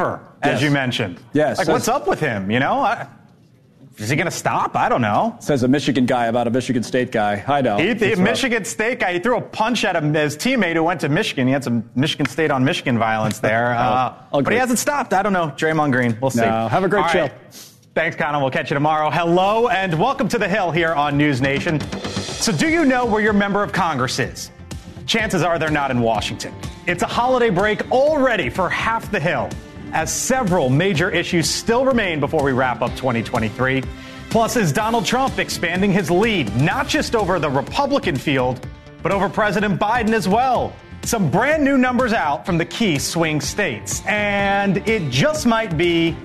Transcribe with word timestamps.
as 0.00 0.20
Yes. 0.44 0.62
you 0.62 0.70
mentioned. 0.70 1.18
Yes. 1.32 1.58
Like, 1.58 1.68
what's 1.68 1.88
up 1.88 2.06
with 2.06 2.20
him? 2.20 2.50
You 2.50 2.60
know, 2.60 2.80
I, 2.80 3.06
is 3.98 4.10
he 4.10 4.16
going 4.16 4.26
to 4.26 4.30
stop? 4.30 4.76
I 4.76 4.88
don't 4.88 5.00
know. 5.00 5.36
Says 5.40 5.62
a 5.62 5.68
Michigan 5.68 6.04
guy 6.04 6.26
about 6.26 6.46
a 6.46 6.50
Michigan 6.50 6.82
State 6.82 7.10
guy. 7.10 7.42
I 7.46 7.62
know. 7.62 7.78
He, 7.78 7.92
rough. 7.92 8.18
Michigan 8.18 8.64
State 8.64 9.00
guy, 9.00 9.14
he 9.14 9.18
threw 9.18 9.38
a 9.38 9.40
punch 9.40 9.84
at 9.84 9.96
him, 9.96 10.12
his 10.12 10.36
teammate 10.36 10.74
who 10.74 10.82
went 10.82 11.00
to 11.00 11.08
Michigan. 11.08 11.46
He 11.46 11.52
had 11.52 11.64
some 11.64 11.88
Michigan 11.94 12.26
State 12.26 12.50
on 12.50 12.62
Michigan 12.64 12.98
violence 12.98 13.38
there. 13.38 13.74
Uh, 13.86 14.42
but 14.42 14.52
he 14.52 14.58
hasn't 14.58 14.78
stopped. 14.78 15.12
I 15.14 15.22
don't 15.22 15.32
know. 15.32 15.48
Draymond 15.56 15.92
Green. 15.92 16.18
We'll 16.20 16.30
see. 16.30 16.42
No, 16.42 16.68
have 16.68 16.84
a 16.84 16.88
great 16.88 17.04
All 17.04 17.08
show. 17.08 17.20
right. 17.22 17.32
Thanks, 17.94 18.14
Connor. 18.16 18.40
We'll 18.40 18.50
catch 18.50 18.70
you 18.70 18.74
tomorrow. 18.74 19.08
Hello 19.10 19.68
and 19.68 19.98
welcome 19.98 20.28
to 20.28 20.36
The 20.38 20.46
Hill 20.48 20.70
here 20.70 20.92
on 20.92 21.16
News 21.16 21.40
Nation. 21.40 21.80
So, 22.10 22.52
do 22.52 22.68
you 22.68 22.84
know 22.84 23.06
where 23.06 23.22
your 23.22 23.32
member 23.32 23.62
of 23.62 23.72
Congress 23.72 24.18
is? 24.18 24.50
Chances 25.06 25.42
are 25.42 25.58
they're 25.58 25.70
not 25.70 25.90
in 25.90 26.00
Washington. 26.00 26.52
It's 26.86 27.02
a 27.02 27.06
holiday 27.06 27.48
break 27.48 27.90
already 27.90 28.50
for 28.50 28.68
half 28.68 29.10
the 29.10 29.20
Hill, 29.20 29.48
as 29.92 30.12
several 30.12 30.70
major 30.70 31.10
issues 31.10 31.48
still 31.48 31.84
remain 31.84 32.20
before 32.20 32.42
we 32.42 32.52
wrap 32.52 32.82
up 32.82 32.90
2023. 32.96 33.82
Plus, 34.30 34.56
is 34.56 34.72
Donald 34.72 35.04
Trump 35.04 35.38
expanding 35.38 35.92
his 35.92 36.10
lead, 36.10 36.54
not 36.56 36.88
just 36.88 37.14
over 37.14 37.38
the 37.38 37.48
Republican 37.48 38.16
field, 38.16 38.66
but 39.02 39.12
over 39.12 39.28
President 39.28 39.80
Biden 39.80 40.12
as 40.12 40.28
well? 40.28 40.74
Some 41.02 41.30
brand 41.30 41.64
new 41.64 41.78
numbers 41.78 42.12
out 42.12 42.44
from 42.44 42.58
the 42.58 42.64
key 42.64 42.98
swing 42.98 43.40
states, 43.40 44.02
and 44.06 44.78
it 44.88 45.08
just 45.10 45.46
might 45.46 45.76
be 45.76 46.16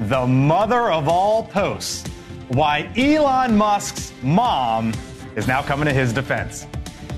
the 0.00 0.26
mother 0.26 0.90
of 0.90 1.08
all 1.08 1.44
posts 1.44 2.08
why 2.48 2.90
Elon 2.96 3.56
Musk's 3.56 4.12
mom 4.22 4.92
is 5.36 5.46
now 5.46 5.62
coming 5.62 5.86
to 5.86 5.92
his 5.92 6.12
defense. 6.12 6.66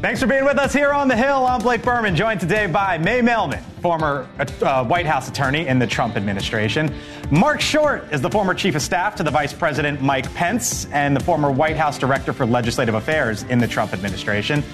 Thanks 0.03 0.19
for 0.19 0.27
being 0.27 0.45
with 0.45 0.59
us 0.59 0.73
here 0.73 0.93
on 0.93 1.07
the 1.07 1.15
Hill. 1.15 1.47
I'm 1.47 1.61
Blake 1.61 1.83
Burman, 1.85 2.17
joined 2.17 2.41
today 2.41 2.67
by 2.67 2.99
May 2.99 3.23
Mailman, 3.23 3.63
former 3.81 4.29
uh, 4.61 4.85
White 4.85 5.07
House 5.07 5.29
attorney 5.29 5.69
in 5.69 5.79
the 5.79 5.87
Trump 5.87 6.17
administration. 6.17 6.93
Mark 7.31 7.61
Short 7.61 8.13
is 8.13 8.21
the 8.21 8.29
former 8.29 8.53
chief 8.53 8.75
of 8.75 8.83
staff 8.83 9.15
to 9.15 9.23
the 9.23 9.31
Vice 9.31 9.53
President 9.53 10.03
Mike 10.03 10.35
Pence 10.35 10.87
and 10.87 11.15
the 11.15 11.21
former 11.21 11.53
White 11.53 11.77
House 11.77 12.01
director 12.01 12.33
for 12.33 12.45
legislative 12.45 12.97
affairs 12.97 13.45
in 13.45 13.61
the 13.61 13.69
Trump 13.69 13.93
administration. 13.93 14.65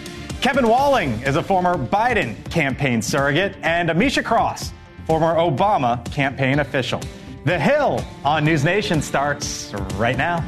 Kevin 0.41 0.67
Walling 0.67 1.21
is 1.21 1.37
a 1.37 1.43
former 1.43 1.77
Biden 1.77 2.43
campaign 2.51 3.03
surrogate, 3.03 3.55
and 3.61 3.91
Ameshia 3.91 4.25
Cross, 4.25 4.73
former 5.07 5.35
Obama 5.35 6.03
campaign 6.11 6.59
official. 6.59 7.03
The 7.45 7.59
Hill 7.59 8.03
on 8.25 8.47
News 8.47 8.65
Nation 8.65 9.03
starts 9.03 9.75
right 9.97 10.17
now. 10.17 10.43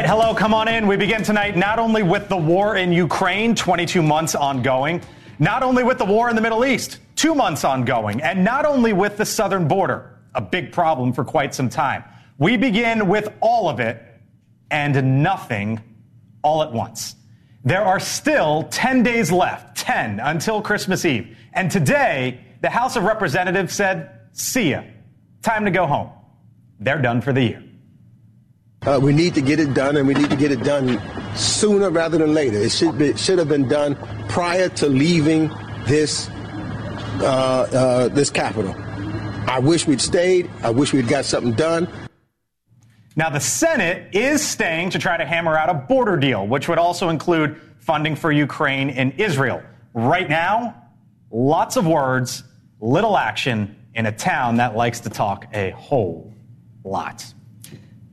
Right, 0.00 0.08
hello, 0.08 0.34
come 0.34 0.54
on 0.54 0.66
in. 0.66 0.86
We 0.86 0.96
begin 0.96 1.22
tonight 1.22 1.58
not 1.58 1.78
only 1.78 2.02
with 2.02 2.30
the 2.30 2.36
war 2.36 2.76
in 2.76 2.90
Ukraine, 2.90 3.54
22 3.54 4.00
months 4.00 4.34
ongoing, 4.34 5.02
not 5.38 5.62
only 5.62 5.84
with 5.84 5.98
the 5.98 6.06
war 6.06 6.30
in 6.30 6.36
the 6.36 6.40
Middle 6.40 6.64
East, 6.64 7.00
two 7.16 7.34
months 7.34 7.64
ongoing, 7.64 8.22
and 8.22 8.42
not 8.42 8.64
only 8.64 8.94
with 8.94 9.18
the 9.18 9.26
southern 9.26 9.68
border, 9.68 10.18
a 10.34 10.40
big 10.40 10.72
problem 10.72 11.12
for 11.12 11.22
quite 11.22 11.54
some 11.54 11.68
time. 11.68 12.02
We 12.38 12.56
begin 12.56 13.08
with 13.08 13.30
all 13.42 13.68
of 13.68 13.78
it 13.78 14.02
and 14.70 15.22
nothing 15.22 15.82
all 16.42 16.62
at 16.62 16.72
once. 16.72 17.16
There 17.62 17.82
are 17.82 18.00
still 18.00 18.62
10 18.70 19.02
days 19.02 19.30
left, 19.30 19.76
10 19.76 20.18
until 20.20 20.62
Christmas 20.62 21.04
Eve. 21.04 21.36
And 21.52 21.70
today, 21.70 22.40
the 22.62 22.70
House 22.70 22.96
of 22.96 23.02
Representatives 23.02 23.74
said, 23.74 24.18
see 24.32 24.70
ya. 24.70 24.82
Time 25.42 25.66
to 25.66 25.70
go 25.70 25.86
home. 25.86 26.08
They're 26.78 27.02
done 27.02 27.20
for 27.20 27.34
the 27.34 27.42
year. 27.42 27.69
Uh, 28.86 28.98
we 29.02 29.12
need 29.12 29.34
to 29.34 29.42
get 29.42 29.60
it 29.60 29.74
done, 29.74 29.98
and 29.98 30.08
we 30.08 30.14
need 30.14 30.30
to 30.30 30.36
get 30.36 30.50
it 30.50 30.62
done 30.62 30.98
sooner 31.36 31.90
rather 31.90 32.16
than 32.16 32.32
later. 32.32 32.56
It 32.56 32.72
should 32.72 32.96
be 32.96 33.14
should 33.16 33.38
have 33.38 33.48
been 33.48 33.68
done 33.68 33.94
prior 34.28 34.70
to 34.70 34.88
leaving 34.88 35.48
this 35.86 36.30
uh, 37.20 37.68
uh, 37.72 38.08
this 38.08 38.30
capital. 38.30 38.74
I 39.46 39.58
wish 39.58 39.86
we'd 39.86 40.00
stayed. 40.00 40.48
I 40.62 40.70
wish 40.70 40.94
we'd 40.94 41.08
got 41.08 41.26
something 41.26 41.52
done. 41.52 41.88
Now, 43.16 43.28
the 43.28 43.40
Senate 43.40 44.14
is 44.14 44.40
staying 44.46 44.90
to 44.90 44.98
try 44.98 45.18
to 45.18 45.26
hammer 45.26 45.58
out 45.58 45.68
a 45.68 45.74
border 45.74 46.16
deal, 46.16 46.46
which 46.46 46.68
would 46.68 46.78
also 46.78 47.10
include 47.10 47.60
funding 47.80 48.16
for 48.16 48.32
Ukraine 48.32 48.88
and 48.88 49.12
Israel. 49.20 49.62
Right 49.92 50.30
now, 50.30 50.88
lots 51.30 51.76
of 51.76 51.86
words, 51.86 52.44
little 52.80 53.18
action 53.18 53.76
in 53.94 54.06
a 54.06 54.12
town 54.12 54.56
that 54.56 54.74
likes 54.74 55.00
to 55.00 55.10
talk 55.10 55.46
a 55.52 55.70
whole 55.72 56.32
lot. 56.82 57.34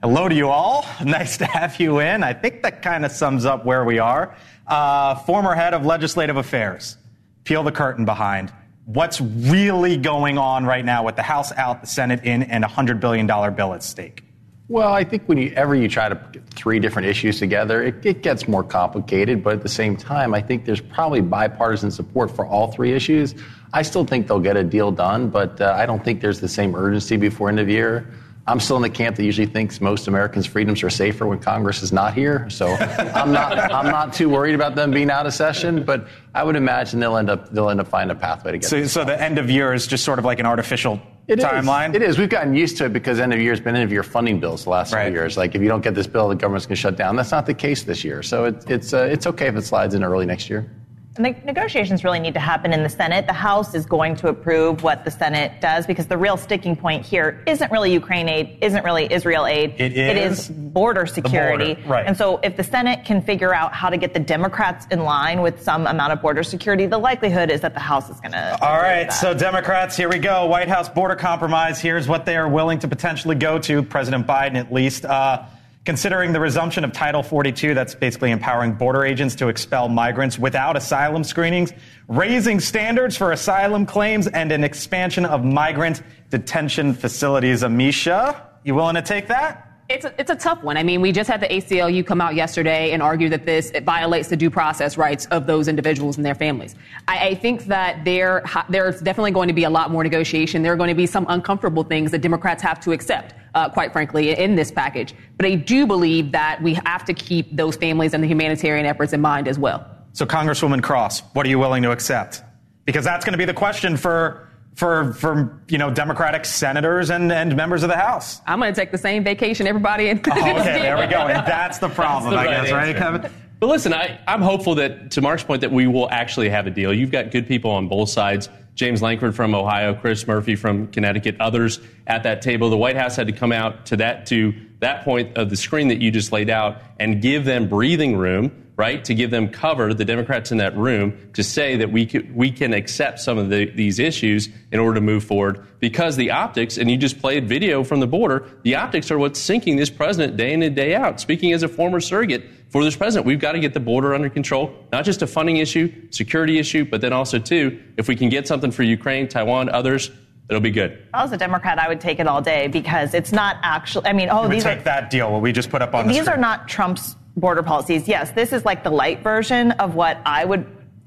Hello 0.03 0.29
to 0.29 0.35
you 0.35 0.47
all. 0.49 0.85
Nice 1.03 1.37
to 1.37 1.45
have 1.45 1.79
you 1.79 1.99
in. 1.99 2.23
I 2.23 2.33
think 2.33 2.61
that 2.61 2.83
kind 2.83 3.03
of 3.03 3.11
sums 3.11 3.45
up 3.45 3.65
where 3.65 3.83
we 3.83 3.97
are. 3.97 4.35
Uh, 4.67 5.15
former 5.15 5.55
head 5.55 5.73
of 5.73 5.85
legislative 5.85 6.37
affairs. 6.37 6.97
Peel 7.45 7.63
the 7.63 7.71
curtain 7.71 8.05
behind. 8.05 8.53
What's 8.85 9.19
really 9.19 9.97
going 9.97 10.37
on 10.37 10.65
right 10.65 10.85
now 10.85 11.03
with 11.03 11.15
the 11.15 11.23
House 11.23 11.51
out, 11.53 11.81
the 11.81 11.87
Senate 11.87 12.23
in, 12.23 12.43
and 12.43 12.63
a 12.63 12.67
$100 12.67 12.99
billion 12.99 13.25
bill 13.25 13.73
at 13.73 13.81
stake? 13.81 14.23
Well, 14.69 14.93
I 14.93 15.03
think 15.03 15.23
whenever 15.27 15.73
you 15.73 15.87
try 15.87 16.09
to 16.09 16.15
put 16.15 16.47
three 16.51 16.79
different 16.79 17.07
issues 17.07 17.39
together, 17.39 17.81
it, 17.81 18.05
it 18.05 18.21
gets 18.21 18.47
more 18.47 18.63
complicated. 18.63 19.43
But 19.43 19.53
at 19.53 19.63
the 19.63 19.69
same 19.69 19.97
time, 19.97 20.35
I 20.35 20.41
think 20.41 20.65
there's 20.65 20.81
probably 20.81 21.21
bipartisan 21.21 21.89
support 21.89 22.29
for 22.29 22.45
all 22.45 22.71
three 22.71 22.93
issues. 22.93 23.33
I 23.73 23.81
still 23.81 24.05
think 24.05 24.27
they'll 24.27 24.39
get 24.39 24.57
a 24.57 24.63
deal 24.63 24.91
done, 24.91 25.29
but 25.29 25.59
uh, 25.59 25.73
I 25.75 25.87
don't 25.87 26.03
think 26.03 26.21
there's 26.21 26.39
the 26.39 26.49
same 26.49 26.75
urgency 26.75 27.17
before 27.17 27.49
end 27.49 27.59
of 27.59 27.67
year. 27.67 28.07
I'm 28.47 28.59
still 28.61 28.77
in 28.77 28.81
the 28.81 28.89
camp 28.89 29.17
that 29.17 29.23
usually 29.25 29.45
thinks 29.47 29.81
most 29.81 30.07
Americans' 30.07 30.45
freedoms 30.45 30.81
are 30.81 30.89
safer 30.89 31.27
when 31.27 31.39
Congress 31.39 31.83
is 31.83 31.91
not 31.91 32.13
here. 32.13 32.49
So 32.49 32.67
I'm 32.67 33.31
not 33.33 33.57
I'm 33.73 33.87
not 33.87 34.13
too 34.13 34.29
worried 34.29 34.55
about 34.55 34.75
them 34.75 34.91
being 34.91 35.09
out 35.11 35.25
of 35.25 35.33
session. 35.33 35.83
But 35.83 36.07
I 36.33 36.43
would 36.43 36.55
imagine 36.55 36.99
they'll 36.99 37.17
end 37.17 37.29
up 37.29 37.49
they'll 37.51 37.69
end 37.69 37.79
up 37.81 37.87
finding 37.89 38.15
a 38.15 38.19
pathway 38.19 38.53
to 38.53 38.57
get. 38.59 38.69
So, 38.69 38.85
so 38.87 39.03
the 39.03 39.21
end 39.21 39.37
of 39.37 39.49
year 39.49 39.73
is 39.73 39.85
just 39.85 40.03
sort 40.05 40.17
of 40.17 40.23
like 40.25 40.39
an 40.39 40.45
artificial 40.45 41.01
It 41.27 41.39
is. 41.39 41.45
timeline. 41.45 41.93
It 41.93 42.01
is. 42.01 42.17
We've 42.17 42.29
gotten 42.29 42.53
used 42.55 42.77
to 42.77 42.85
it 42.85 42.93
because 42.93 43.19
end 43.19 43.33
of 43.33 43.39
year 43.41 43.51
has 43.51 43.59
been 43.59 43.75
end 43.75 43.83
of 43.83 43.91
year 43.91 44.03
funding 44.03 44.39
bills 44.39 44.63
the 44.63 44.69
last 44.69 44.93
Right. 44.93 45.03
several 45.07 45.13
years. 45.23 45.35
Like 45.35 45.53
if 45.53 45.61
you 45.61 45.67
don't 45.67 45.83
get 45.83 45.93
this 45.93 46.07
bill, 46.07 46.29
the 46.29 46.35
government's 46.35 46.65
going 46.65 46.75
to 46.77 46.81
shut 46.81 46.95
down. 46.95 47.15
That's 47.17 47.31
not 47.31 47.45
the 47.45 47.53
case 47.53 47.83
this 47.83 48.03
year. 48.05 48.23
So 48.23 48.45
it, 48.45 48.69
it's 48.69 48.93
uh, 48.93 49.09
it's 49.11 49.27
okay 49.27 49.47
if 49.47 49.55
it 49.57 49.63
slides 49.63 49.93
in 49.93 50.03
early 50.05 50.25
next 50.25 50.49
year. 50.49 50.71
And 51.17 51.25
the 51.25 51.35
negotiations 51.45 52.03
really 52.03 52.19
need 52.19 52.33
to 52.35 52.39
happen 52.39 52.73
in 52.73 52.83
the 52.83 52.89
Senate. 52.89 53.28
The 53.28 53.33
House 53.33 53.73
is 53.73 53.85
going 53.85 54.16
to 54.17 54.28
approve 54.28 54.83
what 54.83 55.03
the 55.03 55.11
Senate 55.11 55.59
does 55.61 55.85
because 55.88 56.07
the 56.07 56.17
real 56.17 56.38
sticking 56.38 56.75
point 56.75 57.05
here 57.05 57.44
isn't 57.47 57.72
really 57.72 57.91
Ukraine 57.91 58.29
aid, 58.29 58.57
isn't 58.61 58.83
really 58.83 59.11
Israel 59.11 59.45
aid. 59.45 59.75
It 59.79 59.97
It 59.97 60.17
is 60.17 60.50
is 60.50 60.50
border 60.50 61.06
security. 61.06 61.73
border, 61.75 61.89
right. 61.89 62.06
And 62.06 62.16
so 62.16 62.38
if 62.44 62.56
the 62.56 62.63
Senate 62.63 63.03
can 63.06 63.22
figure 63.22 63.53
out 63.53 63.73
how 63.73 63.89
to 63.89 63.97
get 63.97 64.13
the 64.13 64.19
Democrats 64.19 64.85
in 64.91 65.03
line 65.03 65.41
with 65.41 65.61
some 65.63 65.88
amount 65.88 66.13
of 66.13 66.22
border 66.22 66.44
security, 66.44 66.85
the 66.85 66.97
likelihood 66.97 67.50
is 67.50 67.61
that 67.61 67.73
the 67.73 67.79
House 67.79 68.09
is 68.09 68.19
going 68.19 68.33
to. 68.33 68.57
All 68.61 68.77
right, 68.77 69.11
so 69.11 69.33
Democrats, 69.33 69.95
here 69.97 70.09
we 70.09 70.19
go. 70.19 70.45
White 70.45 70.67
House 70.67 70.89
border 70.89 71.16
compromise. 71.16 71.79
Here's 71.79 72.07
what 72.07 72.25
they 72.25 72.38
are 72.38 72.47
willing 72.47 72.79
to 72.79 72.88
potentially 72.88 73.35
go 73.35 73.57
to, 73.59 73.81
President 73.83 74.27
Biden 74.27 74.56
at 74.56 74.72
least. 74.72 75.06
Uh, 75.06 75.44
considering 75.88 76.34
the 76.34 76.39
resumption 76.42 76.84
of 76.84 76.92
Title 76.92 77.24
42, 77.24 77.74
that's 77.74 77.95
basically 77.95 78.31
empowering 78.31 78.74
border 78.74 79.06
agents 79.06 79.34
to 79.36 79.48
expel 79.48 79.88
migrants 79.88 80.38
without 80.38 80.75
asylum 80.75 81.24
screenings, 81.24 81.72
raising 82.10 82.60
standards 82.60 83.16
for 83.16 83.31
asylum 83.31 83.86
claims, 83.86 84.28
and 84.28 84.51
an 84.51 84.66
expansion 84.66 85.25
of 85.25 85.45
migrant 85.45 86.04
detention 86.30 86.94
facilities. 86.94 87.63
Ameshia, 87.63 88.48
you 88.66 88.75
willing 88.75 88.95
to 88.95 89.01
take 89.01 89.30
that? 89.30 89.68
It's 89.89 90.04
a, 90.04 90.13
it's 90.19 90.30
a 90.30 90.36
tough 90.36 90.62
one. 90.62 90.75
I 90.75 90.84
mean, 90.84 91.00
we 91.00 91.13
just 91.13 91.30
had 91.30 91.39
the 91.39 91.48
ACLU 91.48 92.06
come 92.06 92.19
out 92.19 92.36
yesterday 92.36 92.92
and 92.92 93.01
argue 93.01 93.30
that 93.30 93.45
this 93.45 93.72
it 93.72 93.86
violates 93.86 94.28
the 94.28 94.36
due 94.36 94.50
process 94.50 94.98
rights 94.98 95.28
of 95.28 95.48
those 95.48 95.69
individuals 95.69 96.18
and 96.18 96.25
their 96.25 96.36
families. 96.36 96.75
I, 97.07 97.30
I 97.30 97.36
think 97.36 97.68
that 97.68 98.04
there 98.04 98.44
there's 98.68 99.00
definitely 99.00 99.31
going 99.31 99.48
to 99.48 99.54
be 99.54 99.63
a 99.63 99.69
lot 99.69 99.89
more 99.89 100.04
negotiation. 100.04 100.62
There 100.62 100.74
are 100.74 100.75
going 100.75 100.89
to 100.89 100.95
be 100.95 101.06
some 101.06 101.25
uncomfortable 101.30 101.86
things 101.86 102.12
that 102.12 102.19
Democrats 102.19 102.62
have 102.63 102.81
to 102.81 102.92
accept, 102.92 103.36
uh, 103.57 103.68
quite 103.68 103.92
frankly, 103.92 104.38
in 104.38 104.56
this 104.56 104.71
package. 104.71 105.15
But 105.36 105.48
I 105.48 105.56
do 105.56 105.88
believe 105.88 106.31
that 106.31 106.62
we 106.62 106.75
have 106.86 107.04
to 107.06 107.13
keep 107.13 107.56
those 107.56 107.75
families 107.75 108.13
and 108.13 108.24
the 108.24 108.27
humanitarian 108.27 108.86
efforts 108.86 109.13
in 109.13 109.21
mind 109.21 109.48
as 109.48 109.57
well. 109.57 109.86
So, 110.13 110.25
Congresswoman 110.25 110.83
Cross, 110.83 111.21
what 111.33 111.45
are 111.45 111.50
you 111.50 111.57
willing 111.57 111.81
to 111.83 111.92
accept? 111.92 112.44
Because 112.86 113.04
that's 113.04 113.25
going 113.25 113.33
to 113.33 113.38
be 113.38 113.45
the 113.45 113.56
question 113.56 113.98
for 113.98 114.48
for 114.75 115.13
for 115.13 115.59
you 115.68 115.80
know 115.80 115.89
Democratic 115.89 116.45
senators 116.45 117.09
and, 117.09 117.31
and 117.31 117.56
members 117.56 117.81
of 117.81 117.89
the 117.89 117.98
House. 117.98 118.42
I'm 118.45 118.59
going 118.59 118.71
to 118.71 118.80
take 118.80 118.92
the 118.92 118.98
same 118.98 119.24
vacation 119.24 119.65
everybody. 119.65 120.10
In- 120.10 120.21
oh, 120.30 120.60
okay, 120.60 120.80
there 120.80 120.98
we 120.98 121.07
go. 121.07 121.27
And 121.27 121.45
that's 121.48 121.80
the 121.80 121.89
problem, 121.89 122.36
that's 122.36 122.44
the 122.44 122.50
I 122.50 122.53
right 122.53 122.63
guess, 122.63 122.71
right. 122.71 122.95
Kevin? 122.95 123.31
But 123.60 123.68
listen, 123.69 123.92
I, 123.92 124.19
I'm 124.27 124.44
hopeful 124.44 124.75
that, 124.75 125.10
to 125.12 125.21
Mark's 125.21 125.44
point, 125.44 125.62
that 125.62 125.71
we 125.71 125.88
will 125.88 126.07
actually 126.12 126.48
have 126.50 126.68
a 126.68 126.69
deal. 126.69 126.94
You've 126.94 127.10
got 127.10 127.31
good 127.31 127.48
people 127.48 127.71
on 127.71 127.88
both 127.88 128.10
sides. 128.10 128.50
James 128.77 129.01
Lankford 129.01 129.35
from 129.35 129.56
Ohio, 129.56 129.95
Chris 129.95 130.27
Murphy 130.27 130.56
from 130.56 130.85
Connecticut, 130.88 131.35
others 131.39 131.79
at 132.06 132.21
that 132.24 132.44
table. 132.44 132.69
The 132.69 132.77
White 132.77 132.95
House 132.95 133.15
had 133.15 133.25
to 133.25 133.33
come 133.33 133.51
out 133.51 133.88
to 133.88 133.97
that 133.97 134.27
to 134.27 134.53
that 134.79 135.03
point 135.03 135.35
of 135.35 135.50
the 135.50 135.56
screen 135.56 135.88
that 135.88 136.00
you 136.00 136.12
just 136.12 136.31
laid 136.31 136.51
out 136.51 136.79
and 137.00 137.19
give 137.19 137.44
them 137.44 137.68
breathing 137.68 138.15
room, 138.15 138.66
right, 138.77 139.03
to 139.06 139.15
give 139.15 139.31
them 139.31 139.50
cover, 139.50 139.91
the 139.91 140.06
Democrats 140.06 140.51
in 140.51 140.59
that 140.59 140.77
room, 140.77 141.18
to 141.33 141.44
say 141.44 141.75
that 141.77 141.91
we 141.91 142.06
can, 142.06 142.33
we 142.35 142.51
can 142.51 142.74
accept 142.74 143.19
some 143.19 143.39
of 143.39 143.50
the, 143.50 143.65
these 143.71 143.97
issues 143.97 144.50
in 144.71 144.79
order 144.79 144.94
to 144.94 145.01
move 145.01 145.24
forward. 145.24 145.65
Because 145.79 146.15
the 146.15 146.29
optics, 146.29 146.77
and 146.77 146.89
you 146.89 146.95
just 146.95 147.19
played 147.19 147.50
video 147.50 147.83
from 147.83 148.00
the 148.00 148.07
border, 148.07 148.47
the 148.62 148.75
optics 148.75 149.09
are 149.09 149.18
what's 149.18 149.39
sinking 149.39 149.77
this 149.77 149.89
president 149.89 150.38
day 150.38 150.53
in 150.53 150.62
and 150.62 150.75
day 150.75 150.94
out. 150.94 151.19
Speaking 151.19 151.53
as 151.53 151.63
a 151.63 151.68
former 151.68 152.00
surrogate 152.00 152.45
for 152.69 152.83
this 152.83 152.95
president, 152.95 153.25
we've 153.25 153.39
got 153.39 153.53
to 153.53 153.59
get 153.59 153.74
the 153.74 153.79
border 153.79 154.13
under 154.13 154.29
control. 154.29 154.71
Not 154.91 155.06
just 155.06 155.24
a 155.24 155.27
funding 155.27 155.57
issue, 155.57 155.91
security 156.12 156.59
issue, 156.59 156.85
but 156.85 157.01
then 157.01 157.13
also, 157.13 157.39
too, 157.39 157.81
if 157.97 158.07
we 158.07 158.15
can 158.15 158.29
get 158.29 158.47
something 158.47 158.69
for 158.69 158.83
Ukraine, 158.83 159.27
Taiwan, 159.27 159.69
others, 159.69 160.12
it'll 160.50 160.62
be 160.62 160.71
good. 160.71 160.91
If 160.91 161.00
I 161.15 161.24
was 161.24 161.31
a 161.31 161.38
Democrat, 161.38 161.79
I 161.79 161.88
would 161.88 162.00
take 162.00 162.19
it 162.19 162.27
all 162.27 162.41
day 162.41 162.68
because 162.68 163.15
it's 163.15 163.31
not 163.31 163.57
actually. 163.63 164.06
I 164.06 164.13
mean, 164.13 164.29
oh, 164.29 164.47
We 164.47 164.56
these 164.56 164.63
take 164.63 164.79
are 164.79 164.83
that 164.83 165.09
deal 165.09 165.31
what 165.31 165.41
we 165.41 165.51
just 165.51 165.71
put 165.71 165.81
up 165.81 165.95
on 165.95 166.07
these 166.07 166.18
screen. 166.18 166.29
are 166.29 166.38
not 166.39 166.68
Trump's 166.68 167.15
border 167.38 167.63
policies. 167.63 168.07
Yes, 168.07 168.31
this 168.31 168.51
is 168.51 168.66
like 168.66 168.84
the 168.84 168.89
light 168.89 169.22
version 169.24 169.72
of 169.74 169.95
what 169.95 170.19
I 170.25 170.44
would 170.44 170.66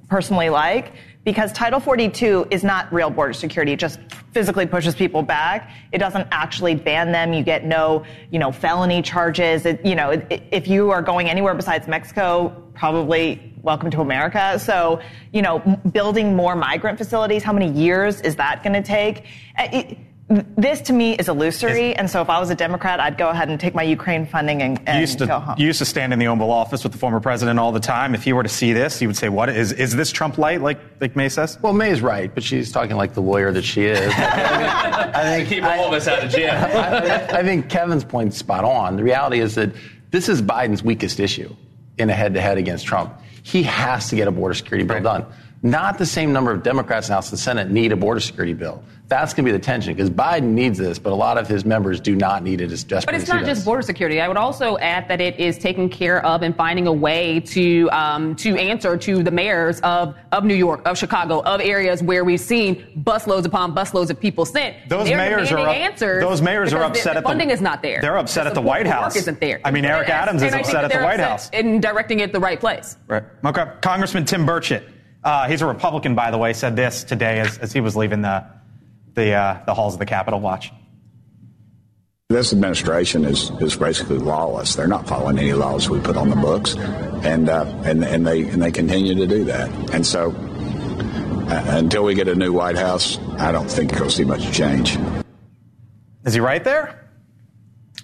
personally 0.08 0.48
like 0.48 0.92
because 1.24 1.52
Title 1.52 1.78
42 1.80 2.46
is 2.50 2.64
not 2.64 2.90
real 2.92 3.10
border 3.10 3.32
security. 3.34 3.72
It 3.72 3.78
just 3.78 4.00
physically 4.32 4.64
pushes 4.64 4.94
people 4.94 5.22
back. 5.22 5.70
It 5.92 5.98
doesn't 5.98 6.26
actually 6.32 6.74
ban 6.76 7.12
them. 7.12 7.32
You 7.32 7.42
get 7.42 7.64
no, 7.64 8.04
you 8.30 8.38
know, 8.38 8.50
felony 8.52 9.02
charges. 9.02 9.66
It, 9.66 9.84
you 9.84 9.94
know, 9.94 10.12
i- 10.12 10.40
if 10.50 10.66
you 10.66 10.90
are 10.90 11.02
going 11.02 11.28
anywhere 11.28 11.54
besides 11.54 11.86
Mexico, 11.86 12.48
probably 12.74 13.52
welcome 13.62 13.90
to 13.90 14.00
America. 14.00 14.58
So, 14.58 15.00
you 15.32 15.42
know, 15.42 15.58
building 15.92 16.34
more 16.34 16.56
migrant 16.56 16.96
facilities, 16.96 17.42
how 17.42 17.52
many 17.52 17.70
years 17.70 18.20
is 18.22 18.36
that 18.36 18.62
going 18.62 18.72
to 18.72 18.82
take? 18.82 19.26
Uh, 19.58 19.68
it- 19.72 19.98
this 20.30 20.80
to 20.82 20.92
me 20.92 21.14
is 21.16 21.28
illusory, 21.28 21.94
and 21.96 22.08
so 22.08 22.22
if 22.22 22.30
I 22.30 22.38
was 22.38 22.50
a 22.50 22.54
Democrat, 22.54 23.00
I'd 23.00 23.18
go 23.18 23.30
ahead 23.30 23.48
and 23.48 23.58
take 23.58 23.74
my 23.74 23.82
Ukraine 23.82 24.26
funding 24.26 24.62
and, 24.62 24.78
You 24.78 24.84
and 24.86 25.00
used, 25.00 25.18
go 25.18 25.26
to, 25.26 25.40
home. 25.40 25.54
you 25.58 25.66
used 25.66 25.80
to 25.80 25.84
stand 25.84 26.12
in 26.12 26.20
the 26.20 26.28
Oval 26.28 26.52
Office 26.52 26.84
with 26.84 26.92
the 26.92 26.98
former 26.98 27.18
president 27.18 27.58
all 27.58 27.72
the 27.72 27.80
time. 27.80 28.14
If 28.14 28.22
he 28.22 28.32
were 28.32 28.44
to 28.44 28.48
see 28.48 28.72
this, 28.72 28.98
he 29.00 29.06
would 29.08 29.16
say, 29.16 29.28
"What 29.28 29.48
is 29.48 29.72
is 29.72 29.96
this 29.96 30.12
Trump 30.12 30.38
light?" 30.38 30.60
Like 30.62 30.78
like 31.00 31.16
May 31.16 31.28
says. 31.28 31.58
Well, 31.60 31.72
May's 31.72 32.00
right, 32.00 32.32
but 32.32 32.44
she's 32.44 32.70
talking 32.70 32.96
like 32.96 33.14
the 33.14 33.22
lawyer 33.22 33.50
that 33.52 33.64
she 33.64 33.86
is. 33.86 34.12
I 34.16 35.22
think 35.24 35.48
Keep 35.48 35.64
all 35.64 35.88
of 35.88 35.92
us 35.92 36.06
out 36.06 36.22
of 36.24 36.30
jail. 36.30 36.52
I, 36.54 37.38
I 37.38 37.42
think 37.42 37.68
Kevin's 37.68 38.04
point's 38.04 38.36
spot 38.36 38.64
on. 38.64 38.96
The 38.96 39.02
reality 39.02 39.40
is 39.40 39.56
that 39.56 39.70
this 40.10 40.28
is 40.28 40.40
Biden's 40.42 40.82
weakest 40.82 41.18
issue 41.18 41.54
in 41.98 42.08
a 42.08 42.14
head-to-head 42.14 42.56
against 42.58 42.86
Trump. 42.86 43.12
He 43.42 43.62
has 43.64 44.08
to 44.10 44.16
get 44.16 44.28
a 44.28 44.30
border 44.30 44.54
security 44.54 44.86
bill 44.86 44.96
Right. 44.96 45.02
done. 45.02 45.26
Not 45.62 45.98
the 45.98 46.06
same 46.06 46.32
number 46.32 46.50
of 46.52 46.62
Democrats 46.62 47.08
in 47.08 47.12
the 47.12 47.16
House 47.16 47.30
and 47.30 47.38
Senate 47.38 47.70
need 47.70 47.92
a 47.92 47.96
border 47.96 48.20
security 48.20 48.54
bill. 48.54 48.82
That's 49.10 49.34
going 49.34 49.44
to 49.44 49.48
be 49.48 49.52
the 49.52 49.62
tension 49.62 49.92
because 49.92 50.08
Biden 50.08 50.52
needs 50.52 50.78
this, 50.78 50.96
but 51.00 51.12
a 51.12 51.16
lot 51.16 51.36
of 51.36 51.48
his 51.48 51.64
members 51.64 51.98
do 51.98 52.14
not 52.14 52.44
need 52.44 52.60
it 52.60 52.70
as 52.70 52.84
just 52.84 53.06
But 53.06 53.16
it's 53.16 53.26
not 53.26 53.44
just 53.44 53.64
border 53.64 53.82
security. 53.82 54.20
I 54.20 54.28
would 54.28 54.36
also 54.36 54.78
add 54.78 55.08
that 55.08 55.20
it 55.20 55.40
is 55.40 55.58
taking 55.58 55.88
care 55.88 56.24
of 56.24 56.42
and 56.42 56.54
finding 56.54 56.86
a 56.86 56.92
way 56.92 57.40
to 57.40 57.90
um, 57.90 58.36
to 58.36 58.56
answer 58.56 58.96
to 58.96 59.22
the 59.24 59.32
mayors 59.32 59.80
of, 59.80 60.14
of 60.30 60.44
New 60.44 60.54
York, 60.54 60.82
of 60.86 60.96
Chicago, 60.96 61.42
of 61.42 61.60
areas 61.60 62.04
where 62.04 62.22
we've 62.22 62.38
seen 62.38 62.86
busloads 63.02 63.46
upon 63.46 63.74
busloads 63.74 64.10
of 64.10 64.20
people 64.20 64.44
sent. 64.44 64.76
Those 64.88 65.08
They're 65.08 65.16
mayors 65.16 65.50
are 65.50 65.56
demanding 65.56 65.82
up- 65.86 65.90
answers. 65.92 66.22
those 66.22 66.40
mayors 66.40 66.72
are 66.72 66.84
upset 66.84 67.02
the, 67.14 67.18
at 67.18 67.22
the- 67.24 67.28
funding 67.28 67.50
is 67.50 67.60
not 67.60 67.82
there. 67.82 68.00
they're 68.00 68.16
upset 68.16 68.44
The 68.44 68.50
at 68.50 68.54
the 68.54 68.60
White 68.60 68.82
for 68.86 68.90
work 68.90 68.96
House. 69.00 69.16
Isn't 69.16 69.40
there? 69.40 69.60
I 69.64 69.72
mean, 69.72 69.84
Eric 69.84 70.08
And- 70.08 70.12
Adams 70.18 70.42
is 70.42 70.52
and 70.52 70.54
I 70.54 70.58
upset 70.60 70.82
think 70.82 70.94
at 70.94 70.98
the 71.00 71.04
White 71.04 71.18
upset 71.18 71.28
House. 71.30 71.50
in 71.50 71.80
directing 71.80 72.20
it 72.20 72.32
the 72.32 72.38
right 72.38 72.60
place. 72.60 72.96
Right. 73.08 73.24
Okay. 73.44 73.64
Congressman 73.82 74.24
Tim 74.24 74.46
Burchett, 74.46 74.84
uh, 75.24 75.48
he's 75.48 75.62
a 75.62 75.66
Republican, 75.66 76.14
by 76.14 76.30
the 76.30 76.38
way, 76.38 76.52
said 76.52 76.76
this 76.76 77.02
today 77.02 77.40
as, 77.40 77.58
as 77.58 77.72
he 77.72 77.80
was 77.80 77.96
leaving 77.96 78.22
the 78.22 78.44
the 79.20 79.34
uh, 79.34 79.64
the 79.66 79.74
halls 79.74 79.94
of 79.94 79.98
the 79.98 80.06
Capitol. 80.06 80.40
Watch. 80.40 80.72
This 82.28 82.52
administration 82.52 83.24
is, 83.24 83.50
is 83.60 83.76
basically 83.76 84.18
lawless. 84.18 84.76
They're 84.76 84.86
not 84.86 85.08
following 85.08 85.36
any 85.36 85.52
laws 85.52 85.90
we 85.90 85.98
put 85.98 86.16
on 86.16 86.30
the 86.30 86.36
books, 86.36 86.76
and 86.76 87.48
uh, 87.48 87.64
and 87.84 88.04
and 88.04 88.26
they 88.26 88.42
and 88.42 88.62
they 88.62 88.70
continue 88.70 89.14
to 89.16 89.26
do 89.26 89.44
that. 89.44 89.68
And 89.92 90.06
so, 90.06 90.30
uh, 90.30 91.64
until 91.68 92.04
we 92.04 92.14
get 92.14 92.28
a 92.28 92.34
new 92.34 92.52
White 92.52 92.78
House, 92.78 93.18
I 93.38 93.52
don't 93.52 93.70
think 93.70 93.98
you'll 93.98 94.10
see 94.10 94.24
much 94.24 94.52
change. 94.52 94.96
Is 96.24 96.34
he 96.34 96.40
right 96.40 96.62
there? 96.62 96.99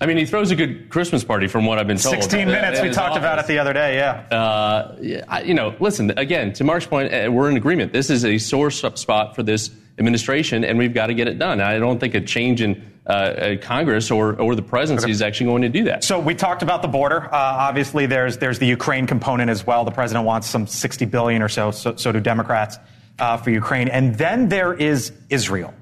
I 0.00 0.06
mean, 0.06 0.18
he 0.18 0.26
throws 0.26 0.50
a 0.50 0.56
good 0.56 0.90
Christmas 0.90 1.24
party 1.24 1.46
from 1.46 1.64
what 1.64 1.78
I've 1.78 1.86
been 1.86 1.96
told. 1.96 2.16
16 2.16 2.48
Uh, 2.48 2.52
minutes. 2.52 2.80
in 2.80 2.86
We 2.86 2.92
talked 2.92 3.16
about 3.16 3.38
it 3.38 3.46
the 3.46 3.58
other 3.58 3.72
day. 3.72 3.96
Yeah. 3.96 4.36
Uh, 4.36 4.96
yeah, 5.00 5.40
you 5.40 5.54
know, 5.54 5.74
listen, 5.80 6.12
again, 6.18 6.52
to 6.54 6.64
Mark's 6.64 6.86
point, 6.86 7.12
uh, 7.12 7.30
we're 7.32 7.48
in 7.50 7.56
agreement. 7.56 7.92
This 7.92 8.10
is 8.10 8.24
a 8.24 8.36
sore 8.38 8.70
spot 8.70 9.34
for 9.34 9.42
this 9.42 9.70
administration, 9.98 10.64
and 10.64 10.76
we've 10.76 10.92
got 10.92 11.06
to 11.06 11.14
get 11.14 11.28
it 11.28 11.38
done. 11.38 11.60
I 11.60 11.78
don't 11.78 11.98
think 11.98 12.14
a 12.14 12.20
change 12.20 12.60
in 12.60 12.92
uh, 13.06 13.54
Congress 13.62 14.10
or, 14.10 14.34
or 14.34 14.54
the 14.54 14.62
presidency 14.62 15.10
is 15.10 15.22
actually 15.22 15.46
going 15.46 15.62
to 15.62 15.68
do 15.70 15.84
that. 15.84 16.04
So 16.04 16.18
we 16.18 16.34
talked 16.34 16.62
about 16.62 16.82
the 16.82 16.88
border. 16.88 17.24
Uh, 17.26 17.28
obviously, 17.32 18.04
there's 18.04 18.36
there's 18.36 18.58
the 18.58 18.66
Ukraine 18.66 19.06
component 19.06 19.48
as 19.48 19.66
well. 19.66 19.84
The 19.84 19.92
president 19.92 20.26
wants 20.26 20.46
some 20.48 20.66
60 20.66 21.06
billion 21.06 21.40
or 21.40 21.48
so. 21.48 21.70
So, 21.70 21.96
so 21.96 22.12
do 22.12 22.20
Democrats 22.20 22.78
uh, 23.18 23.36
for 23.38 23.50
Ukraine. 23.50 23.88
And 23.88 24.14
then 24.16 24.48
there 24.48 24.74
is 24.74 25.12
Israel, 25.30 25.72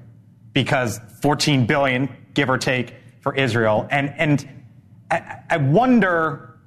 because 0.53 1.01
14 1.21 1.65
billion, 1.65 2.09
give 2.33 2.49
or 2.49 2.57
take, 2.57 2.93
for 3.25 3.33
Israel. 3.33 3.87
And 3.89 4.13
and 4.19 4.63
I, 5.09 5.39
I 5.49 5.57
wonder 5.57 6.59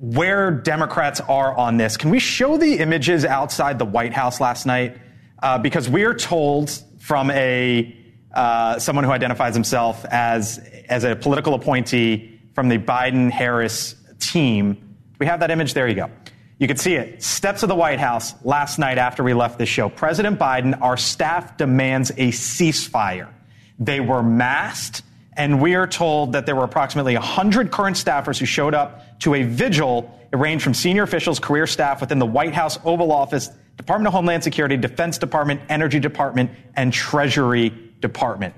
where 0.00 0.50
Democrats 0.50 1.20
are 1.20 1.54
on 1.54 1.76
this. 1.76 1.98
Can 1.98 2.08
we 2.08 2.18
show 2.18 2.56
the 2.56 2.78
images 2.78 3.26
outside 3.26 3.78
the 3.78 3.84
White 3.84 4.14
House 4.14 4.40
last 4.40 4.64
night? 4.64 4.96
Uh, 5.42 5.58
because 5.58 5.90
we 5.90 6.04
are 6.04 6.14
told 6.14 6.70
from 6.98 7.30
a 7.30 7.94
uh, 8.32 8.78
someone 8.78 9.04
who 9.04 9.10
identifies 9.10 9.52
himself 9.52 10.06
as 10.06 10.66
as 10.88 11.04
a 11.04 11.14
political 11.14 11.52
appointee 11.52 12.40
from 12.54 12.70
the 12.70 12.78
Biden 12.78 13.30
Harris 13.30 13.94
team. 14.18 14.96
We 15.18 15.26
have 15.26 15.40
that 15.40 15.50
image. 15.50 15.74
There 15.74 15.86
you 15.86 15.94
go. 15.94 16.10
You 16.58 16.68
can 16.68 16.78
see 16.78 16.94
it. 16.94 17.22
Steps 17.22 17.62
of 17.62 17.68
the 17.68 17.74
White 17.74 18.00
House 18.00 18.34
last 18.46 18.78
night 18.78 18.96
after 18.96 19.22
we 19.22 19.34
left 19.34 19.58
this 19.58 19.68
show. 19.68 19.90
President 19.90 20.38
Biden, 20.38 20.80
our 20.80 20.96
staff 20.96 21.58
demands 21.58 22.10
a 22.12 22.28
ceasefire. 22.28 23.28
They 23.78 24.00
were 24.00 24.22
masked, 24.22 25.02
and 25.36 25.60
we 25.60 25.74
are 25.74 25.86
told 25.86 26.32
that 26.32 26.46
there 26.46 26.54
were 26.54 26.64
approximately 26.64 27.14
100 27.14 27.70
current 27.70 27.96
staffers 27.96 28.38
who 28.38 28.46
showed 28.46 28.74
up 28.74 29.18
to 29.20 29.34
a 29.34 29.42
vigil. 29.42 30.18
It 30.32 30.36
ranged 30.36 30.62
from 30.62 30.74
senior 30.74 31.02
officials, 31.02 31.38
career 31.38 31.66
staff 31.66 32.00
within 32.00 32.18
the 32.18 32.26
White 32.26 32.54
House 32.54 32.78
Oval 32.84 33.12
Office, 33.12 33.50
Department 33.76 34.08
of 34.08 34.12
Homeland 34.12 34.44
Security, 34.44 34.76
Defense 34.76 35.18
Department, 35.18 35.60
Energy 35.68 35.98
Department, 35.98 36.50
and 36.76 36.92
Treasury 36.92 37.72
Department. 38.00 38.54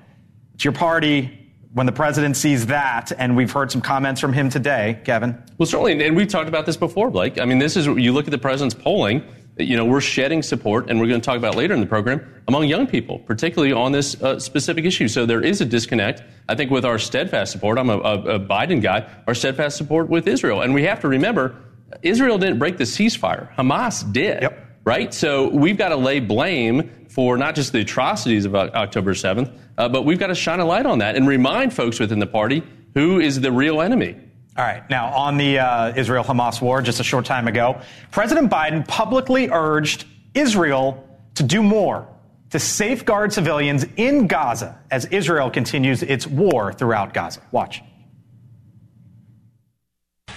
It's 0.55 0.65
your 0.65 0.73
party 0.73 1.41
when 1.73 1.87
the 1.87 1.93
president 1.93 2.37
sees 2.37 2.67
that, 2.67 3.13
and 3.19 3.37
we've 3.37 3.51
heard 3.51 3.71
some 3.71 3.81
comments 3.81 4.21
from 4.21 4.33
him 4.33 4.49
today, 4.49 5.01
Kevin. 5.05 5.43
Well, 5.59 5.67
certainly, 5.67 6.05
and 6.05 6.17
we've 6.17 6.29
talked 6.29 6.49
about 6.49 6.67
this 6.67 6.77
before, 6.77 7.11
Blake. 7.11 7.39
I 7.39 7.45
mean, 7.45 7.59
this 7.59 7.77
is 7.77 7.87
you 7.87 8.13
look 8.13 8.27
at 8.27 8.31
the 8.31 8.39
president's 8.39 8.75
polling. 8.75 9.25
You 9.57 9.77
know, 9.77 9.85
we're 9.85 10.01
shedding 10.01 10.43
support, 10.43 10.91
and 10.91 10.99
we're 10.99 11.07
going 11.07 11.21
to 11.21 11.25
talk 11.25 11.37
about 11.37 11.55
later 11.55 11.75
in 11.75 11.81
the 11.81 11.87
program 11.87 12.43
among 12.49 12.65
young 12.65 12.89
people, 12.89 13.21
particularly 13.21 13.73
on 13.73 13.93
this 13.93 14.21
uh, 14.21 14.41
specific 14.41 14.85
issue. 14.85 15.07
So 15.07 15.27
there 15.27 15.41
is 15.41 15.61
a 15.61 15.65
disconnect, 15.65 16.23
I 16.49 16.57
think, 16.57 16.73
with 16.73 16.85
our 16.85 16.99
steadfast 16.99 17.53
support. 17.53 17.79
I'm 17.79 17.89
a, 17.89 17.99
a, 17.99 18.21
a 18.35 18.41
Biden 18.41 18.83
guy. 18.83 19.09
Our 19.29 19.35
steadfast 19.35 19.77
support 19.77 20.09
with 20.09 20.27
Israel, 20.27 20.63
and 20.63 20.75
we 20.75 20.83
have 20.85 21.01
to 21.01 21.09
remember, 21.09 21.55
Israel 22.03 22.37
didn't 22.37 22.59
break 22.59 22.79
the 22.79 22.85
ceasefire. 22.85 23.55
Hamas 23.55 24.13
did. 24.13 24.43
Yep. 24.43 24.61
Right. 24.85 25.15
So 25.15 25.49
we've 25.49 25.79
got 25.79 25.91
to 25.91 25.97
lay 25.97 26.21
blame 26.21 27.07
for 27.09 27.39
not 27.39 27.55
just 27.55 27.73
the 27.73 27.81
atrocities 27.81 28.45
of 28.45 28.55
October 28.55 29.15
7th, 29.15 29.57
uh, 29.79 29.89
but 29.89 30.05
we've 30.05 30.19
got 30.19 30.27
to 30.27 30.35
shine 30.35 30.61
a 30.61 30.65
light 30.65 30.85
on 30.85 30.99
that 30.99 31.17
and 31.17 31.27
remind 31.27 31.73
folks 31.73 31.99
within 32.01 32.19
the 32.19 32.27
party 32.27 32.63
who 32.93 33.19
is 33.21 33.41
the 33.41 33.51
real 33.51 33.81
enemy. 33.81 34.17
All 34.57 34.65
right. 34.65 34.89
Now, 34.89 35.13
on 35.13 35.37
the 35.37 35.59
uh, 35.59 35.93
Israel 35.97 36.23
Hamas 36.23 36.63
war, 36.63 36.81
just 36.81 37.01
a 37.01 37.05
short 37.05 37.25
time 37.25 37.49
ago, 37.49 37.81
President 38.13 38.51
Biden 38.51 38.87
publicly 38.87 39.49
urged 39.51 40.05
Israel 40.33 41.09
to 41.35 41.43
do 41.43 41.61
more 41.63 42.07
to 42.51 42.61
safeguard 42.61 43.33
civilians 43.33 43.85
in 43.97 44.29
Gaza 44.29 44.79
as 44.93 45.07
Israel 45.07 45.51
continues 45.51 46.05
its 46.05 46.25
war 46.25 46.73
throughout 46.73 47.13
Gaza. 47.13 47.41
Watch. 47.51 47.83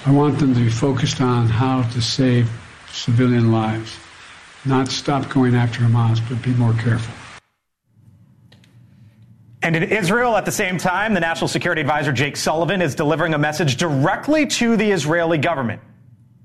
I 0.04 0.12
want 0.12 0.40
them 0.40 0.56
to 0.56 0.62
be 0.62 0.70
focused 0.70 1.22
on 1.22 1.46
how 1.48 1.84
to 1.84 2.02
save 2.02 2.50
civilian 2.92 3.52
lives, 3.52 3.98
not 4.66 4.88
stop 4.88 5.30
going 5.30 5.54
after 5.54 5.82
Hamas, 5.82 6.28
but 6.28 6.42
be 6.42 6.52
more 6.52 6.74
careful. 6.74 7.14
And 9.64 9.76
in 9.76 9.84
Israel, 9.84 10.38
at 10.38 10.46
the 10.46 10.52
same 10.52 10.78
time, 10.78 11.14
the 11.14 11.20
National 11.20 11.48
Security 11.48 11.82
Advisor 11.82 12.12
Jake 12.12 12.38
Sullivan 12.38 12.82
is 12.82 12.94
delivering 12.96 13.34
a 13.34 13.40
message 13.40 13.78
directly 13.78 14.46
to 14.48 14.78
the 14.78 14.92
Israeli 14.92 15.38
government 15.38 15.82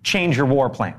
change 0.03 0.37
your 0.37 0.47
war 0.47 0.69
plan. 0.69 0.95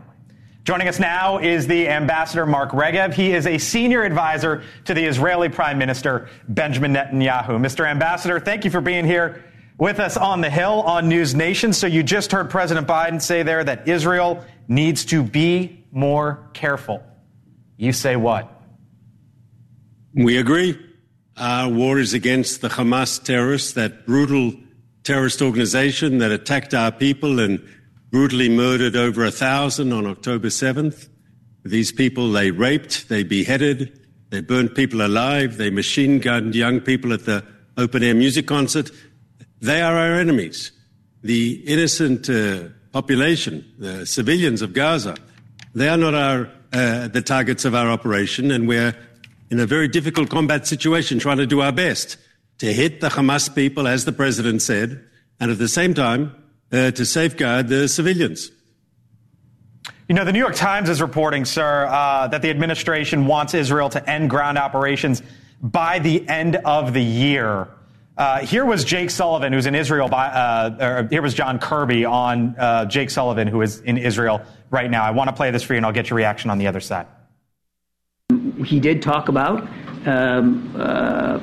Joining 0.64 0.88
us 0.88 0.98
now 0.98 1.40
is 1.40 1.68
the 1.68 1.90
ambassador 1.90 2.46
Mark 2.46 2.72
Regev. 2.72 3.14
He 3.14 3.34
is 3.34 3.46
a 3.48 3.58
senior 3.58 4.04
advisor 4.04 4.64
to 4.86 4.94
the 4.94 5.04
Israeli 5.04 5.50
Prime 5.50 5.78
Minister 5.78 6.30
Benjamin 6.48 6.94
Netanyahu. 6.94 7.60
Mr. 7.60 7.86
Ambassador, 7.86 8.40
thank 8.40 8.64
you 8.64 8.72
for 8.72 8.80
being 8.80 9.06
here 9.06 9.44
with 9.78 10.00
us 10.00 10.16
on 10.16 10.40
the 10.40 10.50
Hill 10.50 10.82
on 10.84 11.10
News 11.10 11.36
Nation. 11.36 11.74
So 11.74 11.86
you 11.86 12.02
just 12.02 12.32
heard 12.32 12.50
President 12.50 12.88
Biden 12.88 13.22
say 13.22 13.44
there 13.44 13.62
that 13.64 13.90
Israel 13.90 14.46
needs 14.70 15.04
to 15.06 15.22
be 15.22 15.84
more 15.92 16.48
careful. 16.54 17.04
You 17.76 17.92
say 17.92 18.16
what? 18.16 18.50
We 20.14 20.38
agree. 20.38 20.80
Our 21.38 21.70
war 21.70 22.00
is 22.00 22.14
against 22.14 22.62
the 22.62 22.70
Hamas 22.70 23.24
terrorists, 23.24 23.74
that 23.74 24.06
brutal 24.06 24.54
terrorist 25.04 25.42
organization 25.42 26.20
that 26.20 26.32
attacked 26.32 26.74
our 26.74 26.92
people 26.92 27.40
and 27.40 27.62
brutally 28.12 28.50
murdered 28.50 28.96
over 28.96 29.26
a 29.26 29.32
thousand 29.32 29.92
on 29.94 30.06
October 30.06 30.50
7th. 30.50 31.10
These 31.66 31.92
people 31.92 32.32
they 32.32 32.52
raped, 32.52 33.10
they 33.10 33.24
beheaded, 33.24 34.00
they 34.30 34.42
burned 34.42 34.76
people 34.76 35.02
alive, 35.02 35.58
they 35.58 35.72
machine 35.72 36.20
gunned 36.20 36.56
young 36.56 36.80
people 36.80 37.12
at 37.14 37.26
the 37.26 37.44
open 37.78 38.04
air 38.04 38.14
music 38.14 38.46
concert. 38.46 38.92
They 39.60 39.82
are 39.82 39.98
our 39.98 40.20
enemies. 40.20 40.72
The 41.24 41.54
innocent 41.66 42.30
uh, 42.30 42.70
population, 42.92 43.66
the 43.80 44.06
civilians 44.06 44.62
of 44.62 44.74
Gaza, 44.74 45.16
they 45.74 45.90
are 45.90 45.98
not 45.98 46.14
our, 46.14 46.52
uh, 46.72 47.08
the 47.08 47.22
targets 47.22 47.66
of 47.66 47.74
our 47.74 47.90
operation, 47.90 48.52
and 48.52 48.68
we're 48.68 48.96
in 49.54 49.60
a 49.60 49.68
very 49.68 49.88
difficult 49.88 50.32
combat 50.32 50.66
situation 50.66 51.20
trying 51.20 51.38
to 51.38 51.46
do 51.46 51.62
our 51.62 51.72
best 51.72 52.18
to 52.58 52.74
hit 52.74 53.02
the 53.02 53.10
Hamas 53.10 53.54
people, 53.54 53.88
as 53.88 54.04
the 54.04 54.12
president 54.12 54.64
said, 54.64 55.00
and 55.40 55.52
at 55.52 55.60
the 55.60 55.68
same 55.68 55.94
time, 55.94 56.36
uh, 56.72 56.90
to 56.90 57.06
safeguard 57.06 57.68
the 57.68 57.88
civilians. 57.88 58.50
You 60.10 60.16
know, 60.16 60.26
the 60.26 60.34
New 60.34 60.40
York 60.40 60.56
Times 60.56 60.90
is 60.90 61.04
reporting, 61.04 61.46
sir, 61.46 61.86
uh, 61.86 62.28
that 62.30 62.42
the 62.42 62.50
administration 62.50 63.28
wants 63.28 63.54
Israel 63.54 63.90
to 63.90 64.10
end 64.10 64.32
ground 64.32 64.58
operations 64.58 65.22
by 65.62 66.00
the 66.00 66.28
end 66.28 66.56
of 66.56 66.94
the 66.94 67.04
year. 67.04 67.68
Uh, 68.18 68.40
here 68.40 68.66
was 68.66 68.84
Jake 68.84 69.12
Sullivan, 69.12 69.54
who's 69.54 69.68
in 69.68 69.76
Israel. 69.76 70.10
By, 70.10 70.30
uh, 70.30 71.08
here 71.10 71.22
was 71.22 71.36
John 71.36 71.60
Kirby 71.60 72.06
on 72.06 72.56
uh, 72.58 72.86
Jake 72.86 73.12
Sullivan, 73.12 73.48
who 73.48 73.62
is 73.62 73.82
in 73.82 74.00
Israel 74.00 74.42
right 74.72 74.90
now. 74.90 75.04
I 75.04 75.12
want 75.12 75.28
to 75.28 75.36
play 75.36 75.52
this 75.52 75.62
for 75.62 75.74
you, 75.74 75.78
and 75.78 75.86
I'll 75.86 75.92
get 75.92 76.10
your 76.10 76.18
reaction 76.18 76.50
on 76.50 76.58
the 76.58 76.66
other 76.66 76.80
side. 76.80 77.06
He 78.64 78.80
did 78.80 79.02
talk 79.02 79.30
about 79.30 79.68
um, 80.06 80.74
uh, 80.78 81.40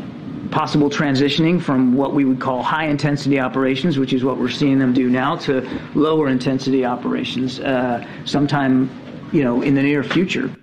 possible 0.50 0.90
transitioning 0.90 1.60
from 1.60 1.94
what 1.94 2.12
we 2.14 2.24
would 2.24 2.40
call 2.40 2.62
high 2.62 2.86
intensity 2.86 3.38
operations, 3.38 3.98
which 3.98 4.12
is 4.12 4.24
what 4.24 4.38
we're 4.38 4.48
seeing 4.48 4.78
them 4.78 4.92
do 4.92 5.08
now, 5.08 5.36
to 5.36 5.66
lower 5.94 6.28
intensity 6.28 6.84
operations 6.84 7.60
uh, 7.60 8.06
sometime, 8.24 8.90
you 9.32 9.44
know, 9.44 9.62
in 9.62 9.74
the 9.74 9.82
near 9.82 10.02
future. 10.02 10.54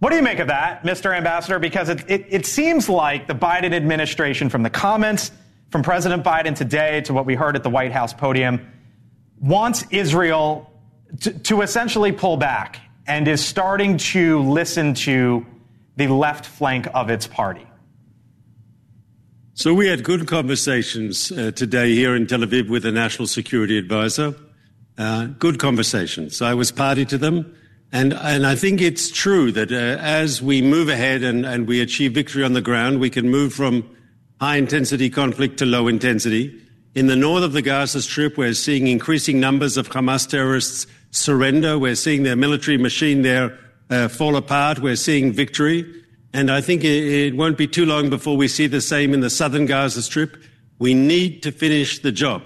What 0.00 0.10
do 0.10 0.16
you 0.16 0.22
make 0.22 0.38
of 0.38 0.48
that, 0.48 0.82
Mr. 0.82 1.16
Ambassador? 1.16 1.58
Because 1.58 1.88
it, 1.88 2.04
it, 2.10 2.26
it 2.28 2.46
seems 2.46 2.88
like 2.88 3.26
the 3.26 3.34
Biden 3.34 3.72
administration, 3.72 4.50
from 4.50 4.62
the 4.62 4.70
comments 4.70 5.30
from 5.70 5.82
President 5.82 6.22
Biden 6.22 6.54
today 6.54 7.00
to 7.00 7.12
what 7.12 7.26
we 7.26 7.34
heard 7.34 7.56
at 7.56 7.62
the 7.62 7.70
White 7.70 7.90
House 7.90 8.12
podium, 8.12 8.64
wants 9.40 9.84
Israel 9.90 10.70
to, 11.20 11.32
to 11.40 11.62
essentially 11.62 12.12
pull 12.12 12.36
back 12.36 12.80
and 13.06 13.28
is 13.28 13.44
starting 13.44 13.96
to 13.98 14.40
listen 14.42 14.94
to 14.94 15.44
the 15.96 16.08
left 16.08 16.46
flank 16.46 16.86
of 16.94 17.10
its 17.10 17.26
party. 17.26 17.66
So 19.54 19.72
we 19.72 19.86
had 19.86 20.02
good 20.02 20.26
conversations 20.26 21.30
uh, 21.30 21.52
today 21.52 21.94
here 21.94 22.16
in 22.16 22.26
Tel 22.26 22.40
Aviv 22.40 22.68
with 22.68 22.82
the 22.82 22.90
National 22.90 23.28
Security 23.28 23.78
Advisor. 23.78 24.34
Uh, 24.98 25.26
good 25.26 25.58
conversations. 25.58 26.42
I 26.42 26.54
was 26.54 26.72
party 26.72 27.04
to 27.06 27.18
them. 27.18 27.54
And, 27.92 28.12
and 28.14 28.44
I 28.44 28.56
think 28.56 28.80
it's 28.80 29.10
true 29.10 29.52
that 29.52 29.70
uh, 29.70 30.00
as 30.02 30.42
we 30.42 30.60
move 30.60 30.88
ahead 30.88 31.22
and, 31.22 31.46
and 31.46 31.68
we 31.68 31.80
achieve 31.80 32.14
victory 32.14 32.42
on 32.42 32.52
the 32.52 32.60
ground, 32.60 32.98
we 32.98 33.10
can 33.10 33.30
move 33.30 33.52
from 33.52 33.88
high 34.40 34.56
intensity 34.56 35.08
conflict 35.08 35.58
to 35.58 35.66
low 35.66 35.86
intensity. 35.86 36.60
In 36.96 37.06
the 37.06 37.14
north 37.14 37.44
of 37.44 37.52
the 37.52 37.62
Gaza 37.62 38.02
Strip, 38.02 38.36
we're 38.36 38.54
seeing 38.54 38.88
increasing 38.88 39.38
numbers 39.38 39.76
of 39.76 39.88
Hamas 39.88 40.28
terrorists 40.28 40.88
surrender. 41.14 41.78
We're 41.78 41.94
seeing 41.94 42.24
their 42.24 42.36
military 42.36 42.76
machine 42.76 43.22
there 43.22 43.58
uh, 43.90 44.08
fall 44.08 44.36
apart. 44.36 44.80
We're 44.80 44.96
seeing 44.96 45.32
victory. 45.32 46.02
And 46.32 46.50
I 46.50 46.60
think 46.60 46.82
it 46.82 47.36
won't 47.36 47.56
be 47.56 47.68
too 47.68 47.86
long 47.86 48.10
before 48.10 48.36
we 48.36 48.48
see 48.48 48.66
the 48.66 48.80
same 48.80 49.14
in 49.14 49.20
the 49.20 49.30
southern 49.30 49.66
Gaza 49.66 50.02
Strip. 50.02 50.36
We 50.78 50.92
need 50.92 51.42
to 51.44 51.52
finish 51.52 52.00
the 52.00 52.10
job 52.10 52.42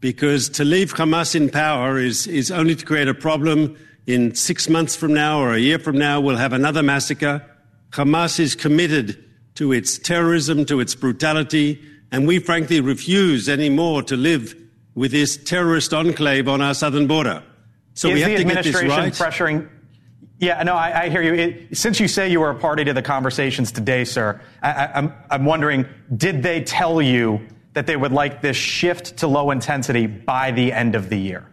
because 0.00 0.48
to 0.50 0.64
leave 0.64 0.94
Hamas 0.94 1.34
in 1.34 1.48
power 1.48 1.98
is, 1.98 2.26
is 2.26 2.50
only 2.50 2.74
to 2.74 2.84
create 2.84 3.08
a 3.08 3.14
problem. 3.14 3.76
In 4.06 4.34
six 4.34 4.68
months 4.68 4.96
from 4.96 5.14
now 5.14 5.38
or 5.38 5.54
a 5.54 5.60
year 5.60 5.78
from 5.78 5.96
now, 5.96 6.20
we'll 6.20 6.36
have 6.36 6.52
another 6.52 6.82
massacre. 6.82 7.44
Hamas 7.90 8.40
is 8.40 8.56
committed 8.56 9.22
to 9.54 9.72
its 9.72 9.98
terrorism, 9.98 10.64
to 10.64 10.80
its 10.80 10.96
brutality, 10.96 11.80
and 12.10 12.26
we 12.26 12.40
frankly 12.40 12.80
refuse 12.80 13.48
anymore 13.48 14.02
to 14.04 14.16
live 14.16 14.56
with 14.96 15.12
this 15.12 15.36
terrorist 15.36 15.94
enclave 15.94 16.48
on 16.48 16.60
our 16.60 16.74
southern 16.74 17.06
border. 17.06 17.44
So 18.00 18.08
is 18.08 18.14
we 18.14 18.20
have 18.22 18.30
the 18.30 18.36
to 18.38 18.44
get 18.44 18.64
this 18.64 18.76
administration 18.76 18.88
right. 18.88 19.12
pressuring 19.12 19.68
yeah, 20.38 20.62
no, 20.62 20.74
I, 20.74 21.02
I 21.02 21.08
hear 21.10 21.20
you. 21.20 21.34
It, 21.34 21.76
since 21.76 22.00
you 22.00 22.08
say 22.08 22.30
you 22.30 22.40
were 22.40 22.48
a 22.48 22.54
party 22.54 22.82
to 22.84 22.94
the 22.94 23.02
conversations 23.02 23.72
today, 23.72 24.04
sir, 24.04 24.40
I, 24.62 24.88
I'm, 24.94 25.12
I'm 25.30 25.44
wondering, 25.44 25.84
did 26.16 26.42
they 26.42 26.64
tell 26.64 27.02
you 27.02 27.46
that 27.74 27.86
they 27.86 27.94
would 27.94 28.10
like 28.10 28.40
this 28.40 28.56
shift 28.56 29.18
to 29.18 29.26
low 29.26 29.50
intensity 29.50 30.06
by 30.06 30.50
the 30.50 30.72
end 30.72 30.94
of 30.94 31.10
the 31.10 31.18
year? 31.18 31.46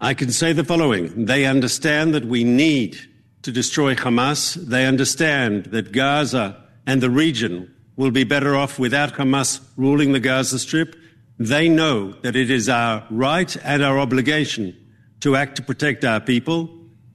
I 0.00 0.14
can 0.14 0.30
say 0.30 0.54
the 0.54 0.64
following. 0.64 1.26
They 1.26 1.44
understand 1.44 2.14
that 2.14 2.24
we 2.24 2.42
need 2.42 2.98
to 3.42 3.52
destroy 3.52 3.94
Hamas. 3.94 4.54
They 4.54 4.86
understand 4.86 5.66
that 5.66 5.92
Gaza 5.92 6.64
and 6.86 7.02
the 7.02 7.10
region 7.10 7.74
will 7.96 8.12
be 8.12 8.24
better 8.24 8.56
off 8.56 8.78
without 8.78 9.12
Hamas 9.12 9.60
ruling 9.76 10.12
the 10.12 10.20
Gaza 10.20 10.58
Strip. 10.58 10.96
They 11.38 11.68
know 11.68 12.12
that 12.22 12.34
it 12.34 12.50
is 12.50 12.68
our 12.68 13.06
right 13.10 13.56
and 13.64 13.82
our 13.82 13.98
obligation 13.98 14.76
to 15.20 15.36
act 15.36 15.56
to 15.56 15.62
protect 15.62 16.04
our 16.04 16.20
people. 16.20 16.70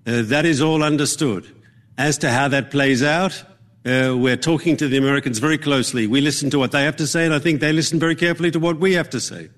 Uh, 0.05 0.21
that 0.23 0.45
is 0.45 0.61
all 0.61 0.83
understood. 0.83 1.47
As 1.97 2.17
to 2.19 2.31
how 2.31 2.47
that 2.47 2.71
plays 2.71 3.03
out, 3.03 3.43
uh, 3.85 4.15
we're 4.17 4.37
talking 4.37 4.77
to 4.77 4.87
the 4.87 4.97
Americans 4.97 5.39
very 5.39 5.57
closely. 5.57 6.07
We 6.07 6.21
listen 6.21 6.49
to 6.51 6.59
what 6.59 6.71
they 6.71 6.83
have 6.83 6.95
to 6.97 7.07
say, 7.07 7.25
and 7.25 7.33
I 7.33 7.39
think 7.39 7.59
they 7.59 7.73
listen 7.73 7.99
very 7.99 8.15
carefully 8.15 8.49
to 8.51 8.59
what 8.59 8.79
we 8.79 8.93
have 8.93 9.09
to 9.09 9.19
say. 9.19 9.49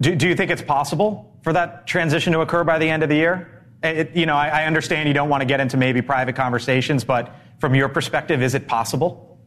Do, 0.00 0.16
do 0.16 0.26
you 0.26 0.34
think 0.34 0.50
it's 0.50 0.62
possible 0.62 1.38
for 1.42 1.52
that 1.52 1.86
transition 1.86 2.32
to 2.32 2.40
occur 2.40 2.64
by 2.64 2.78
the 2.78 2.88
end 2.88 3.02
of 3.02 3.10
the 3.10 3.16
year? 3.16 3.64
It, 3.82 4.16
you 4.16 4.24
know, 4.24 4.34
I, 4.34 4.62
I 4.62 4.64
understand 4.64 5.08
you 5.08 5.14
don't 5.14 5.28
want 5.28 5.42
to 5.42 5.46
get 5.46 5.60
into 5.60 5.76
maybe 5.76 6.00
private 6.00 6.36
conversations, 6.36 7.04
but 7.04 7.34
from 7.58 7.74
your 7.74 7.88
perspective, 7.90 8.42
is 8.42 8.54
it 8.54 8.66
possible? 8.66 9.38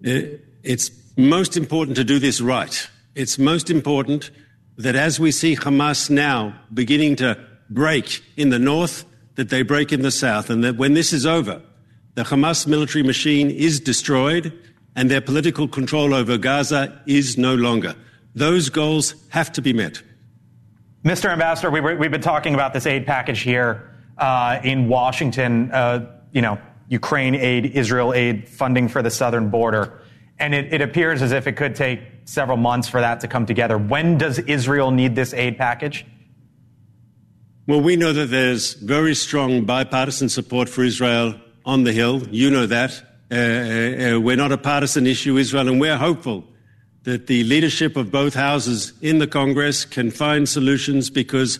It, 0.00 0.44
it's 0.62 0.90
most 1.16 1.56
important 1.56 1.96
to 1.96 2.04
do 2.04 2.18
this 2.18 2.40
right. 2.40 2.88
It's 3.14 3.38
most 3.38 3.70
important 3.70 4.30
that 4.76 4.94
as 4.94 5.18
we 5.18 5.32
see 5.32 5.56
Hamas 5.56 6.10
now 6.10 6.58
beginning 6.72 7.16
to 7.16 7.38
break 7.68 8.22
in 8.36 8.50
the 8.50 8.58
north, 8.58 9.04
that 9.34 9.48
they 9.48 9.62
break 9.62 9.92
in 9.92 10.02
the 10.02 10.10
south, 10.10 10.50
and 10.50 10.62
that 10.64 10.76
when 10.76 10.94
this 10.94 11.12
is 11.12 11.26
over, 11.26 11.60
the 12.14 12.22
Hamas 12.22 12.66
military 12.66 13.02
machine 13.02 13.50
is 13.50 13.80
destroyed 13.80 14.52
and 14.96 15.10
their 15.10 15.20
political 15.20 15.68
control 15.68 16.14
over 16.14 16.36
Gaza 16.36 17.00
is 17.06 17.38
no 17.38 17.54
longer. 17.54 17.94
Those 18.34 18.68
goals 18.68 19.14
have 19.28 19.52
to 19.52 19.62
be 19.62 19.72
met. 19.72 20.02
Mr. 21.04 21.30
Ambassador, 21.30 21.70
we 21.70 21.80
have 21.80 22.10
been 22.10 22.20
talking 22.20 22.54
about 22.54 22.74
this 22.74 22.86
aid 22.86 23.06
package 23.06 23.40
here 23.40 23.90
uh, 24.18 24.60
in 24.62 24.88
Washington, 24.88 25.70
uh, 25.72 26.06
you 26.32 26.42
know, 26.42 26.58
Ukraine 26.88 27.34
aid, 27.34 27.66
Israel 27.66 28.12
aid, 28.12 28.48
funding 28.48 28.88
for 28.88 29.02
the 29.02 29.10
southern 29.10 29.48
border. 29.48 30.00
And 30.38 30.54
it, 30.54 30.72
it 30.72 30.80
appears 30.80 31.22
as 31.22 31.32
if 31.32 31.46
it 31.46 31.52
could 31.52 31.74
take 31.74 32.19
several 32.30 32.56
months 32.56 32.88
for 32.88 33.00
that 33.00 33.18
to 33.20 33.28
come 33.28 33.44
together. 33.44 33.76
When 33.76 34.16
does 34.16 34.38
Israel 34.38 34.92
need 34.92 35.16
this 35.16 35.34
aid 35.34 35.58
package? 35.58 36.06
Well, 37.66 37.80
we 37.80 37.96
know 37.96 38.12
that 38.12 38.26
there's 38.26 38.74
very 38.74 39.14
strong 39.14 39.64
bipartisan 39.64 40.28
support 40.28 40.68
for 40.68 40.84
Israel 40.84 41.34
on 41.64 41.82
the 41.82 41.92
Hill. 41.92 42.22
You 42.30 42.50
know 42.50 42.66
that. 42.66 43.02
Uh, 43.32 43.34
uh, 43.34 44.16
uh, 44.16 44.20
we're 44.20 44.36
not 44.36 44.52
a 44.52 44.58
partisan 44.58 45.06
issue, 45.06 45.36
Israel, 45.38 45.68
and 45.68 45.80
we're 45.80 45.96
hopeful 45.96 46.44
that 47.02 47.26
the 47.26 47.42
leadership 47.44 47.96
of 47.96 48.12
both 48.12 48.34
houses 48.34 48.92
in 49.00 49.18
the 49.18 49.26
Congress 49.26 49.84
can 49.84 50.10
find 50.10 50.48
solutions 50.48 51.10
because 51.10 51.58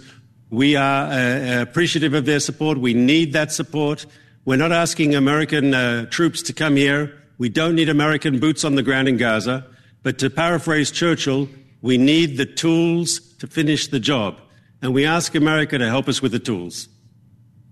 we 0.50 0.76
are 0.76 1.06
uh, 1.06 1.62
appreciative 1.62 2.14
of 2.14 2.26
their 2.26 2.40
support. 2.40 2.78
We 2.78 2.94
need 2.94 3.32
that 3.32 3.50
support. 3.50 4.06
We're 4.44 4.56
not 4.56 4.72
asking 4.72 5.14
American 5.14 5.74
uh, 5.74 6.06
troops 6.06 6.42
to 6.42 6.52
come 6.52 6.76
here. 6.76 7.16
We 7.38 7.48
don't 7.48 7.74
need 7.74 7.88
American 7.88 8.38
boots 8.38 8.64
on 8.64 8.74
the 8.74 8.82
ground 8.82 9.08
in 9.08 9.16
Gaza. 9.16 9.66
But 10.02 10.18
to 10.18 10.30
paraphrase 10.30 10.90
Churchill, 10.90 11.48
we 11.82 11.98
need 11.98 12.36
the 12.36 12.46
tools 12.46 13.20
to 13.38 13.46
finish 13.46 13.88
the 13.88 14.00
job 14.00 14.40
and 14.82 14.94
we 14.94 15.04
ask 15.04 15.34
America 15.34 15.78
to 15.78 15.88
help 15.88 16.08
us 16.08 16.22
with 16.22 16.32
the 16.32 16.38
tools. 16.38 16.88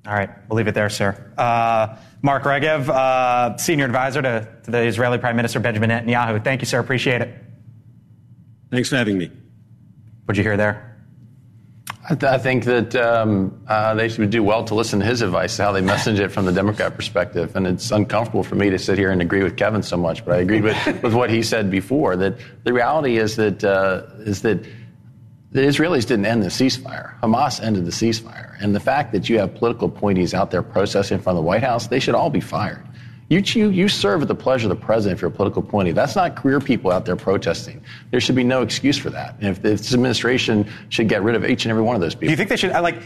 All 0.07 0.15
right, 0.15 0.31
we'll 0.49 0.57
leave 0.57 0.69
it 0.69 0.75
there, 0.75 0.89
sir. 0.89 1.33
Uh, 1.37 1.97
Mark 2.23 2.45
Regev, 2.45 2.89
uh, 2.89 3.57
senior 3.59 3.85
advisor 3.85 4.23
to, 4.23 4.49
to, 4.65 4.71
the 4.71 4.83
Israeli 4.83 5.19
Prime 5.19 5.37
Minister 5.37 5.61
Benjamin 5.61 5.91
Netanyahu. 5.91 6.43
Thank 6.43 6.63
you, 6.63 6.67
sir. 6.67 6.79
Appreciate 6.79 7.21
it. 7.21 7.35
Thanks 8.71 8.89
for 8.89 8.97
having 8.97 9.19
me. 9.19 9.31
What'd 10.25 10.39
you 10.39 10.43
hear 10.43 10.57
there? 10.57 10.98
I, 12.11 12.15
th- 12.15 12.33
I 12.33 12.39
think 12.39 12.65
that 12.65 12.97
um, 12.97 13.61
uh, 13.69 13.95
they 13.95 14.09
should 14.09 14.31
do 14.31 14.43
well 14.43 14.65
to 14.65 14.75
listen 14.75 15.01
to 15.01 15.05
his 15.05 15.21
advice, 15.21 15.59
how 15.59 15.73
they 15.73 15.83
message 15.83 16.19
it 16.19 16.31
from 16.31 16.47
the 16.47 16.53
Democrat 16.53 16.95
perspective. 16.97 17.55
And 17.55 17.67
it's 17.67 17.91
uncomfortable 17.91 18.43
for 18.43 18.55
me 18.55 18.71
to 18.71 18.79
sit 18.79 18.97
here 18.97 19.11
and 19.11 19.21
agree 19.21 19.43
with 19.43 19.59
Kevin 19.59 19.83
so 19.83 19.99
much, 19.99 20.25
but 20.25 20.35
I 20.35 20.39
agree 20.39 20.63
with, 20.63 20.77
with 21.03 21.13
what 21.13 21.29
he 21.29 21.43
said 21.43 21.71
before. 21.71 22.17
That 22.17 22.39
the 22.65 22.73
reality 22.73 23.19
is 23.19 23.37
that 23.37 23.63
uh, 23.63 24.05
is 24.21 24.41
that 24.43 24.65
the 25.51 25.61
Israelis 25.61 26.07
didn't 26.07 26.25
end 26.25 26.43
the 26.43 26.49
ceasefire. 26.49 27.19
Hamas 27.21 27.63
ended 27.63 27.85
the 27.85 27.91
ceasefire. 27.91 28.57
And 28.61 28.75
the 28.75 28.81
fact 28.81 29.13
that 29.13 29.29
you 29.29 29.39
have 29.39 29.55
political 29.55 29.89
appointees 29.89 30.33
out 30.33 30.51
there 30.51 30.63
processing 30.63 31.17
in 31.17 31.23
front 31.23 31.39
of 31.39 31.45
the 31.45 31.47
White 31.47 31.63
House, 31.63 31.89
they 31.89 32.01
should 32.01 32.15
all 32.15 32.31
be 32.31 32.41
fired. 32.41 32.85
You, 33.29 33.43
you, 33.45 33.69
you 33.69 33.89
serve 33.89 34.23
at 34.23 34.29
the 34.29 34.35
pleasure 34.35 34.71
of 34.71 34.79
the 34.79 34.85
president 34.85 35.19
if 35.19 35.23
you're 35.23 35.31
a 35.31 35.35
political 35.35 35.63
appointee. 35.63 35.93
That's 35.93 36.17
not 36.17 36.35
career 36.35 36.61
people 36.61 36.91
out 36.91 37.05
there 37.05 37.17
protesting. 37.17 37.83
There 38.11 38.21
should 38.21 38.37
be 38.37 38.45
no 38.45 38.63
excuse 38.63 38.97
for 38.97 39.11
that. 39.11 39.35
And 39.41 39.49
if 39.49 39.61
this 39.61 39.93
administration 39.93 40.67
should 40.89 41.09
get 41.09 41.23
rid 41.23 41.35
of 41.35 41.45
each 41.45 41.67
and 41.67 41.71
every 41.71 41.83
one 41.83 41.95
of 41.95 42.01
those 42.01 42.15
people. 42.15 42.29
Do 42.29 42.31
you 42.31 42.37
think 42.37 42.49
they 42.49 42.57
should, 42.57 42.71
uh, 42.71 42.81
like, 42.81 43.03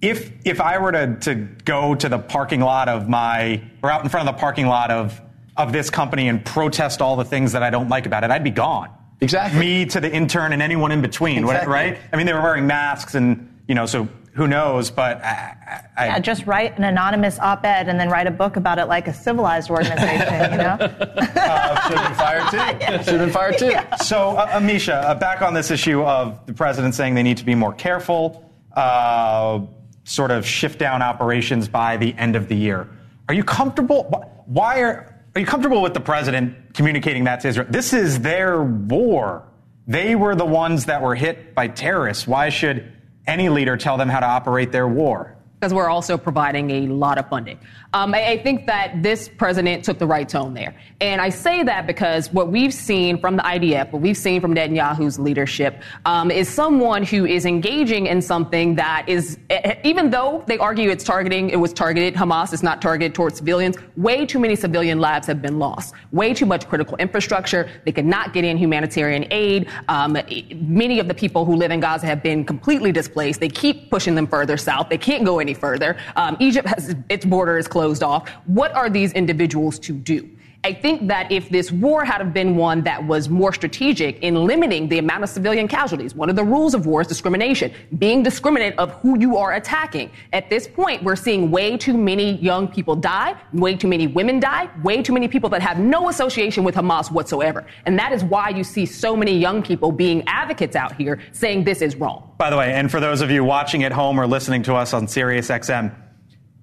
if, 0.00 0.32
if 0.44 0.60
I 0.60 0.78
were 0.78 0.92
to, 0.92 1.16
to 1.22 1.34
go 1.64 1.96
to 1.96 2.08
the 2.08 2.18
parking 2.18 2.60
lot 2.60 2.88
of 2.88 3.08
my, 3.08 3.60
or 3.82 3.90
out 3.90 4.04
in 4.04 4.08
front 4.08 4.28
of 4.28 4.34
the 4.36 4.40
parking 4.40 4.66
lot 4.66 4.92
of, 4.92 5.20
of 5.56 5.72
this 5.72 5.90
company 5.90 6.28
and 6.28 6.44
protest 6.44 7.02
all 7.02 7.16
the 7.16 7.24
things 7.24 7.52
that 7.52 7.64
I 7.64 7.70
don't 7.70 7.88
like 7.88 8.06
about 8.06 8.22
it, 8.22 8.30
I'd 8.30 8.44
be 8.44 8.50
gone. 8.50 8.90
Exactly. 9.20 9.58
Me 9.58 9.84
to 9.86 10.00
the 10.00 10.10
intern 10.10 10.52
and 10.52 10.62
anyone 10.62 10.92
in 10.92 11.02
between, 11.02 11.38
Exactly. 11.38 11.72
right? 11.72 11.98
I 12.12 12.16
mean, 12.16 12.26
they 12.26 12.32
were 12.32 12.40
wearing 12.40 12.68
masks 12.68 13.16
and, 13.16 13.60
you 13.66 13.74
know, 13.74 13.84
so 13.84 14.08
who 14.40 14.48
knows, 14.48 14.90
but 14.90 15.22
I, 15.22 15.84
I, 15.98 16.06
Yeah, 16.06 16.18
just 16.18 16.46
write 16.46 16.78
an 16.78 16.84
anonymous 16.84 17.38
op-ed 17.40 17.90
and 17.90 18.00
then 18.00 18.08
write 18.08 18.26
a 18.26 18.30
book 18.30 18.56
about 18.56 18.78
it 18.78 18.86
like 18.86 19.06
a 19.06 19.12
civilized 19.12 19.68
organization, 19.68 20.52
you 20.52 20.56
know? 20.56 20.78
Uh, 21.40 21.88
should 21.88 21.98
have 21.98 22.08
been 22.08 22.18
fired 22.18 22.50
too. 22.50 23.04
Should 23.04 23.20
have 23.20 23.20
been 23.20 23.30
fired 23.30 23.58
too. 23.58 23.72
So, 24.04 24.36
uh, 24.36 24.58
Ameshia, 24.58 25.02
uh, 25.02 25.14
back 25.14 25.42
on 25.42 25.52
this 25.52 25.70
issue 25.70 26.02
of 26.02 26.44
the 26.46 26.54
president 26.54 26.94
saying 26.94 27.14
they 27.14 27.22
need 27.22 27.38
to 27.38 27.44
be 27.44 27.54
more 27.54 27.72
careful, 27.72 28.50
uh, 28.74 29.60
sort 30.04 30.30
of 30.30 30.46
shift 30.46 30.78
down 30.78 31.02
operations 31.02 31.68
by 31.68 31.96
the 31.96 32.14
end 32.14 32.36
of 32.36 32.48
the 32.48 32.56
year. 32.56 32.88
Are 33.28 33.34
you 33.34 33.42
comfortable? 33.42 34.04
Why 34.46 34.80
are 34.80 35.22
are 35.34 35.40
you 35.40 35.46
comfortable 35.46 35.82
with 35.82 35.94
the 35.94 36.00
president 36.00 36.74
communicating 36.74 37.24
that 37.24 37.40
to 37.40 37.48
Israel? 37.48 37.66
This 37.68 37.92
is 37.92 38.20
their 38.20 38.62
war. 38.62 39.48
They 39.86 40.14
were 40.14 40.34
the 40.34 40.46
ones 40.46 40.86
that 40.86 41.02
were 41.02 41.14
hit 41.14 41.54
by 41.54 41.68
terrorists. 41.68 42.26
Why 42.26 42.48
should 42.48 42.99
any 43.30 43.48
leader 43.48 43.76
tell 43.76 43.96
them 43.96 44.08
how 44.08 44.20
to 44.20 44.26
operate 44.26 44.72
their 44.72 44.88
war? 44.88 45.36
because 45.60 45.74
we're 45.74 45.90
also 45.90 46.16
providing 46.16 46.70
a 46.70 46.86
lot 46.86 47.18
of 47.18 47.28
funding. 47.28 47.58
Um, 47.92 48.14
I, 48.14 48.30
I 48.30 48.38
think 48.38 48.66
that 48.66 49.02
this 49.02 49.28
president 49.28 49.84
took 49.84 49.98
the 49.98 50.06
right 50.06 50.28
tone 50.28 50.54
there. 50.54 50.76
And 51.00 51.20
I 51.20 51.28
say 51.28 51.62
that 51.64 51.86
because 51.86 52.32
what 52.32 52.48
we've 52.48 52.72
seen 52.72 53.18
from 53.18 53.36
the 53.36 53.42
IDF, 53.42 53.90
what 53.90 54.00
we've 54.00 54.16
seen 54.16 54.40
from 54.40 54.54
Netanyahu's 54.54 55.18
leadership, 55.18 55.82
um, 56.04 56.30
is 56.30 56.48
someone 56.48 57.02
who 57.02 57.26
is 57.26 57.46
engaging 57.46 58.06
in 58.06 58.22
something 58.22 58.76
that 58.76 59.08
is, 59.08 59.38
even 59.82 60.10
though 60.10 60.44
they 60.46 60.58
argue 60.58 60.90
it's 60.90 61.02
targeting, 61.02 61.50
it 61.50 61.56
was 61.56 61.72
targeted, 61.72 62.14
Hamas 62.14 62.52
is 62.52 62.62
not 62.62 62.80
targeted 62.80 63.14
towards 63.14 63.38
civilians, 63.38 63.76
way 63.96 64.24
too 64.24 64.38
many 64.38 64.54
civilian 64.54 65.00
lives 65.00 65.26
have 65.26 65.42
been 65.42 65.58
lost. 65.58 65.94
Way 66.12 66.34
too 66.34 66.46
much 66.46 66.68
critical 66.68 66.96
infrastructure. 66.98 67.68
They 67.84 67.92
could 67.92 68.04
not 68.04 68.32
get 68.32 68.44
in 68.44 68.56
humanitarian 68.56 69.26
aid. 69.30 69.68
Um, 69.88 70.16
many 70.54 71.00
of 71.00 71.08
the 71.08 71.14
people 71.14 71.44
who 71.44 71.56
live 71.56 71.70
in 71.70 71.80
Gaza 71.80 72.06
have 72.06 72.22
been 72.22 72.44
completely 72.44 72.92
displaced. 72.92 73.40
They 73.40 73.48
keep 73.48 73.90
pushing 73.90 74.14
them 74.14 74.26
further 74.26 74.56
south. 74.56 74.88
They 74.90 74.98
can't 74.98 75.24
go 75.24 75.38
any 75.38 75.54
further. 75.54 75.96
Um, 76.14 76.36
Egypt 76.38 76.68
has 76.68 76.94
its 77.08 77.24
border 77.24 77.56
is 77.58 77.66
closed 77.66 77.79
off. 78.02 78.28
What 78.46 78.72
are 78.74 78.90
these 78.90 79.12
individuals 79.12 79.78
to 79.80 79.92
do? 79.92 80.28
I 80.62 80.74
think 80.74 81.08
that 81.08 81.32
if 81.32 81.48
this 81.48 81.72
war 81.72 82.04
had 82.04 82.20
have 82.20 82.34
been 82.34 82.54
one 82.54 82.82
that 82.82 83.02
was 83.02 83.30
more 83.30 83.50
strategic 83.50 84.18
in 84.18 84.34
limiting 84.34 84.88
the 84.88 84.98
amount 84.98 85.24
of 85.24 85.30
civilian 85.30 85.66
casualties, 85.66 86.14
one 86.14 86.28
of 86.28 86.36
the 86.36 86.44
rules 86.44 86.74
of 86.74 86.84
war 86.84 87.00
is 87.00 87.06
discrimination, 87.06 87.72
being 87.96 88.22
discriminate 88.22 88.78
of 88.78 88.90
who 88.96 89.18
you 89.18 89.38
are 89.38 89.54
attacking. 89.54 90.10
At 90.34 90.50
this 90.50 90.68
point, 90.68 91.02
we're 91.02 91.16
seeing 91.16 91.50
way 91.50 91.78
too 91.78 91.96
many 91.96 92.36
young 92.42 92.68
people 92.68 92.94
die, 92.94 93.36
way 93.54 93.74
too 93.74 93.88
many 93.88 94.06
women 94.06 94.38
die, 94.38 94.68
way 94.82 95.02
too 95.02 95.14
many 95.14 95.28
people 95.28 95.48
that 95.48 95.62
have 95.62 95.78
no 95.78 96.10
association 96.10 96.62
with 96.62 96.74
Hamas 96.74 97.10
whatsoever. 97.10 97.66
And 97.86 97.98
that 97.98 98.12
is 98.12 98.22
why 98.22 98.50
you 98.50 98.62
see 98.62 98.84
so 98.84 99.16
many 99.16 99.38
young 99.38 99.62
people 99.62 99.90
being 99.90 100.22
advocates 100.26 100.76
out 100.76 100.94
here 100.94 101.20
saying 101.32 101.64
this 101.64 101.80
is 101.80 101.96
wrong. 101.96 102.34
By 102.36 102.50
the 102.50 102.58
way, 102.58 102.74
and 102.74 102.90
for 102.90 103.00
those 103.00 103.22
of 103.22 103.30
you 103.30 103.44
watching 103.44 103.82
at 103.84 103.92
home 103.92 104.20
or 104.20 104.26
listening 104.26 104.62
to 104.64 104.74
us 104.74 104.92
on 104.92 105.08
Sirius 105.08 105.48
XM, 105.48 105.94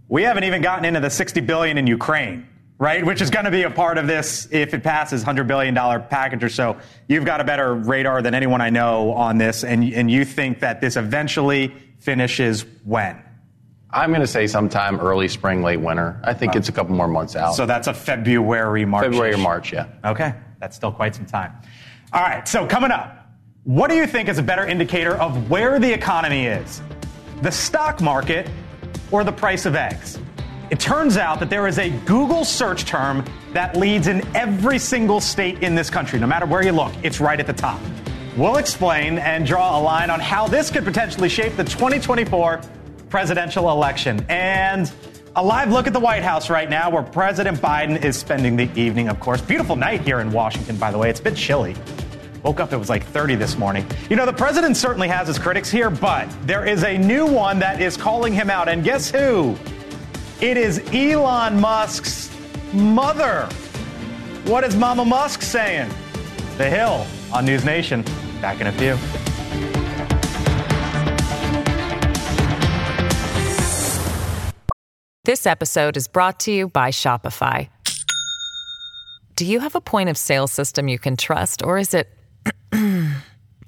we 0.10 0.24
haven't 0.24 0.44
even 0.44 0.62
gotten 0.62 0.86
into 0.86 1.00
the 1.00 1.10
60 1.10 1.42
billion 1.42 1.78
in 1.78 1.88
Ukraine, 1.88 2.48
right? 2.78 3.06
Which 3.06 3.22
is 3.22 3.30
going 3.30 3.46
to 3.46 3.52
be 3.52 3.64
a 3.64 3.72
part 3.72 3.98
of 3.98 4.08
this 4.08 4.48
if 4.52 4.74
it 4.74 4.84
passes 4.84 5.22
100 5.22 5.48
billion 5.48 5.74
dollar 5.74 6.00
package 6.00 6.44
or 6.44 6.50
so. 6.50 6.78
You've 7.08 7.26
got 7.26 7.42
a 7.42 7.44
better 7.44 7.74
radar 7.74 8.22
than 8.22 8.34
anyone 8.34 8.62
I 8.62 8.70
know 8.70 9.12
on 9.14 9.38
this, 9.38 9.64
and 9.64 9.84
and 9.94 10.10
you 10.10 10.26
think 10.26 10.60
that 10.60 10.82
this 10.82 10.96
eventually 10.96 11.74
finishes 12.00 12.66
when? 12.86 13.22
I'm 13.90 14.10
going 14.10 14.22
to 14.22 14.28
say 14.28 14.48
sometime 14.48 15.00
early 15.00 15.28
spring, 15.28 15.64
late 15.64 15.80
winter. 15.80 16.20
I 16.24 16.34
think 16.34 16.56
oh. 16.56 16.58
it's 16.58 16.70
a 16.70 16.72
couple 16.72 16.96
more 16.96 17.08
months 17.08 17.36
out. 17.36 17.56
So 17.56 17.66
that's 17.66 17.88
a 17.88 17.94
February, 17.94 18.86
March. 18.86 19.06
February 19.06 19.34
or 19.34 19.38
March, 19.38 19.72
yeah. 19.72 19.88
Okay, 20.04 20.34
that's 20.60 20.76
still 20.76 20.92
quite 20.92 21.16
some 21.16 21.26
time. 21.26 21.54
All 22.14 22.22
right, 22.22 22.48
so 22.48 22.68
coming 22.68 22.92
up, 22.92 23.30
what 23.64 23.90
do 23.90 23.96
you 23.96 24.08
think 24.08 24.30
is 24.30 24.38
a 24.38 24.44
better 24.44 24.66
indicator 24.66 25.16
of 25.16 25.50
where 25.50 25.80
the 25.80 25.92
economy 25.92 26.46
is? 26.46 26.82
The 27.42 27.52
stock 27.52 28.02
market 28.02 28.50
or 29.12 29.24
the 29.24 29.32
price 29.32 29.66
of 29.66 29.76
eggs? 29.76 30.20
It 30.70 30.80
turns 30.80 31.16
out 31.16 31.40
that 31.40 31.50
there 31.50 31.68
is 31.68 31.80
a 31.80 31.90
Google 32.06 32.44
search 32.44 32.86
term 32.86 33.24
that 33.54 33.78
leads 33.78 34.08
in 34.08 34.26
every 34.36 34.80
single 34.80 35.22
state 35.22 35.64
in 35.64 35.76
this 35.76 35.90
country. 35.90 36.20
No 36.20 36.28
matter 36.28 36.46
where 36.46 36.64
you 36.64 36.74
look, 36.74 36.94
it's 37.04 37.22
right 37.22 37.40
at 37.40 37.48
the 37.48 37.54
top. 37.54 37.80
We'll 38.36 38.58
explain 38.58 39.18
and 39.18 39.46
draw 39.46 39.80
a 39.80 39.82
line 39.82 40.10
on 40.10 40.20
how 40.20 40.48
this 40.48 40.70
could 40.70 40.84
potentially 40.84 41.30
shape 41.30 41.56
the 41.56 41.64
2024 41.64 42.62
presidential 43.10 43.72
election. 43.72 44.26
And 44.30 44.92
a 45.36 45.44
live 45.44 45.72
look 45.72 45.88
at 45.88 45.94
the 45.94 46.00
White 46.00 46.24
House 46.24 46.50
right 46.50 46.70
now, 46.70 46.90
where 46.90 47.04
President 47.04 47.60
Biden 47.60 48.04
is 48.04 48.18
spending 48.18 48.56
the 48.56 48.70
evening, 48.80 49.08
of 49.08 49.20
course. 49.20 49.40
Beautiful 49.40 49.76
night 49.76 50.02
here 50.02 50.20
in 50.20 50.32
Washington, 50.32 50.78
by 50.78 50.92
the 50.92 50.98
way. 50.98 51.10
It's 51.10 51.20
a 51.20 51.24
bit 51.24 51.36
chilly. 51.36 51.76
Woke 52.48 52.62
up, 52.62 52.72
it 52.72 52.78
was 52.78 52.88
like 52.88 53.04
30 53.04 53.36
this 53.36 53.58
morning. 53.58 53.86
You 54.10 54.16
know, 54.16 54.26
the 54.26 54.32
president 54.32 54.78
certainly 54.78 55.10
has 55.10 55.28
his 55.28 55.38
critics 55.38 55.70
here, 55.70 55.90
but 55.90 56.30
there 56.44 56.66
is 56.66 56.86
a 56.86 56.98
new 56.98 57.26
one 57.26 57.60
that 57.60 57.82
is 57.82 57.98
calling 57.98 58.32
him 58.32 58.50
out. 58.50 58.70
And 58.70 58.86
guess 58.86 59.12
who? 59.12 59.58
It 60.40 60.56
is 60.56 60.80
Elon 60.94 61.60
Musk's 61.60 62.34
mother. 62.72 63.50
What 64.46 64.64
is 64.64 64.78
Mama 64.78 65.04
Musk 65.04 65.42
saying? 65.42 65.92
The 66.58 66.70
Hill 66.70 67.06
on 67.34 67.46
News 67.46 67.66
Nation. 67.66 68.06
Back 68.40 68.62
in 68.62 68.68
a 68.68 68.72
few. 68.72 68.96
This 75.26 75.46
episode 75.46 75.98
is 75.98 76.08
brought 76.08 76.40
to 76.40 76.54
you 76.54 76.70
by 76.70 76.92
Shopify. 76.92 77.68
Do 79.36 79.46
you 79.46 79.60
have 79.60 79.76
a 79.76 79.82
point 79.82 80.08
of 80.08 80.18
sale 80.18 80.48
system 80.48 80.88
you 80.88 80.98
can 80.98 81.18
trust, 81.18 81.62
or 81.62 81.78
is 81.78 81.94
it 81.94 82.17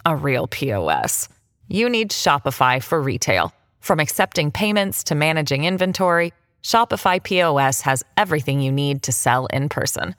a 0.05 0.15
real 0.15 0.47
POS? 0.47 1.29
You 1.67 1.89
need 1.89 2.11
Shopify 2.11 2.81
for 2.81 3.01
retail. 3.01 3.53
From 3.79 3.99
accepting 3.99 4.51
payments 4.51 5.03
to 5.05 5.15
managing 5.15 5.65
inventory, 5.65 6.33
Shopify 6.63 7.21
POS 7.23 7.81
has 7.81 8.03
everything 8.17 8.61
you 8.61 8.71
need 8.71 9.03
to 9.03 9.11
sell 9.11 9.45
in 9.47 9.69
person. 9.69 10.15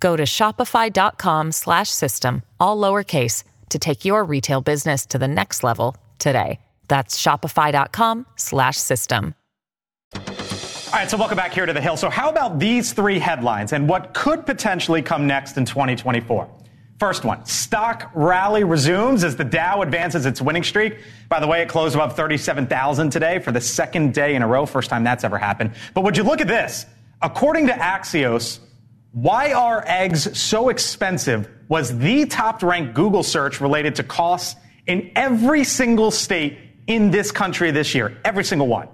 Go 0.00 0.16
to 0.16 0.24
shopify.com 0.24 1.52
slash 1.52 1.90
system, 1.90 2.42
all 2.60 2.78
lowercase, 2.78 3.44
to 3.70 3.78
take 3.78 4.04
your 4.04 4.24
retail 4.24 4.60
business 4.60 5.06
to 5.06 5.18
the 5.18 5.28
next 5.28 5.62
level 5.62 5.96
today. 6.18 6.58
That's 6.88 7.20
shopify.com 7.22 8.26
slash 8.36 8.76
system. 8.76 9.34
All 10.14 10.94
right, 10.94 11.10
so 11.10 11.18
welcome 11.18 11.36
back 11.36 11.52
here 11.52 11.66
to 11.66 11.72
the 11.74 11.82
Hill. 11.82 11.98
So, 11.98 12.08
how 12.08 12.30
about 12.30 12.58
these 12.58 12.94
three 12.94 13.18
headlines 13.18 13.74
and 13.74 13.86
what 13.86 14.14
could 14.14 14.46
potentially 14.46 15.02
come 15.02 15.26
next 15.26 15.58
in 15.58 15.66
2024? 15.66 16.48
First 16.98 17.24
one 17.24 17.44
stock 17.44 18.10
rally 18.12 18.64
resumes 18.64 19.22
as 19.22 19.36
the 19.36 19.44
Dow 19.44 19.82
advances 19.82 20.26
its 20.26 20.42
winning 20.42 20.64
streak. 20.64 20.98
By 21.28 21.38
the 21.38 21.46
way, 21.46 21.62
it 21.62 21.68
closed 21.68 21.94
above 21.94 22.16
37,000 22.16 23.10
today 23.10 23.38
for 23.38 23.52
the 23.52 23.60
second 23.60 24.14
day 24.14 24.34
in 24.34 24.42
a 24.42 24.48
row. 24.48 24.66
First 24.66 24.90
time 24.90 25.04
that's 25.04 25.22
ever 25.22 25.38
happened. 25.38 25.72
But 25.94 26.02
would 26.02 26.16
you 26.16 26.24
look 26.24 26.40
at 26.40 26.48
this? 26.48 26.86
According 27.22 27.68
to 27.68 27.72
Axios, 27.72 28.58
why 29.12 29.52
are 29.52 29.84
eggs 29.86 30.38
so 30.38 30.70
expensive 30.70 31.48
was 31.68 31.96
the 31.98 32.26
top 32.26 32.62
ranked 32.62 32.94
Google 32.94 33.22
search 33.22 33.60
related 33.60 33.94
to 33.96 34.02
costs 34.02 34.58
in 34.86 35.12
every 35.14 35.62
single 35.62 36.10
state 36.10 36.58
in 36.88 37.10
this 37.10 37.30
country 37.30 37.70
this 37.70 37.94
year. 37.94 38.18
Every 38.24 38.42
single 38.42 38.66
one. 38.66 38.88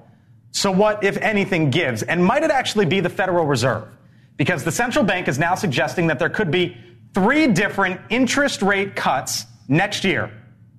So, 0.50 0.70
what, 0.70 1.04
if 1.04 1.16
anything, 1.18 1.70
gives? 1.70 2.02
And 2.02 2.24
might 2.24 2.42
it 2.42 2.50
actually 2.50 2.86
be 2.86 3.00
the 3.00 3.08
Federal 3.08 3.46
Reserve? 3.46 3.88
Because 4.36 4.64
the 4.64 4.72
central 4.72 5.04
bank 5.04 5.28
is 5.28 5.38
now 5.38 5.54
suggesting 5.54 6.08
that 6.08 6.18
there 6.18 6.28
could 6.28 6.50
be 6.50 6.76
three 7.14 7.46
different 7.46 8.00
interest 8.10 8.60
rate 8.60 8.96
cuts 8.96 9.46
next 9.68 10.04
year, 10.04 10.30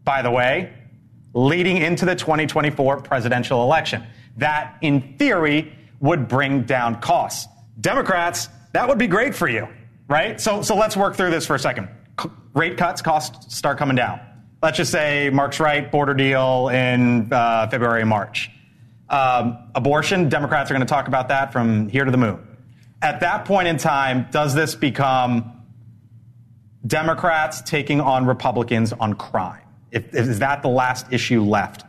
by 0.04 0.22
the 0.22 0.30
way, 0.30 0.74
leading 1.34 1.78
into 1.78 2.06
the 2.06 2.16
2024 2.16 3.02
presidential 3.02 3.64
election. 3.64 4.04
That, 4.38 4.78
in 4.82 5.16
theory, 5.18 5.74
would 6.02 6.28
bring 6.28 6.64
down 6.64 7.00
costs. 7.00 7.48
Democrats, 7.80 8.50
that 8.74 8.88
would 8.88 8.98
be 8.98 9.08
great 9.08 9.34
for 9.34 9.48
you, 9.48 9.68
right? 10.08 10.40
So, 10.40 10.62
so 10.62 10.76
let's 10.76 10.98
work 10.98 11.16
through 11.16 11.32
this 11.32 11.46
for 11.46 11.56
a 11.56 11.60
second. 11.60 11.88
C- 12.22 12.30
rate 12.54 12.78
cuts, 12.78 13.02
costs 13.02 13.56
start 13.56 13.78
coming 13.78 13.96
down. 13.96 14.20
let's 14.62 14.78
just 14.78 14.92
say 14.92 15.30
Mark's 15.32 15.60
right, 15.60 15.90
border 15.90 16.14
deal 16.14 16.70
in 16.70 17.32
uh, 17.32 17.68
February, 17.70 18.06
March. 18.06 18.52
Um, 19.10 19.58
abortion, 19.76 20.30
Democrats 20.30 20.70
are 20.70 20.74
going 20.74 20.86
to 20.86 20.92
talk 20.92 21.08
about 21.08 21.30
that 21.30 21.54
from 21.54 21.88
here 21.90 22.04
to 22.04 22.12
the 22.12 22.18
moon. 22.18 22.46
At 23.02 23.20
that 23.20 23.46
point 23.46 23.68
in 23.68 23.78
time, 23.78 24.28
does 24.32 24.54
this 24.54 24.74
become 24.74 25.55
Democrats 26.86 27.62
taking 27.62 28.02
on 28.02 28.26
Republicans 28.26 28.94
on 28.94 29.14
crime? 29.14 29.62
If, 29.92 30.14
is 30.14 30.40
that 30.40 30.62
the 30.62 30.68
last 30.68 31.12
issue 31.12 31.42
left 31.42 31.86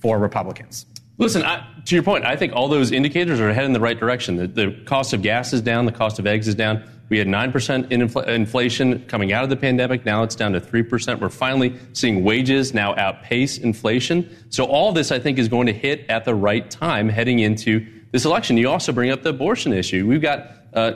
for 0.00 0.18
Republicans? 0.18 0.86
Listen, 1.18 1.42
I, 1.42 1.66
to 1.84 1.94
your 1.94 2.02
point, 2.02 2.24
I 2.24 2.34
think 2.34 2.54
all 2.54 2.68
those 2.68 2.92
indicators 2.92 3.40
are 3.40 3.52
heading 3.52 3.68
in 3.68 3.72
the 3.74 3.80
right 3.80 3.98
direction. 3.98 4.36
The, 4.36 4.46
the, 4.46 4.70
cost 4.86 5.12
of 5.12 5.20
gas 5.20 5.52
is 5.52 5.60
down, 5.60 5.84
the 5.84 5.92
cost 5.92 6.18
of 6.18 6.26
eggs 6.26 6.48
is 6.48 6.54
down. 6.54 6.82
We 7.10 7.18
had 7.18 7.26
9% 7.26 7.90
in 7.92 8.00
infl- 8.00 8.26
inflation 8.26 9.04
coming 9.06 9.32
out 9.32 9.44
of 9.44 9.50
the 9.50 9.56
pandemic. 9.56 10.06
Now 10.06 10.22
it's 10.22 10.34
down 10.34 10.52
to 10.52 10.60
3%. 10.60 11.20
We're 11.20 11.28
finally 11.28 11.76
seeing 11.92 12.24
wages 12.24 12.72
now 12.72 12.94
outpace 12.96 13.58
inflation. 13.58 14.34
So 14.48 14.64
all 14.64 14.92
this, 14.92 15.12
I 15.12 15.18
think, 15.18 15.38
is 15.38 15.48
going 15.48 15.66
to 15.66 15.74
hit 15.74 16.06
at 16.08 16.24
the 16.24 16.34
right 16.34 16.70
time 16.70 17.08
heading 17.08 17.40
into 17.40 17.86
this 18.12 18.24
election. 18.24 18.56
You 18.56 18.70
also 18.70 18.92
bring 18.92 19.10
up 19.10 19.22
the 19.22 19.30
abortion 19.30 19.72
issue. 19.72 20.06
We've 20.06 20.22
got 20.22 20.52
uh, 20.72 20.92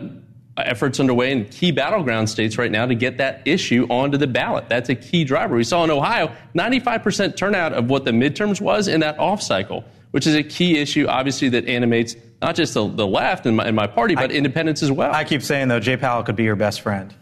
efforts 0.57 1.01
underway 1.01 1.33
in 1.33 1.45
key 1.47 1.73
battleground 1.73 2.31
states 2.31 2.59
right 2.59 2.71
now 2.71 2.87
to 2.87 2.95
get 2.95 3.19
that 3.19 3.43
issue 3.45 3.87
onto 3.91 4.17
the 4.17 4.27
ballot. 4.27 4.69
That's 4.69 4.89
a 4.89 4.95
key 4.95 5.25
driver. 5.25 5.57
We 5.57 5.65
saw 5.65 5.85
in 5.85 5.91
Ohio 5.91 6.33
95% 6.55 7.37
turnout 7.37 7.73
of 7.73 7.91
what 7.91 8.05
the 8.05 8.13
midterms 8.13 8.61
was 8.61 8.87
in 8.87 9.01
that 9.01 9.19
off 9.19 9.43
cycle, 9.43 9.85
which 10.13 10.27
is 10.27 10.35
a 10.35 10.43
key 10.43 10.79
issue, 10.79 11.07
obviously, 11.09 11.49
that 11.51 11.67
animates 11.67 12.15
not 12.41 12.55
just 12.55 12.75
the, 12.75 12.87
the 12.87 13.07
left 13.07 13.47
in 13.47 13.57
my, 13.57 13.69
in 13.69 13.75
my 13.75 13.87
party, 13.87 14.15
but 14.15 14.31
I, 14.31 14.35
independents 14.35 14.83
as 14.83 14.93
well. 14.93 15.13
I 15.13 15.25
keep 15.25 15.43
saying, 15.43 15.69
though, 15.69 15.81
Jay 15.81 15.97
Powell 15.97 16.23
could 16.23 16.37
be 16.37 16.45
your 16.45 16.57
best 16.57 16.83
friend 16.83 17.13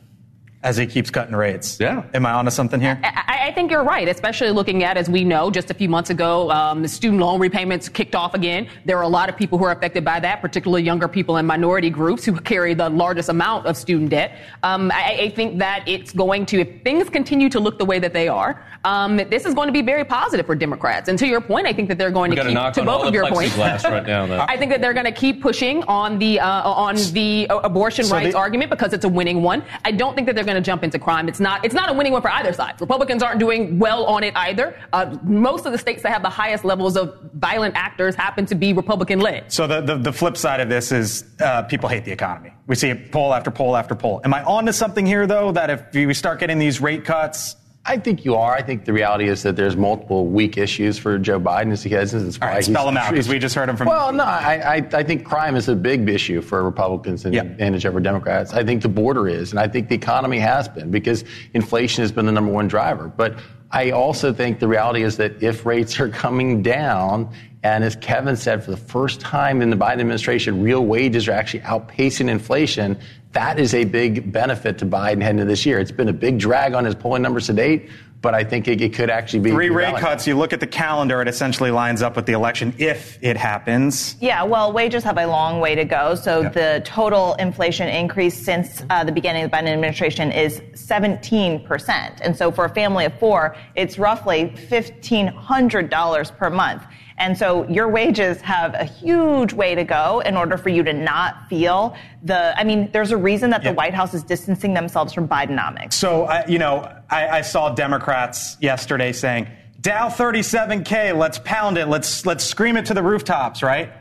as 0.63 0.77
he 0.77 0.87
keeps 0.87 1.11
cutting 1.11 1.35
rates. 1.35 1.79
Yeah. 1.81 2.05
Am 2.15 2.25
I 2.25 2.33
onto 2.33 2.51
something 2.51 2.81
here? 2.81 2.99
I, 3.03 3.49
I, 3.49 3.53
think 3.53 3.71
you're 3.71 3.83
right, 3.83 4.07
especially 4.07 4.51
looking 4.51 4.85
at, 4.85 4.97
as 4.97 5.11
we 5.11 5.25
know, 5.25 5.51
just 5.51 5.71
a 5.71 5.75
few 5.75 5.89
months 5.89 6.11
ago, 6.11 6.51
um, 6.51 6.83
the 6.83 6.89
student 6.89 7.21
loan 7.21 7.41
repayments 7.41 7.89
kicked 7.89 8.15
off 8.15 8.35
again. 8.35 8.69
There 8.85 8.97
are 8.97 9.03
a 9.03 9.09
lot 9.09 9.29
of 9.29 9.37
people 9.37 9.59
who 9.59 9.65
are 9.65 9.73
affected 9.73 10.05
by 10.05 10.21
that, 10.21 10.41
particularly 10.41 10.85
younger 10.85 11.09
people 11.09 11.37
and 11.37 11.49
minority 11.49 11.91
groups 11.91 12.25
who 12.25 12.39
carry 12.41 12.75
the 12.75 12.89
largest 12.89 13.29
amount 13.29 13.67
of 13.67 13.77
student 13.77 14.11
debt. 14.11 14.39
Um, 14.63 14.93
I, 14.93 15.19
I, 15.23 15.29
think 15.31 15.59
that 15.59 15.87
it's 15.89 16.13
going 16.13 16.47
to, 16.47 16.61
if 16.61 16.83
things 16.83 17.09
continue 17.11 17.49
to 17.49 17.59
look 17.59 17.79
the 17.79 17.85
way 17.85 17.99
that 17.99 18.13
they 18.13 18.29
are, 18.29 18.65
um, 18.85 19.17
this 19.17 19.45
is 19.45 19.55
going 19.55 19.67
to 19.67 19.73
be 19.73 19.83
very 19.83 20.05
positive 20.05 20.47
for 20.47 20.55
Democrats. 20.55 21.09
And 21.09 21.19
to 21.19 21.27
your 21.27 21.41
point, 21.41 21.67
I 21.67 21.73
think 21.73 21.89
that 21.89 21.99
they're 21.99 22.11
going 22.11 22.31
we 22.31 22.37
to 22.37 22.45
keep, 22.45 22.73
to 22.75 22.85
both 22.85 23.07
of 23.07 23.15
your 23.15 23.29
points, 23.29 23.57
right 23.57 24.07
now, 24.07 24.47
I 24.49 24.57
think 24.57 24.71
that 24.71 24.81
they're 24.81 24.95
going 24.95 25.07
to 25.07 25.13
keep 25.13 25.43
pushing 25.43 25.83
on 25.85 26.19
the, 26.19 26.39
uh, 26.39 26.71
on 26.71 26.97
the 27.13 27.47
abortion 27.51 28.05
so 28.05 28.15
rights 28.15 28.33
the, 28.33 28.39
argument 28.39 28.71
because 28.71 28.93
it's 28.93 29.05
a 29.05 29.09
winning 29.09 29.43
one. 29.43 29.65
I 29.85 29.91
don't 29.91 30.15
think 30.15 30.27
that 30.27 30.35
they're 30.35 30.45
going 30.45 30.52
to 30.57 30.63
jump 30.63 30.85
into 30.85 30.99
crime. 30.99 31.29
It's 31.29 31.41
not 31.41 31.65
it's 31.65 31.75
not 31.75 31.91
a 31.91 31.93
winning 31.93 32.13
one 32.13 32.23
for 32.23 32.31
either 32.31 32.53
side. 32.53 32.81
Republicans 32.81 33.23
aren't 33.23 33.41
doing 33.41 33.79
well 33.79 34.05
on 34.05 34.25
it 34.25 34.35
either. 34.37 34.79
Uh, 34.93 35.17
most 35.23 35.67
of 35.67 35.73
the 35.73 35.79
states 35.79 36.03
that 36.03 36.13
have 36.13 36.23
the 36.23 36.31
highest 36.31 36.65
levels 36.65 36.97
of 36.97 37.19
violent 37.35 37.75
actors 37.77 38.15
happen 38.15 38.47
to 38.47 38.55
be 38.55 38.73
Republican 38.73 39.21
led. 39.21 39.53
So 39.53 39.67
the, 39.67 39.81
the, 39.81 39.97
the 39.97 40.13
flip 40.13 40.37
side 40.37 40.61
of 40.61 40.69
this 40.69 40.93
is 40.93 41.25
uh, 41.41 41.63
people 41.63 41.89
hate 41.89 42.05
the 42.05 42.13
economy. 42.13 42.53
We 42.67 42.75
see 42.75 42.91
it 42.91 43.13
poll 43.13 43.35
after 43.35 43.51
poll 43.51 43.77
after 43.77 43.95
poll. 43.95 44.21
Am 44.25 44.33
I 44.33 44.43
on 44.45 44.67
to 44.67 44.73
something 44.73 45.05
here 45.07 45.27
though? 45.27 45.53
That 45.53 45.71
if 45.71 45.95
we 45.95 46.15
start 46.15 46.41
getting 46.41 46.59
these 46.59 46.81
rate 46.81 47.05
cuts, 47.05 47.57
I 47.85 47.97
think 47.97 48.25
you 48.25 48.37
are. 48.37 48.55
I 48.55 48.63
think 48.63 48.85
the 48.85 48.93
reality 48.93 49.29
is 49.29 49.43
that 49.43 49.57
there's 49.57 49.77
multiple 49.77 50.27
weak 50.29 50.57
issues 50.57 50.99
for 50.99 51.19
Joe 51.19 51.41
Biden 51.41 51.73
as 51.73 51.83
he 51.83 51.91
has. 51.91 52.15
Why 52.15 52.47
All 52.47 52.55
right, 52.55 52.65
spell 52.65 52.87
them 52.87 52.97
out 52.97 53.11
because 53.11 53.29
we 53.29 53.41
just 53.41 53.57
heard 53.57 53.69
him 53.69 53.77
from. 53.77 53.89
Well, 53.89 54.13
no, 54.13 54.23
I, 54.23 54.77
I, 54.77 54.89
I, 54.93 55.03
think 55.03 55.25
crime 55.25 55.57
is 55.57 55.69
a 55.69 55.75
big 55.75 56.09
issue 56.09 56.43
for 56.43 56.63
Republicans 56.63 57.25
and, 57.25 57.35
yep. 57.35 57.57
and 57.59 57.81
Democrats. 58.05 58.53
I 58.53 58.63
think 58.63 58.83
the 58.83 58.89
border 58.89 59.29
is, 59.29 59.51
and 59.51 59.59
I 59.59 59.67
think 59.67 59.89
the 59.89 59.97
economy 59.97 60.39
has 60.39 60.69
been 60.69 60.93
because 60.93 61.25
inflation 61.55 62.03
has 62.03 62.13
been 62.13 62.27
the 62.27 62.33
number 62.33 62.53
one 62.53 62.69
driver. 62.69 63.09
But 63.09 63.39
I 63.73 63.91
also 63.91 64.33
think 64.33 64.61
the 64.61 64.69
reality 64.69 65.03
is 65.03 65.17
that 65.17 65.43
if 65.43 65.67
rates 65.67 65.99
are 65.99 66.09
coming 66.09 66.63
down, 66.63 67.33
and 67.65 67.83
as 67.83 67.97
Kevin 67.97 68.37
said, 68.37 68.63
for 68.63 68.71
the 68.71 68.77
first 68.77 69.21
time 69.21 69.61
in 69.61 69.71
the 69.71 69.77
Biden 69.77 70.01
administration, 70.01 70.63
real 70.63 70.85
wages 70.85 71.27
are 71.27 71.33
actually 71.33 71.61
outpacing 71.61 72.29
inflation, 72.29 72.99
that 73.33 73.59
is 73.59 73.75
a 73.75 73.85
big 73.85 74.31
benefit 74.31 74.79
to 74.79 74.87
Biden 74.87 75.23
heading 75.23 75.41
into 75.41 75.45
this 75.47 75.65
year. 75.65 75.79
It's 75.79 75.91
been 75.91 76.09
a 76.09 76.13
big 76.13 76.39
drag 76.39 76.75
on 76.75 76.85
his 76.85 76.95
polling 76.95 77.23
numbers 77.23 77.47
to 77.47 77.55
date, 77.55 77.89
but 78.21 78.35
I 78.35 78.45
think 78.45 78.69
it, 78.69 78.81
it 78.81 78.93
could 78.93 79.11
actually 79.11 79.41
be 79.41 79.51
three 79.51 79.71
rate 79.71 79.97
cuts. 79.97 80.27
You 80.27 80.37
look 80.37 80.53
at 80.53 80.61
the 80.61 80.67
calendar; 80.67 81.21
it 81.23 81.29
essentially 81.29 81.71
lines 81.71 82.03
up 82.03 82.15
with 82.15 82.27
the 82.27 82.35
election 82.35 82.75
if 82.79 83.19
it 83.23 83.37
happens. 83.37 84.17
Yeah, 84.21 84.43
well, 84.45 84.73
wages 84.73 85.03
have 85.05 85.19
a 85.19 85.27
long 85.27 85.61
way 85.61 85.75
to 85.75 85.85
go. 85.85 86.15
So 86.15 86.43
the 86.43 86.83
total 86.85 87.35
inflation 87.35 87.89
increase 87.89 88.37
since 88.37 88.85
uh, 88.91 89.03
the 89.03 89.13
beginning 89.13 89.45
of 89.45 89.51
the 89.51 89.57
Biden 89.57 89.69
administration 89.69 90.31
is 90.31 90.63
17 90.75 91.65
percent, 91.65 92.21
and 92.23 92.37
so 92.37 92.53
for 92.53 92.67
a 92.67 92.71
family 92.71 93.07
of 93.07 93.19
four, 93.19 93.57
it's 93.75 93.99
roughly 93.99 94.55
fifteen 94.55 95.27
hundred 95.27 95.91
dollars 95.91 96.31
per 96.31 96.51
month. 96.51 96.83
And 97.19 97.37
so 97.37 97.69
your 97.69 97.89
wages 97.89 98.41
have 98.41 98.75
a 98.75 98.85
huge 98.85 99.53
way 99.53 99.75
to 99.75 99.85
go 99.85 100.21
in 100.21 100.37
order 100.37 100.57
for 100.57 100.69
you 100.69 100.83
to 100.83 100.93
not 100.93 101.49
feel 101.49 101.97
the, 102.23 102.59
I 102.59 102.65
mean, 102.65 102.91
there's 102.93 103.11
a 103.11 103.17
reason 103.17 103.51
that 103.51 103.63
the. 103.63 103.73
White 103.73 103.95
House 103.95 104.15
is 104.15 104.23
distancing 104.23 104.75
themselves 104.75 105.13
from 105.13 105.27
Bidenomics. 105.29 105.95
So, 105.95 106.25
I, 106.25 106.47
you 106.47 106.59
know, 106.59 106.91
I, 107.11 107.29
I 107.29 107.41
saw 107.41 107.75
Democrats 107.75 108.57
yesterday 108.61 109.13
saying, 109.13 109.49
Dow 109.81 110.09
37K, 110.09 111.17
let's 111.17 111.39
pound 111.39 111.79
it, 111.79 111.89
let's, 111.89 112.25
let's 112.25 112.45
scream 112.45 112.77
it 112.77 112.87
to 112.87 112.95
the 112.95 113.03
rooftops, 113.03 113.63
right? 113.63 113.93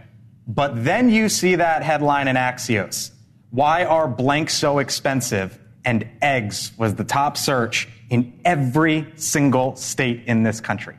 But 0.48 0.84
then 0.84 1.10
you 1.10 1.30
see 1.30 1.56
that 1.56 1.84
headline 1.84 2.28
in 2.28 2.36
Axios. 2.36 3.12
Why 3.50 3.86
are 3.86 4.08
blanks 4.08 4.54
so 4.54 4.80
expensive? 4.80 5.58
And 5.84 6.08
eggs 6.22 6.72
was 6.78 6.96
the 6.96 7.04
top 7.04 7.38
search 7.38 7.88
in 8.10 8.40
every 8.46 9.12
single 9.16 9.76
state 9.76 10.24
in 10.28 10.44
this 10.44 10.62
country. 10.62 10.96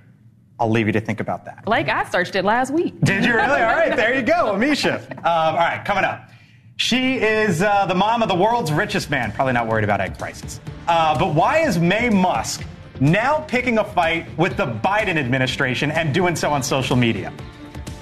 I'll 0.63 0.71
leave 0.71 0.87
you 0.87 0.93
to 0.93 1.01
think 1.01 1.19
about 1.19 1.45
that. 1.47 1.67
Like 1.67 1.89
I 1.89 2.09
searched 2.09 2.37
it 2.37 2.45
last 2.45 2.73
week. 2.73 2.95
Did 3.01 3.25
you 3.25 3.35
really? 3.35 3.61
All 3.61 3.75
right, 3.75 3.97
there 3.97 4.15
you 4.15 4.23
go, 4.23 4.55
Ameshia. 4.55 5.03
Um, 5.23 5.27
all 5.27 5.57
right, 5.57 5.85
coming 5.85 6.05
up. 6.05 6.29
She 6.77 7.17
is 7.17 7.63
uh, 7.63 7.87
the 7.87 7.95
mom 7.95 8.23
of 8.23 8.29
the 8.29 8.35
world's 8.35 8.73
richest 8.73 9.09
man. 9.11 9.31
Probably 9.33 9.53
not 9.53 9.67
worried 9.69 9.85
about 9.85 10.01
egg 10.01 10.19
prices. 10.19 10.61
Uh, 10.89 11.17
but 11.19 11.35
why 11.35 11.59
is 11.59 11.79
Maye 11.79 12.11
Musk 12.11 12.65
now 13.01 13.41
picking 13.47 13.79
a 13.79 13.85
fight 13.85 14.27
with 14.37 14.57
the 14.57 14.67
Biden 14.67 15.17
administration 15.17 15.91
and 15.93 16.13
doing 16.13 16.35
so 16.35 16.51
on 16.51 16.63
social 16.63 16.97
media? 16.97 17.33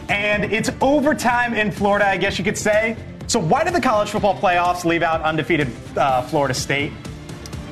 And 0.09 0.44
it's 0.44 0.70
overtime 0.81 1.55
in 1.55 1.70
Florida, 1.70 2.07
I 2.09 2.16
guess 2.16 2.38
you 2.38 2.44
could 2.44 2.59
say. 2.59 2.96
So 3.27 3.38
why 3.38 3.64
did 3.64 3.75
the 3.75 3.81
college 3.81 4.09
football 4.11 4.35
playoffs 4.37 4.85
leave 4.85 5.03
out 5.03 5.23
undefeated 5.23 5.68
uh, 5.96 6.23
Florida 6.23 6.55
State? 6.55 6.92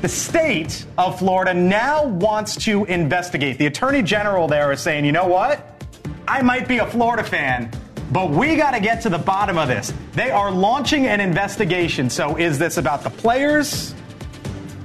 The 0.00 0.08
state 0.08 0.86
of 0.96 1.18
Florida 1.18 1.52
now 1.52 2.04
wants 2.06 2.54
to 2.64 2.84
investigate. 2.84 3.58
The 3.58 3.66
attorney 3.66 4.00
general 4.00 4.46
there 4.46 4.70
is 4.70 4.80
saying, 4.80 5.04
you 5.04 5.10
know 5.10 5.26
what? 5.26 5.82
I 6.28 6.40
might 6.40 6.68
be 6.68 6.78
a 6.78 6.86
Florida 6.86 7.24
fan, 7.24 7.68
but 8.12 8.30
we 8.30 8.54
got 8.54 8.72
to 8.72 8.80
get 8.80 9.02
to 9.02 9.08
the 9.08 9.18
bottom 9.18 9.58
of 9.58 9.66
this. 9.66 9.92
They 10.12 10.30
are 10.30 10.52
launching 10.52 11.06
an 11.06 11.20
investigation. 11.20 12.10
So 12.10 12.36
is 12.36 12.60
this 12.60 12.76
about 12.76 13.02
the 13.02 13.10
players 13.10 13.92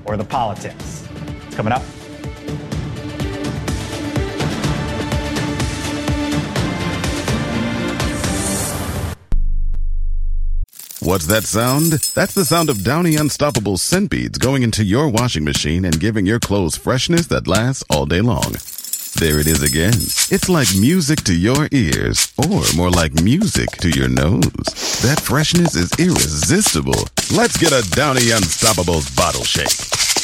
or 0.06 0.18
the 0.18 0.26
politics? 0.26 1.08
It's 1.46 1.56
Coming 1.56 1.74
up. 1.74 1.84
What's 11.06 11.26
that 11.26 11.44
sound? 11.44 11.92
That's 11.92 12.34
the 12.34 12.46
sound 12.46 12.70
of 12.70 12.82
Downy 12.82 13.18
Unstoppable 13.18 13.78
scent 13.78 14.10
beads 14.10 14.38
going 14.38 14.64
into 14.64 14.86
your 14.86 15.10
washing 15.10 15.44
machine 15.44 15.84
and 15.84 16.00
giving 16.00 16.26
your 16.26 16.40
clothes 16.40 16.78
freshness 16.78 17.28
that 17.28 17.46
lasts 17.46 17.84
all 17.90 18.06
day 18.06 18.22
long. 18.22 18.54
There 19.20 19.42
it 19.42 19.48
is 19.48 19.62
again. 19.62 19.96
It's 20.32 20.48
like 20.48 20.70
music 20.80 21.20
to 21.26 21.36
your 21.36 21.68
ears, 21.74 22.32
or 22.38 22.64
more 22.74 22.90
like 22.90 23.22
music 23.22 23.70
to 23.82 23.90
your 23.90 24.08
nose. 24.08 24.42
That 25.04 25.20
freshness 25.22 25.76
is 25.76 25.92
irresistible. 26.00 27.04
Let's 27.36 27.58
get 27.58 27.74
a 27.74 27.84
Downy 27.92 28.32
Unstoppables 28.32 29.14
bottle 29.14 29.44
shake. 29.44 29.76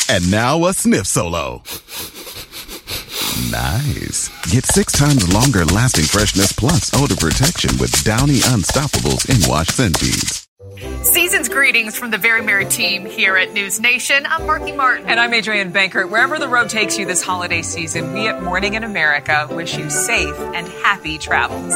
And 0.10 0.32
now 0.32 0.65
a 0.65 0.74
sniff 0.74 1.08
solo. 1.08 1.62
Nice. 3.52 4.30
Get 4.50 4.65
six 4.65 4.94
times 4.94 5.32
longer 5.34 5.65
lasting 5.65 6.06
freshness 6.06 6.54
plus 6.54 6.94
odor 6.94 7.18
protection 7.18 7.78
with 7.80 7.92
Downy 8.06 8.39
Unstoppables 8.39 9.28
in 9.28 9.50
wash 9.50 9.68
scent 9.68 10.00
beads. 10.00 10.49
Season's 11.04 11.50
greetings 11.50 11.98
from 11.98 12.10
the 12.10 12.18
Very 12.18 12.42
Merry 12.42 12.63
team 12.63 13.06
here 13.06 13.36
at 13.36 13.52
News 13.52 13.82
Nation. 13.82 14.26
I'm 14.26 14.46
Markie 14.46 14.72
Martin. 14.72 15.10
And 15.10 15.20
I'm 15.20 15.34
Adrienne 15.34 15.74
Bankert. 15.74 16.10
Wherever 16.10 16.39
the 16.39 16.48
road 16.48 16.70
takes 16.70 16.98
you 16.98 17.06
this 17.06 17.22
holiday 17.22 17.62
season, 17.62 18.13
we 18.13 18.30
at 18.30 18.42
Morning 18.42 18.76
in 18.76 18.86
America 18.86 19.46
wish 19.52 19.78
you 19.78 19.89
safe 19.89 20.38
and 20.39 20.68
happy 20.68 21.18
travels. 21.18 21.74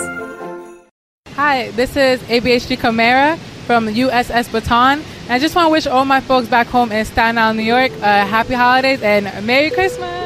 Hi, 1.36 1.72
this 1.72 1.98
is 1.98 2.22
ABHD 2.24 2.80
Camara 2.80 3.36
from 3.66 3.88
USS 3.88 4.48
Bataan. 4.48 5.04
And 5.24 5.32
I 5.32 5.39
just 5.39 5.54
want 5.54 5.66
to 5.66 5.72
wish 5.72 5.86
all 5.86 6.06
my 6.06 6.22
folks 6.22 6.48
back 6.48 6.68
home 6.68 6.94
in 6.94 7.04
Staten 7.04 7.38
Island, 7.38 7.60
New 7.60 7.66
York, 7.66 7.92
uh, 7.92 8.26
happy 8.26 8.54
holidays 8.54 9.02
and 9.02 9.26
Merry 9.46 9.70
Christmas. 9.70 10.24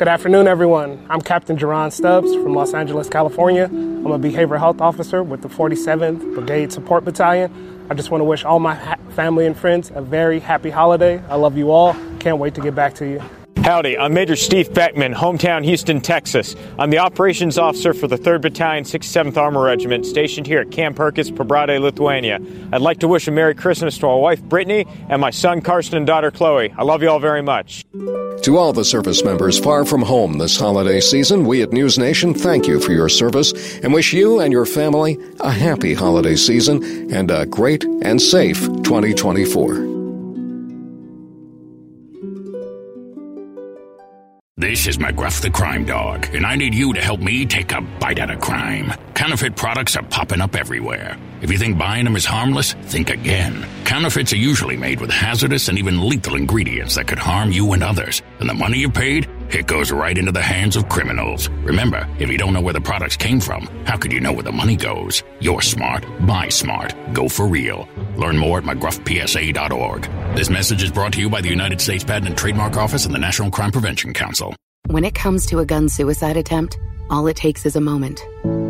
Good 0.00 0.08
afternoon, 0.08 0.48
everyone. 0.48 1.06
I'm 1.10 1.20
Captain 1.20 1.58
Jerron 1.58 1.92
Stubbs 1.92 2.34
from 2.34 2.54
Los 2.54 2.72
Angeles, 2.72 3.10
California. 3.10 3.64
I'm 3.64 4.06
a 4.06 4.18
behavioral 4.18 4.58
health 4.58 4.80
officer 4.80 5.22
with 5.22 5.42
the 5.42 5.48
47th 5.48 6.34
Brigade 6.34 6.72
Support 6.72 7.04
Battalion. 7.04 7.69
I 7.90 7.94
just 7.94 8.12
want 8.12 8.20
to 8.20 8.24
wish 8.24 8.44
all 8.44 8.60
my 8.60 8.76
ha- 8.76 8.94
family 9.16 9.46
and 9.46 9.56
friends 9.56 9.90
a 9.92 10.00
very 10.00 10.38
happy 10.38 10.70
holiday. 10.70 11.20
I 11.28 11.34
love 11.34 11.58
you 11.58 11.72
all. 11.72 11.96
Can't 12.20 12.38
wait 12.38 12.54
to 12.54 12.60
get 12.60 12.72
back 12.72 12.94
to 12.94 13.04
you. 13.04 13.20
Howdy, 13.62 13.98
I'm 13.98 14.14
Major 14.14 14.36
Steve 14.36 14.72
Beckman, 14.72 15.12
hometown 15.12 15.64
Houston, 15.66 16.00
Texas. 16.00 16.56
I'm 16.78 16.88
the 16.88 16.96
operations 16.96 17.58
officer 17.58 17.92
for 17.92 18.08
the 18.08 18.16
3rd 18.16 18.40
Battalion, 18.40 18.84
67th 18.84 19.36
Armor 19.36 19.62
Regiment, 19.62 20.06
stationed 20.06 20.46
here 20.46 20.60
at 20.60 20.70
Camp 20.70 20.96
Perkins, 20.96 21.30
Pabradė, 21.30 21.78
Lithuania. 21.78 22.40
I'd 22.72 22.80
like 22.80 23.00
to 23.00 23.08
wish 23.08 23.28
a 23.28 23.30
Merry 23.30 23.54
Christmas 23.54 23.98
to 23.98 24.06
our 24.06 24.18
wife, 24.18 24.42
Brittany, 24.42 24.86
and 25.10 25.20
my 25.20 25.28
son, 25.28 25.60
Karsten, 25.60 25.98
and 25.98 26.06
daughter, 26.06 26.30
Chloe. 26.30 26.72
I 26.78 26.82
love 26.84 27.02
you 27.02 27.10
all 27.10 27.20
very 27.20 27.42
much. 27.42 27.84
To 27.92 28.56
all 28.56 28.72
the 28.72 28.84
service 28.84 29.22
members 29.22 29.58
far 29.58 29.84
from 29.84 30.00
home 30.00 30.38
this 30.38 30.58
holiday 30.58 31.00
season, 31.00 31.44
we 31.44 31.60
at 31.60 31.70
News 31.70 31.98
Nation 31.98 32.32
thank 32.32 32.66
you 32.66 32.80
for 32.80 32.92
your 32.92 33.10
service 33.10 33.78
and 33.80 33.92
wish 33.92 34.14
you 34.14 34.40
and 34.40 34.54
your 34.54 34.64
family 34.64 35.18
a 35.40 35.50
happy 35.50 35.92
holiday 35.92 36.34
season 36.34 37.12
and 37.12 37.30
a 37.30 37.44
great 37.44 37.84
and 37.84 38.22
safe 38.22 38.60
2024. 38.60 39.89
This 44.60 44.86
is 44.86 44.98
McGruff 44.98 45.40
the 45.40 45.48
Crime 45.48 45.86
Dog, 45.86 46.34
and 46.34 46.44
I 46.44 46.54
need 46.54 46.74
you 46.74 46.92
to 46.92 47.00
help 47.00 47.20
me 47.20 47.46
take 47.46 47.72
a 47.72 47.80
bite 47.80 48.18
out 48.18 48.28
of 48.28 48.40
crime. 48.40 48.92
Counterfeit 49.14 49.56
products 49.56 49.96
are 49.96 50.02
popping 50.02 50.42
up 50.42 50.54
everywhere. 50.54 51.16
If 51.40 51.50
you 51.50 51.56
think 51.56 51.78
buying 51.78 52.04
them 52.04 52.14
is 52.14 52.26
harmless, 52.26 52.74
think 52.74 53.08
again. 53.08 53.64
Counterfeits 53.86 54.34
are 54.34 54.36
usually 54.36 54.76
made 54.76 55.00
with 55.00 55.10
hazardous 55.10 55.68
and 55.68 55.78
even 55.78 56.06
lethal 56.06 56.36
ingredients 56.36 56.96
that 56.96 57.08
could 57.08 57.18
harm 57.18 57.50
you 57.50 57.72
and 57.72 57.82
others. 57.82 58.20
And 58.38 58.50
the 58.50 58.54
money 58.54 58.76
you 58.76 58.90
paid, 58.90 59.26
it 59.52 59.66
goes 59.66 59.90
right 59.90 60.16
into 60.16 60.32
the 60.32 60.42
hands 60.42 60.76
of 60.76 60.88
criminals. 60.88 61.48
Remember, 61.64 62.08
if 62.18 62.28
you 62.28 62.38
don't 62.38 62.52
know 62.52 62.60
where 62.60 62.74
the 62.74 62.80
products 62.80 63.16
came 63.16 63.40
from, 63.40 63.66
how 63.84 63.96
could 63.96 64.12
you 64.12 64.20
know 64.20 64.32
where 64.32 64.42
the 64.42 64.52
money 64.52 64.76
goes? 64.76 65.22
You're 65.40 65.62
smart. 65.62 66.04
Buy 66.26 66.48
smart. 66.48 66.94
Go 67.12 67.28
for 67.28 67.46
real. 67.46 67.88
Learn 68.16 68.38
more 68.38 68.58
at 68.58 68.64
mcgruffpsa.org. 68.64 70.02
This 70.36 70.50
message 70.50 70.82
is 70.82 70.92
brought 70.92 71.12
to 71.14 71.20
you 71.20 71.28
by 71.28 71.40
the 71.40 71.48
United 71.48 71.80
States 71.80 72.04
Patent 72.04 72.28
and 72.28 72.36
Trademark 72.38 72.76
Office 72.76 73.06
and 73.06 73.14
the 73.14 73.18
National 73.18 73.50
Crime 73.50 73.72
Prevention 73.72 74.12
Council. 74.14 74.54
When 74.86 75.04
it 75.04 75.14
comes 75.14 75.46
to 75.46 75.58
a 75.58 75.66
gun 75.66 75.88
suicide 75.88 76.36
attempt, 76.36 76.78
all 77.10 77.26
it 77.26 77.36
takes 77.36 77.66
is 77.66 77.76
a 77.76 77.80
moment. 77.80 78.20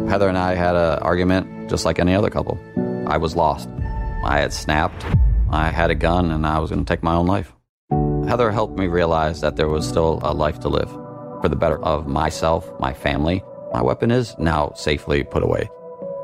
Heather 0.08 0.28
and 0.28 0.38
I 0.38 0.54
had 0.54 0.76
an 0.76 0.98
argument 1.00 1.70
just 1.70 1.84
like 1.84 1.98
any 1.98 2.14
other 2.14 2.30
couple. 2.30 2.58
I 3.06 3.16
was 3.16 3.36
lost. 3.36 3.68
I 4.24 4.38
had 4.40 4.52
snapped. 4.52 5.04
I 5.50 5.70
had 5.70 5.90
a 5.90 5.94
gun 5.94 6.30
and 6.30 6.46
I 6.46 6.58
was 6.58 6.70
going 6.70 6.84
to 6.84 6.90
take 6.90 7.02
my 7.02 7.14
own 7.14 7.26
life. 7.26 7.52
Heather 8.28 8.50
helped 8.50 8.78
me 8.78 8.86
realize 8.86 9.40
that 9.40 9.56
there 9.56 9.68
was 9.68 9.88
still 9.88 10.20
a 10.22 10.32
life 10.32 10.60
to 10.60 10.68
live 10.68 10.90
for 11.40 11.48
the 11.48 11.56
better 11.56 11.82
of 11.84 12.06
myself, 12.06 12.70
my 12.78 12.92
family. 12.92 13.42
My 13.72 13.82
weapon 13.82 14.10
is 14.10 14.36
now 14.38 14.72
safely 14.74 15.24
put 15.24 15.42
away. 15.42 15.68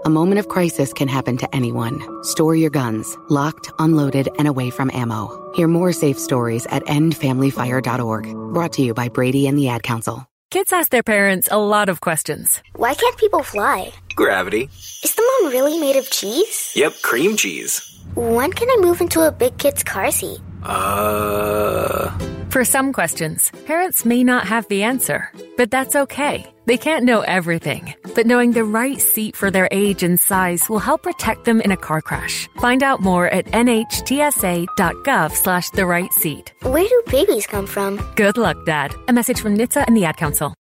A 0.04 0.10
moment 0.10 0.38
of 0.38 0.48
crisis 0.48 0.92
can 0.92 1.08
happen 1.08 1.36
to 1.38 1.52
anyone. 1.54 2.00
Store 2.22 2.54
your 2.54 2.70
guns, 2.70 3.16
locked, 3.28 3.70
unloaded, 3.78 4.28
and 4.38 4.46
away 4.46 4.70
from 4.70 4.90
ammo. 4.94 5.52
Hear 5.54 5.66
more 5.66 5.92
safe 5.92 6.18
stories 6.18 6.66
at 6.66 6.84
endfamilyfire.org. 6.84 8.54
Brought 8.54 8.72
to 8.74 8.82
you 8.82 8.94
by 8.94 9.08
Brady 9.08 9.48
and 9.48 9.58
the 9.58 9.68
Ad 9.68 9.82
Council. 9.82 10.26
Kids 10.50 10.72
ask 10.72 10.90
their 10.90 11.02
parents 11.02 11.48
a 11.50 11.58
lot 11.58 11.88
of 11.88 12.00
questions. 12.00 12.62
Why 12.76 12.94
can't 12.94 13.16
people 13.16 13.42
fly? 13.42 13.90
Gravity. 14.14 14.68
Is 15.02 15.14
the 15.16 15.40
moon 15.42 15.52
really 15.52 15.78
made 15.78 15.96
of 15.96 16.08
cheese? 16.08 16.72
Yep, 16.76 17.02
cream 17.02 17.36
cheese. 17.36 18.00
When 18.14 18.52
can 18.52 18.70
I 18.70 18.76
move 18.80 19.00
into 19.00 19.26
a 19.26 19.32
big 19.32 19.58
kid's 19.58 19.82
car 19.82 20.12
seat? 20.12 20.38
Uh. 20.66 22.10
For 22.50 22.64
some 22.64 22.92
questions, 22.92 23.50
parents 23.66 24.04
may 24.04 24.24
not 24.24 24.46
have 24.46 24.66
the 24.68 24.82
answer, 24.82 25.30
but 25.56 25.70
that's 25.70 25.94
okay. 25.94 26.46
They 26.64 26.78
can't 26.78 27.04
know 27.04 27.20
everything, 27.20 27.94
but 28.14 28.26
knowing 28.26 28.52
the 28.52 28.64
right 28.64 28.98
seat 28.98 29.36
for 29.36 29.50
their 29.50 29.68
age 29.70 30.02
and 30.02 30.18
size 30.18 30.68
will 30.68 30.78
help 30.78 31.02
protect 31.02 31.44
them 31.44 31.60
in 31.60 31.70
a 31.70 31.76
car 31.76 32.00
crash. 32.00 32.48
Find 32.56 32.82
out 32.82 33.00
more 33.00 33.28
at 33.28 33.44
nhtsa.gov 33.46 35.32
slash 35.32 35.70
the 35.70 35.86
right 35.86 36.12
seat. 36.14 36.52
Where 36.62 36.88
do 36.88 37.02
babies 37.08 37.46
come 37.46 37.66
from? 37.66 38.00
Good 38.16 38.38
luck, 38.38 38.56
Dad. 38.64 38.94
A 39.06 39.12
message 39.12 39.40
from 39.40 39.56
NHTSA 39.58 39.84
and 39.86 39.96
the 39.96 40.06
Ad 40.06 40.16
Council. 40.16 40.54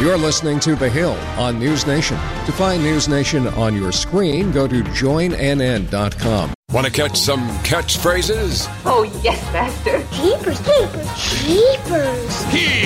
You're 0.00 0.16
listening 0.16 0.58
to 0.60 0.74
The 0.74 0.88
Hill 0.88 1.12
on 1.36 1.58
News 1.58 1.86
Nation. 1.86 2.16
To 2.46 2.52
find 2.52 2.82
News 2.82 3.06
Nation 3.06 3.46
on 3.48 3.76
your 3.76 3.92
screen, 3.92 4.50
go 4.50 4.66
to 4.66 4.82
joinnn.com. 4.82 6.54
Want 6.72 6.86
to 6.86 6.90
catch 6.90 7.18
some 7.18 7.46
catchphrases? 7.58 8.66
Oh, 8.86 9.02
yes, 9.22 9.38
Master. 9.52 9.98
Jeepers, 10.16 10.58
jeepers, 10.60 11.06
jeepers. 11.44 12.44
Here's 12.44 12.80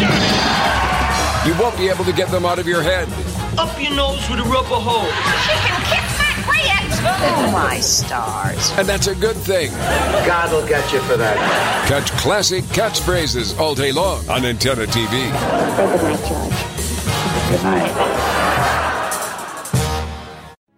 Johnny. 0.00 1.46
You 1.46 1.54
won't 1.60 1.76
be 1.76 1.90
able 1.90 2.06
to 2.06 2.14
get 2.14 2.30
them 2.30 2.46
out 2.46 2.58
of 2.58 2.66
your 2.66 2.80
head. 2.80 3.08
Up 3.58 3.78
your 3.78 3.94
nose 3.94 4.26
with 4.30 4.40
a 4.40 4.44
rubber 4.44 4.80
hose. 4.80 5.12
She 5.44 5.52
Chicken 5.52 5.82
kicks 5.84 6.16
that 6.16 6.42
Oh, 7.04 7.50
my 7.52 7.80
stars. 7.80 8.70
And 8.78 8.88
that's 8.88 9.06
a 9.08 9.14
good 9.14 9.36
thing. 9.36 9.70
God 10.26 10.52
will 10.52 10.66
get 10.66 10.92
you 10.92 11.00
for 11.00 11.16
that. 11.16 11.36
Catch 11.88 12.10
classic 12.12 12.64
catchphrases 12.64 13.58
all 13.58 13.74
day 13.74 13.92
long 13.92 14.28
on 14.28 14.44
Antenna 14.44 14.86
TV. 14.86 15.10
Say 15.76 15.86
good 15.90 16.02
night, 16.02 16.28
George. 16.28 17.50
Good 17.50 17.64
night. 17.64 18.41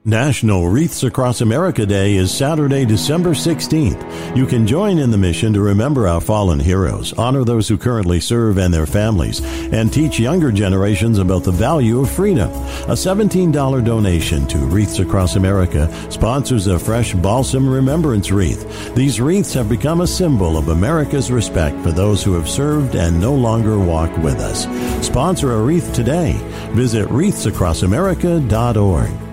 National 0.06 0.68
Wreaths 0.68 1.02
Across 1.02 1.40
America 1.40 1.86
Day 1.86 2.16
is 2.16 2.30
Saturday, 2.30 2.84
December 2.84 3.30
16th. 3.30 4.36
You 4.36 4.44
can 4.44 4.66
join 4.66 4.98
in 4.98 5.10
the 5.10 5.16
mission 5.16 5.54
to 5.54 5.62
remember 5.62 6.06
our 6.06 6.20
fallen 6.20 6.60
heroes, 6.60 7.14
honor 7.14 7.42
those 7.42 7.68
who 7.68 7.78
currently 7.78 8.20
serve 8.20 8.58
and 8.58 8.74
their 8.74 8.84
families, 8.84 9.40
and 9.72 9.90
teach 9.90 10.20
younger 10.20 10.52
generations 10.52 11.18
about 11.18 11.42
the 11.42 11.52
value 11.52 12.00
of 12.00 12.10
freedom. 12.10 12.50
A 12.50 12.92
$17 12.92 13.82
donation 13.82 14.46
to 14.48 14.58
Wreaths 14.58 14.98
Across 14.98 15.36
America 15.36 15.90
sponsors 16.10 16.66
a 16.66 16.78
fresh 16.78 17.14
balsam 17.14 17.66
remembrance 17.66 18.30
wreath. 18.30 18.94
These 18.94 19.22
wreaths 19.22 19.54
have 19.54 19.70
become 19.70 20.02
a 20.02 20.06
symbol 20.06 20.58
of 20.58 20.68
America's 20.68 21.32
respect 21.32 21.80
for 21.80 21.92
those 21.92 22.22
who 22.22 22.34
have 22.34 22.50
served 22.50 22.94
and 22.94 23.18
no 23.18 23.34
longer 23.34 23.78
walk 23.78 24.14
with 24.18 24.36
us. 24.36 24.66
Sponsor 25.06 25.54
a 25.54 25.62
wreath 25.62 25.94
today. 25.94 26.34
Visit 26.72 27.08
wreathsacrossamerica.org. 27.08 29.23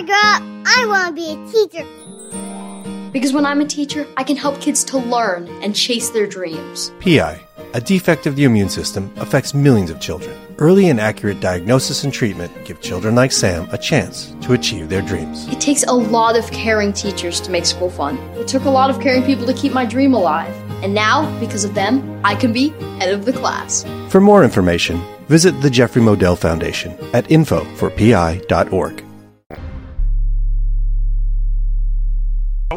When 0.00 0.10
I 0.10 0.12
grow 0.12 0.30
up, 0.32 0.42
I 0.66 0.86
want 0.86 1.08
to 1.08 1.12
be 1.12 1.32
a 1.32 1.36
teacher. 1.52 3.10
Because 3.12 3.34
when 3.34 3.44
I'm 3.44 3.60
a 3.60 3.66
teacher, 3.66 4.06
I 4.16 4.24
can 4.24 4.34
help 4.34 4.58
kids 4.58 4.82
to 4.84 4.96
learn 4.96 5.46
and 5.62 5.76
chase 5.76 6.08
their 6.08 6.26
dreams. 6.26 6.90
PI, 7.00 7.38
a 7.74 7.80
defect 7.82 8.26
of 8.26 8.34
the 8.34 8.44
immune 8.44 8.70
system, 8.70 9.12
affects 9.16 9.52
millions 9.52 9.90
of 9.90 10.00
children. 10.00 10.34
Early 10.56 10.88
and 10.88 10.98
accurate 10.98 11.40
diagnosis 11.40 12.02
and 12.02 12.14
treatment 12.14 12.50
give 12.64 12.80
children 12.80 13.14
like 13.14 13.30
Sam 13.30 13.68
a 13.72 13.76
chance 13.78 14.34
to 14.40 14.54
achieve 14.54 14.88
their 14.88 15.02
dreams. 15.02 15.46
It 15.48 15.60
takes 15.60 15.82
a 15.82 15.92
lot 15.92 16.34
of 16.34 16.50
caring 16.50 16.94
teachers 16.94 17.38
to 17.42 17.50
make 17.50 17.66
school 17.66 17.90
fun. 17.90 18.16
It 18.38 18.48
took 18.48 18.64
a 18.64 18.70
lot 18.70 18.88
of 18.88 19.02
caring 19.02 19.22
people 19.22 19.44
to 19.44 19.52
keep 19.52 19.74
my 19.74 19.84
dream 19.84 20.14
alive. 20.14 20.54
And 20.82 20.94
now, 20.94 21.38
because 21.40 21.64
of 21.64 21.74
them, 21.74 22.18
I 22.24 22.36
can 22.36 22.54
be 22.54 22.70
head 23.00 23.12
of 23.12 23.26
the 23.26 23.34
class. 23.34 23.84
For 24.08 24.22
more 24.22 24.44
information, 24.44 25.02
visit 25.28 25.60
the 25.60 25.68
Jeffrey 25.68 26.00
Modell 26.00 26.38
Foundation 26.38 26.92
at 27.12 27.26
info4pi.org. 27.26 29.09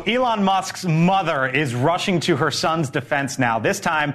Elon 0.08 0.44
Musk's 0.44 0.86
mother 0.86 1.48
is 1.48 1.74
rushing 1.74 2.20
to 2.22 2.36
her 2.36 2.52
son's 2.52 2.90
defense 2.90 3.40
now, 3.40 3.60
this 3.60 3.80
time 3.80 4.14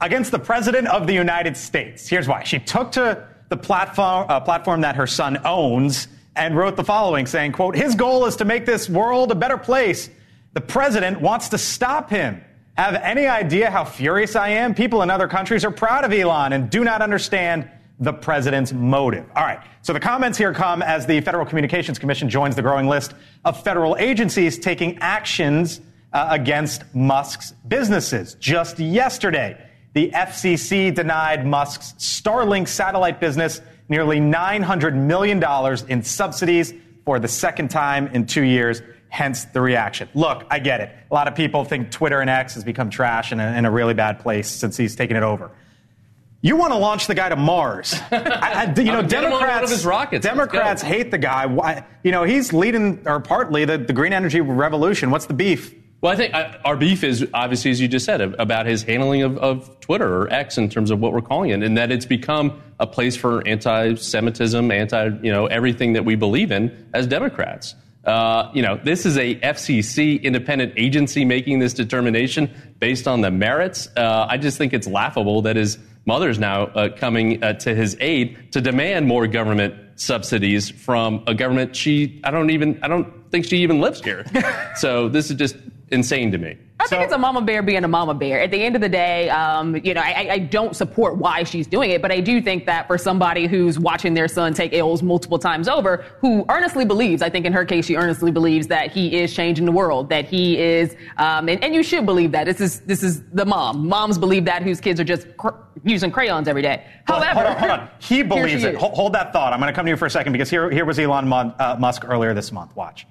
against 0.00 0.30
the 0.30 0.38
President 0.38 0.88
of 0.88 1.06
the 1.06 1.14
United 1.14 1.56
States. 1.56 2.08
Here's 2.08 2.28
why. 2.28 2.42
She 2.44 2.58
took 2.58 2.92
to 2.92 3.26
the 3.48 3.56
platform, 3.56 4.26
uh, 4.28 4.40
platform 4.40 4.80
that 4.82 4.96
her 4.96 5.06
son 5.06 5.38
owns 5.44 6.08
and 6.34 6.56
wrote 6.56 6.76
the 6.76 6.84
following 6.84 7.26
saying, 7.26 7.52
quote, 7.52 7.76
his 7.76 7.94
goal 7.94 8.26
is 8.26 8.36
to 8.36 8.44
make 8.44 8.66
this 8.66 8.88
world 8.88 9.30
a 9.32 9.34
better 9.34 9.56
place. 9.56 10.10
The 10.52 10.60
president 10.60 11.20
wants 11.20 11.48
to 11.50 11.58
stop 11.58 12.10
him. 12.10 12.42
Have 12.76 12.94
any 12.94 13.26
idea 13.26 13.70
how 13.70 13.84
furious 13.84 14.36
I 14.36 14.50
am? 14.50 14.74
People 14.74 15.02
in 15.02 15.10
other 15.10 15.28
countries 15.28 15.64
are 15.64 15.70
proud 15.70 16.04
of 16.04 16.12
Elon 16.12 16.52
and 16.52 16.68
do 16.68 16.84
not 16.84 17.00
understand 17.00 17.70
the 17.98 18.12
president's 18.12 18.72
motive. 18.72 19.24
All 19.34 19.44
right. 19.44 19.60
So 19.82 19.92
the 19.92 20.00
comments 20.00 20.36
here 20.36 20.52
come 20.52 20.82
as 20.82 21.06
the 21.06 21.20
Federal 21.20 21.46
Communications 21.46 21.98
Commission 21.98 22.28
joins 22.28 22.54
the 22.54 22.62
growing 22.62 22.88
list 22.88 23.14
of 23.44 23.62
federal 23.62 23.96
agencies 23.96 24.58
taking 24.58 24.98
actions 24.98 25.80
uh, 26.12 26.28
against 26.30 26.82
Musk's 26.94 27.52
businesses. 27.68 28.34
Just 28.34 28.78
yesterday, 28.78 29.58
the 29.94 30.10
FCC 30.10 30.94
denied 30.94 31.46
Musk's 31.46 31.94
Starlink 31.98 32.68
satellite 32.68 33.18
business 33.18 33.60
nearly 33.88 34.18
$900 34.18 34.94
million 34.94 35.42
in 35.88 36.02
subsidies 36.02 36.74
for 37.04 37.18
the 37.18 37.28
second 37.28 37.70
time 37.70 38.08
in 38.08 38.26
two 38.26 38.42
years. 38.42 38.82
Hence 39.08 39.44
the 39.44 39.60
reaction. 39.60 40.08
Look, 40.14 40.44
I 40.50 40.58
get 40.58 40.80
it. 40.80 40.90
A 41.10 41.14
lot 41.14 41.28
of 41.28 41.34
people 41.34 41.64
think 41.64 41.90
Twitter 41.90 42.20
and 42.20 42.28
X 42.28 42.54
has 42.54 42.64
become 42.64 42.90
trash 42.90 43.32
and 43.32 43.40
in 43.40 43.64
a 43.64 43.70
really 43.70 43.94
bad 43.94 44.18
place 44.18 44.48
since 44.48 44.76
he's 44.76 44.96
taken 44.96 45.16
it 45.16 45.22
over. 45.22 45.50
You 46.42 46.56
want 46.56 46.72
to 46.72 46.78
launch 46.78 47.06
the 47.06 47.14
guy 47.14 47.28
to 47.28 47.36
Mars? 47.36 47.94
I, 48.12 48.72
I, 48.76 48.80
you 48.80 48.92
know, 48.92 49.02
Democrats. 49.02 49.70
his 49.70 49.86
rockets. 49.86 50.24
Democrats 50.24 50.82
hate 50.82 51.10
the 51.10 51.18
guy. 51.18 51.46
Why? 51.46 51.84
You 52.02 52.12
know, 52.12 52.24
he's 52.24 52.52
leading 52.52 53.02
or 53.06 53.20
partly 53.20 53.64
the, 53.64 53.78
the 53.78 53.92
green 53.92 54.12
energy 54.12 54.40
revolution. 54.40 55.10
What's 55.10 55.26
the 55.26 55.34
beef? 55.34 55.74
Well, 56.02 56.12
I 56.12 56.16
think 56.16 56.34
uh, 56.34 56.58
our 56.64 56.76
beef 56.76 57.02
is 57.02 57.26
obviously, 57.32 57.70
as 57.70 57.80
you 57.80 57.88
just 57.88 58.04
said, 58.04 58.20
about 58.20 58.66
his 58.66 58.82
handling 58.82 59.22
of, 59.22 59.38
of 59.38 59.80
Twitter 59.80 60.22
or 60.22 60.32
X 60.32 60.58
in 60.58 60.68
terms 60.68 60.90
of 60.90 61.00
what 61.00 61.12
we're 61.12 61.22
calling 61.22 61.50
it, 61.50 61.62
and 61.62 61.76
that 61.78 61.90
it's 61.90 62.04
become 62.04 62.62
a 62.78 62.86
place 62.86 63.16
for 63.16 63.46
anti-Semitism, 63.48 64.70
anti, 64.70 65.08
you 65.22 65.32
know, 65.32 65.46
everything 65.46 65.94
that 65.94 66.04
we 66.04 66.14
believe 66.14 66.52
in 66.52 66.88
as 66.92 67.06
Democrats. 67.06 67.74
Uh, 68.04 68.52
you 68.54 68.62
know, 68.62 68.78
this 68.84 69.04
is 69.04 69.16
a 69.16 69.34
FCC 69.36 70.22
independent 70.22 70.74
agency 70.76 71.24
making 71.24 71.58
this 71.58 71.74
determination 71.74 72.48
based 72.78 73.08
on 73.08 73.20
the 73.22 73.30
merits. 73.30 73.88
Uh, 73.96 74.26
I 74.28 74.36
just 74.36 74.58
think 74.58 74.72
it's 74.72 74.86
laughable 74.86 75.42
that 75.42 75.56
his 75.56 75.78
mother's 76.06 76.38
now 76.38 76.64
uh, 76.66 76.88
coming 76.88 77.42
uh, 77.42 77.52
to 77.54 77.74
his 77.74 77.96
aid 78.00 78.52
to 78.52 78.60
demand 78.60 79.06
more 79.06 79.26
government 79.26 79.74
subsidies 79.96 80.70
from 80.70 81.22
a 81.26 81.34
government 81.34 81.74
she 81.74 82.20
I 82.24 82.30
don't 82.30 82.50
even 82.50 82.78
I 82.82 82.88
don't 82.88 83.30
think 83.30 83.44
she 83.46 83.58
even 83.58 83.80
lives 83.80 84.02
here. 84.02 84.24
so 84.76 85.08
this 85.08 85.30
is 85.30 85.36
just 85.36 85.56
insane 85.90 86.32
to 86.32 86.38
me. 86.38 86.56
I 86.78 86.86
think 86.88 87.02
it's 87.02 87.12
a 87.12 87.18
mama 87.18 87.40
bear 87.40 87.62
being 87.62 87.84
a 87.84 87.88
mama 87.88 88.14
bear. 88.14 88.40
At 88.40 88.50
the 88.50 88.62
end 88.62 88.74
of 88.74 88.82
the 88.82 88.88
day, 88.88 89.30
um, 89.30 89.76
you 89.76 89.94
know, 89.94 90.02
I, 90.02 90.28
I, 90.32 90.38
don't 90.38 90.76
support 90.76 91.16
why 91.16 91.42
she's 91.42 91.66
doing 91.66 91.90
it, 91.90 92.02
but 92.02 92.12
I 92.12 92.20
do 92.20 92.40
think 92.40 92.66
that 92.66 92.86
for 92.86 92.98
somebody 92.98 93.46
who's 93.46 93.78
watching 93.78 94.12
their 94.12 94.28
son 94.28 94.52
take 94.52 94.74
L's 94.74 95.02
multiple 95.02 95.38
times 95.38 95.68
over, 95.68 96.04
who 96.20 96.44
earnestly 96.48 96.84
believes, 96.84 97.22
I 97.22 97.30
think 97.30 97.46
in 97.46 97.52
her 97.54 97.64
case, 97.64 97.86
she 97.86 97.96
earnestly 97.96 98.30
believes 98.30 98.66
that 98.66 98.92
he 98.92 99.16
is 99.16 99.34
changing 99.34 99.64
the 99.64 99.72
world, 99.72 100.10
that 100.10 100.26
he 100.26 100.58
is, 100.58 100.94
um, 101.16 101.48
and, 101.48 101.62
and, 101.64 101.74
you 101.74 101.82
should 101.82 102.06
believe 102.06 102.32
that. 102.32 102.44
This 102.44 102.60
is 102.60 102.80
this 102.80 103.02
is 103.02 103.22
the 103.32 103.44
mom. 103.44 103.88
Moms 103.88 104.18
believe 104.18 104.44
that 104.44 104.62
whose 104.62 104.80
kids 104.80 105.00
are 105.00 105.04
just 105.04 105.34
cr- 105.36 105.50
using 105.82 106.10
crayons 106.10 106.48
every 106.48 106.62
day. 106.62 106.86
However, 107.04 107.40
hold 107.40 107.46
on, 107.46 107.56
hold 107.56 107.70
on. 107.70 107.90
He 107.98 108.22
believes 108.34 108.64
it. 108.64 108.76
Hold, 108.76 109.12
that 109.14 109.32
thought. 109.32 109.52
I'm 109.52 109.60
going 109.60 109.72
to 109.72 109.74
come 109.74 109.86
to 109.86 109.90
you 109.90 109.96
for 109.96 110.06
a 110.06 110.10
second 110.10 110.32
because 110.32 110.48
here, 110.48 110.70
here 110.70 110.84
was 110.84 110.98
Elon 110.98 111.32
uh, 111.32 111.76
Musk 111.78 112.04
earlier 112.06 112.34
this 112.34 112.52
month. 112.52 112.74
Watch. 112.76 113.06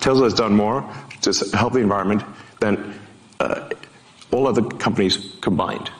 Tesla 0.00 0.24
has 0.24 0.34
done 0.34 0.54
more 0.54 0.82
to 1.22 1.32
help 1.54 1.72
the 1.72 1.80
environment 1.80 2.22
than 2.60 2.98
uh, 3.40 3.68
all 4.30 4.46
other 4.46 4.62
companies 4.62 5.36
combined. 5.40 5.90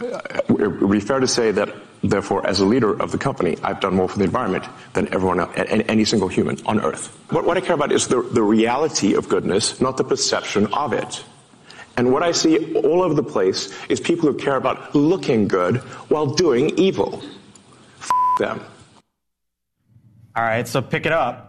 Uh, 0.00 0.20
it 0.48 0.50
would 0.50 0.90
be 0.90 1.00
fair 1.00 1.18
to 1.20 1.26
say 1.26 1.50
that, 1.50 1.68
therefore, 2.02 2.46
as 2.46 2.60
a 2.60 2.64
leader 2.64 3.00
of 3.02 3.10
the 3.10 3.18
company, 3.18 3.56
I've 3.62 3.80
done 3.80 3.94
more 3.94 4.08
for 4.08 4.18
the 4.18 4.24
environment 4.24 4.64
than 4.92 5.12
everyone 5.12 5.40
else, 5.40 5.52
any 5.56 6.04
single 6.04 6.28
human 6.28 6.58
on 6.66 6.80
Earth. 6.80 7.08
What, 7.30 7.44
what 7.44 7.56
I 7.56 7.60
care 7.60 7.74
about 7.74 7.90
is 7.90 8.06
the, 8.06 8.22
the 8.22 8.42
reality 8.42 9.14
of 9.14 9.28
goodness, 9.28 9.80
not 9.80 9.96
the 9.96 10.04
perception 10.04 10.66
of 10.72 10.92
it. 10.92 11.24
And 11.96 12.12
what 12.12 12.22
I 12.22 12.30
see 12.30 12.74
all 12.76 13.02
over 13.02 13.14
the 13.14 13.24
place 13.24 13.74
is 13.88 13.98
people 13.98 14.30
who 14.30 14.38
care 14.38 14.54
about 14.54 14.94
looking 14.94 15.48
good 15.48 15.78
while 16.10 16.26
doing 16.26 16.70
evil. 16.78 17.20
F 18.00 18.10
them. 18.38 18.60
All 20.36 20.44
right, 20.44 20.68
so 20.68 20.80
pick 20.80 21.06
it 21.06 21.12
up. 21.12 21.47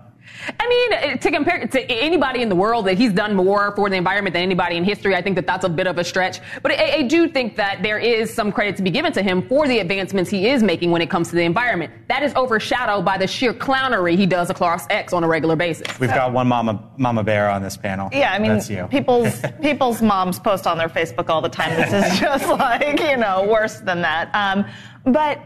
I 0.60 0.68
mean, 0.68 0.94
uh, 0.94 1.18
to 1.18 1.32
compare 1.32 1.68
to 1.68 1.92
anybody 1.92 2.42
in 2.42 2.50
the 2.50 2.56
world 2.56 2.86
that 2.88 2.98
he's 2.98 3.14
done 3.14 3.36
more 3.36 3.76
for 3.76 3.90
the 3.90 3.96
environment 3.96 4.34
than 4.34 4.44
anybody 4.44 4.78
in 4.78 4.84
history, 4.84 5.16
I 5.16 5.22
think 5.22 5.36
that 5.36 5.46
that's 5.46 5.66
a 5.66 5.70
bit 5.70 5.88
of 5.88 5.98
a 5.98 6.04
stretch. 6.04 6.40
But 6.62 6.74
I, 6.74 6.98
I, 6.98 7.02
do 7.04 7.28
think 7.28 7.56
that 7.58 7.82
there 7.84 7.98
is 8.00 8.34
some 8.34 8.52
credit 8.52 8.78
to 8.78 8.84
be 8.84 8.90
given 8.90 9.12
to 9.14 9.22
him 9.22 9.48
for 9.48 9.68
the 9.68 9.80
advancements 9.80 10.30
he 10.30 10.48
is 10.48 10.64
making 10.64 10.92
when 10.92 11.02
it 11.02 11.10
comes 11.10 11.30
to 11.30 11.36
the 11.36 11.44
environment. 11.44 11.92
That 12.08 12.24
is 12.24 12.34
overshadowed 12.36 13.06
by 13.06 13.18
the 13.18 13.28
sheer 13.28 13.54
clownery 13.54 14.16
he 14.16 14.26
does 14.26 14.50
across 14.50 14.86
X 14.90 15.14
on 15.14 15.24
a 15.24 15.28
regular 15.28 15.56
basis. 15.56 16.00
We've 16.00 16.10
got 16.10 16.32
one 16.32 16.48
mama, 16.48 16.90
mama 16.98 17.24
bear 17.24 17.50
on 17.50 17.62
this 17.62 17.78
panel. 17.78 18.10
Yeah, 18.12 18.32
I 18.32 18.40
mean, 18.40 18.88
people's 18.90 19.42
people's 19.62 20.02
moms 20.02 20.40
post 20.40 20.68
on 20.68 20.78
their 20.78 20.90
Facebook 20.90 21.30
all 21.30 21.42
the 21.42 21.50
time. 21.50 21.76
This 21.76 21.94
is 21.94 22.20
just 22.22 22.48
like 22.48 23.00
you 23.00 23.18
know 23.18 23.46
worse 23.50 23.80
than 23.80 24.02
that. 24.02 24.34
Um, 24.34 24.66
but 25.06 25.42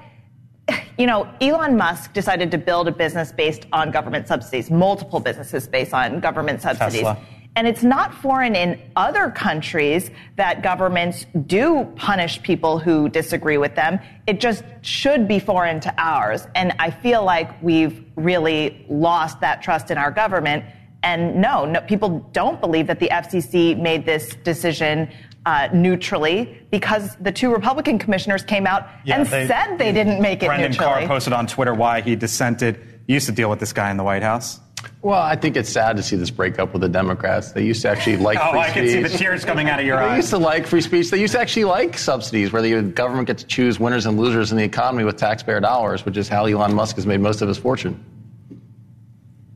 you 0.97 1.05
know, 1.05 1.29
Elon 1.41 1.77
Musk 1.77 2.13
decided 2.13 2.51
to 2.51 2.57
build 2.57 2.87
a 2.87 2.91
business 2.91 3.31
based 3.31 3.65
on 3.73 3.91
government 3.91 4.27
subsidies, 4.27 4.69
multiple 4.69 5.19
businesses 5.19 5.67
based 5.67 5.93
on 5.93 6.19
government 6.19 6.61
subsidies. 6.61 7.01
Tesla. 7.01 7.19
And 7.55 7.67
it's 7.67 7.83
not 7.83 8.15
foreign 8.15 8.55
in 8.55 8.81
other 8.95 9.29
countries 9.29 10.09
that 10.37 10.63
governments 10.63 11.27
do 11.45 11.85
punish 11.95 12.41
people 12.41 12.79
who 12.79 13.09
disagree 13.09 13.57
with 13.57 13.75
them. 13.75 13.99
It 14.25 14.39
just 14.39 14.63
should 14.81 15.27
be 15.27 15.37
foreign 15.37 15.79
to 15.81 15.93
ours. 15.97 16.47
And 16.55 16.73
I 16.79 16.89
feel 16.89 17.23
like 17.23 17.61
we've 17.61 18.03
really 18.15 18.83
lost 18.89 19.39
that 19.41 19.61
trust 19.61 19.91
in 19.91 19.99
our 19.99 20.09
government. 20.09 20.65
And 21.03 21.35
no, 21.35 21.65
no 21.65 21.81
people 21.81 22.27
don't 22.31 22.59
believe 22.59 22.87
that 22.87 22.99
the 22.99 23.09
FCC 23.09 23.79
made 23.79 24.05
this 24.05 24.35
decision 24.37 25.11
uh, 25.45 25.69
neutrally 25.73 26.57
because 26.71 27.15
the 27.17 27.31
two 27.31 27.51
Republican 27.51 27.99
commissioners 27.99 28.43
came 28.43 28.65
out 28.65 28.87
yeah, 29.03 29.17
and 29.17 29.27
they, 29.27 29.47
said 29.47 29.77
they 29.77 29.91
didn't 29.91 30.21
make 30.21 30.41
it 30.43 30.47
Brendan 30.47 30.71
neutrally. 30.71 30.91
Carr 30.91 31.07
posted 31.07 31.33
on 31.33 31.47
Twitter 31.47 31.73
why 31.73 32.01
he 32.01 32.15
dissented. 32.15 32.79
He 33.07 33.13
used 33.13 33.25
to 33.25 33.31
deal 33.31 33.49
with 33.49 33.59
this 33.59 33.73
guy 33.73 33.91
in 33.91 33.97
the 33.97 34.03
White 34.03 34.23
House. 34.23 34.59
Well, 35.01 35.21
I 35.21 35.35
think 35.35 35.57
it's 35.57 35.69
sad 35.69 35.97
to 35.97 36.03
see 36.03 36.15
this 36.15 36.29
breakup 36.29 36.73
with 36.73 36.81
the 36.81 36.89
Democrats. 36.89 37.51
They 37.51 37.65
used 37.65 37.81
to 37.81 37.89
actually 37.89 38.17
like 38.17 38.37
oh, 38.41 38.51
free 38.51 38.59
I 38.59 38.69
speech. 38.69 38.83
I 38.83 38.85
can 38.85 38.87
see 38.87 39.01
the 39.01 39.17
tears 39.17 39.45
coming 39.45 39.69
out 39.69 39.79
of 39.79 39.85
your 39.85 39.97
they 39.97 40.03
eyes. 40.03 40.11
They 40.11 40.17
used 40.17 40.29
to 40.29 40.37
like 40.37 40.67
free 40.67 40.81
speech. 40.81 41.09
They 41.09 41.19
used 41.19 41.33
to 41.33 41.39
actually 41.39 41.65
like 41.65 41.97
subsidies, 41.97 42.51
where 42.51 42.61
the 42.61 42.81
government 42.81 43.27
gets 43.27 43.43
to 43.43 43.47
choose 43.47 43.79
winners 43.79 44.05
and 44.05 44.17
losers 44.17 44.51
in 44.51 44.57
the 44.57 44.63
economy 44.63 45.03
with 45.03 45.17
taxpayer 45.17 45.59
dollars, 45.59 46.05
which 46.05 46.17
is 46.17 46.29
how 46.29 46.45
Elon 46.45 46.73
Musk 46.73 46.95
has 46.95 47.05
made 47.05 47.19
most 47.19 47.41
of 47.41 47.47
his 47.47 47.57
fortune. 47.57 48.03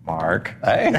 Mark. 0.08 0.56
Hey, 0.64 0.92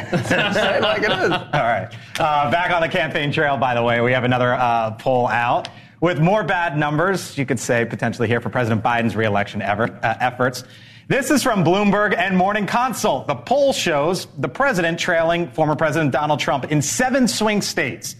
like 0.80 1.02
it 1.02 1.10
is. 1.10 1.30
All 1.32 1.50
right. 1.52 1.88
Uh, 2.18 2.50
back 2.50 2.70
on 2.70 2.82
the 2.82 2.88
campaign 2.88 3.32
trail, 3.32 3.56
by 3.56 3.74
the 3.74 3.82
way, 3.82 4.00
we 4.00 4.12
have 4.12 4.24
another 4.24 4.52
uh, 4.52 4.92
poll 4.92 5.26
out 5.26 5.68
with 6.00 6.20
more 6.20 6.44
bad 6.44 6.76
numbers, 6.76 7.36
you 7.36 7.44
could 7.44 7.58
say, 7.58 7.84
potentially 7.84 8.28
here 8.28 8.40
for 8.40 8.50
President 8.50 8.82
Biden's 8.82 9.16
reelection 9.16 9.62
ever, 9.62 9.84
uh, 10.02 10.14
efforts. 10.20 10.64
This 11.08 11.30
is 11.30 11.42
from 11.42 11.64
Bloomberg 11.64 12.16
and 12.16 12.36
Morning 12.36 12.66
Consult. 12.66 13.26
The 13.26 13.34
poll 13.34 13.72
shows 13.72 14.26
the 14.38 14.48
president 14.48 14.98
trailing 14.98 15.50
former 15.50 15.74
President 15.74 16.12
Donald 16.12 16.38
Trump 16.38 16.70
in 16.70 16.82
seven 16.82 17.26
swing 17.26 17.62
states. 17.62 18.14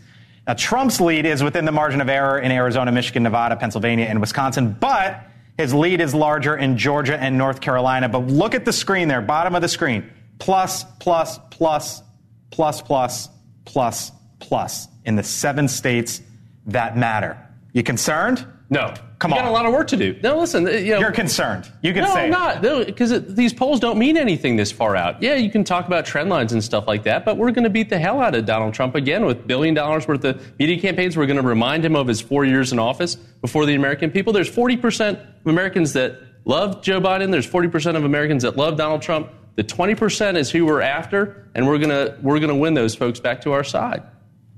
Now, 0.47 0.55
Trump's 0.55 1.01
lead 1.01 1.27
is 1.27 1.43
within 1.45 1.67
the 1.67 1.73
margin 1.73 2.01
of 2.01 2.09
error 2.09 2.39
in 2.39 2.51
Arizona, 2.51 2.91
Michigan, 2.91 3.23
Nevada, 3.23 3.57
Pennsylvania, 3.57 4.07
and 4.07 4.21
Wisconsin, 4.21 4.75
but 4.81 5.27
his 5.59 5.75
lead 5.75 6.01
is 6.01 6.15
larger 6.15 6.57
in 6.57 6.79
Georgia 6.79 7.19
and 7.19 7.37
North 7.37 7.61
Carolina. 7.61 8.09
But 8.09 8.27
look 8.29 8.55
at 8.55 8.65
the 8.65 8.73
screen 8.73 9.09
there, 9.09 9.21
bottom 9.21 9.55
of 9.55 9.61
the 9.61 9.69
screen. 9.69 10.11
Plus, 10.39 10.85
plus, 11.01 11.39
plus, 11.51 12.03
plus, 12.51 12.83
plus, 12.83 13.29
plus, 13.65 14.13
plus 14.39 14.89
in 15.05 15.17
the 15.17 15.23
seven 15.23 15.69
states 15.69 16.21
that 16.67 16.97
matter. 16.97 17.37
You 17.73 17.83
concerned? 17.83 18.47
No. 18.71 18.95
Come 19.19 19.33
you 19.33 19.39
on. 19.39 19.45
got 19.45 19.49
a 19.49 19.53
lot 19.53 19.67
of 19.67 19.73
work 19.73 19.89
to 19.89 19.97
do. 19.97 20.17
No, 20.23 20.39
listen. 20.39 20.67
Uh, 20.67 20.71
you 20.71 20.93
know, 20.93 21.01
You're 21.01 21.11
concerned. 21.11 21.71
You 21.83 21.93
can 21.93 22.05
no, 22.05 22.15
say 22.15 22.25
I'm 22.25 22.31
not. 22.31 22.63
Because 22.63 23.35
these 23.35 23.53
polls 23.53 23.81
don't 23.81 23.99
mean 23.99 24.17
anything 24.17 24.57
this 24.57 24.71
far 24.71 24.95
out. 24.95 25.21
Yeah, 25.23 25.35
you 25.35 25.51
can 25.51 25.65
talk 25.65 25.87
about 25.87 26.05
trend 26.05 26.29
lines 26.29 26.53
and 26.53 26.63
stuff 26.63 26.87
like 26.87 27.03
that, 27.05 27.25
but 27.25 27.37
we're 27.37 27.51
going 27.51 27.65
to 27.65 27.71
beat 27.71 27.89
the 27.89 27.99
hell 27.99 28.21
out 28.21 28.35
of 28.35 28.45
Donald 28.45 28.75
Trump 28.75 28.95
again 28.95 29.25
with 29.25 29.47
billion 29.47 29.75
dollars 29.75 30.07
worth 30.07 30.25
of 30.25 30.41
media 30.59 30.81
campaigns. 30.81 31.17
We're 31.17 31.27
going 31.27 31.41
to 31.41 31.47
remind 31.47 31.85
him 31.85 31.97
of 31.97 32.07
his 32.07 32.21
four 32.21 32.45
years 32.45 32.73
in 32.73 32.79
office 32.79 33.17
before 33.17 33.67
the 33.67 33.75
American 33.75 34.11
people. 34.11 34.33
There's 34.33 34.51
40% 34.51 35.19
of 35.19 35.47
Americans 35.47 35.95
that 35.95 36.21
love 36.45 36.83
Joe 36.83 37.01
Biden. 37.01 37.33
There's 37.33 37.49
40% 37.49 37.97
of 37.97 38.05
Americans 38.05 38.43
that 38.45 38.57
love 38.57 38.77
Donald 38.77 39.03
Trump. 39.03 39.31
The 39.59 39.65
20% 39.65 40.37
is 40.37 40.53
who 40.53 40.65
we're 40.67 40.83
after, 40.83 41.49
and 41.57 41.67
we're 41.67 41.79
going 41.79 41.91
to 41.91 42.17
we're 42.23 42.39
to 42.39 42.55
win 42.55 42.75
those 42.75 42.95
folks 42.95 43.19
back 43.19 43.41
to 43.41 43.51
our 43.51 43.65
side. 43.65 44.05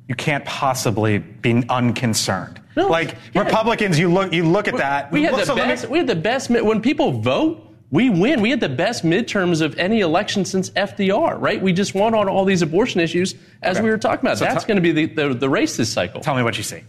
You 0.09 0.15
can't 0.15 0.45
possibly 0.45 1.17
be 1.17 1.65
unconcerned. 1.71 2.61
No, 2.77 2.87
like 2.89 3.17
yeah. 3.33 3.45
Republicans, 3.45 3.99
you 3.99 4.13
look 4.13 4.31
you 4.35 4.45
look 4.45 4.69
at 4.69 4.77
that. 4.77 5.11
We 5.11 5.23
had 5.23 5.33
Look, 5.33 5.41
the 5.41 5.47
so 5.47 5.55
let 5.55 5.69
me- 5.69 5.73
best. 5.73 5.89
We 5.89 5.97
had 5.97 6.07
the 6.07 6.17
best. 6.17 6.51
When 6.51 6.83
people 6.83 7.13
vote, 7.13 7.67
we 7.91 8.11
win. 8.11 8.43
We 8.43 8.51
had 8.51 8.61
the 8.61 8.69
best 8.69 9.03
midterms 9.03 9.63
of 9.63 9.79
any 9.79 10.01
election 10.01 10.45
since 10.45 10.69
FDR. 10.69 11.41
Right? 11.41 11.63
We 11.63 11.73
just 11.73 11.95
won 11.95 12.15
on 12.15 12.29
all 12.29 12.45
these 12.45 12.61
abortion 12.61 13.01
issues 13.01 13.35
as 13.63 13.79
Okay. 13.79 13.85
we 13.85 13.89
were 13.91 13.97
talking 13.97 14.27
about. 14.27 14.37
So 14.37 14.45
That's 14.45 14.65
t- 14.65 14.69
going 14.69 14.77
to 14.77 14.83
be 14.83 14.93
the, 14.93 15.07
the 15.29 15.33
the 15.35 15.49
race 15.49 15.79
this 15.79 15.91
cycle. 15.91 16.21
Tell 16.21 16.35
me 16.35 16.43
what 16.43 16.59
you 16.59 16.63
see. 16.63 16.83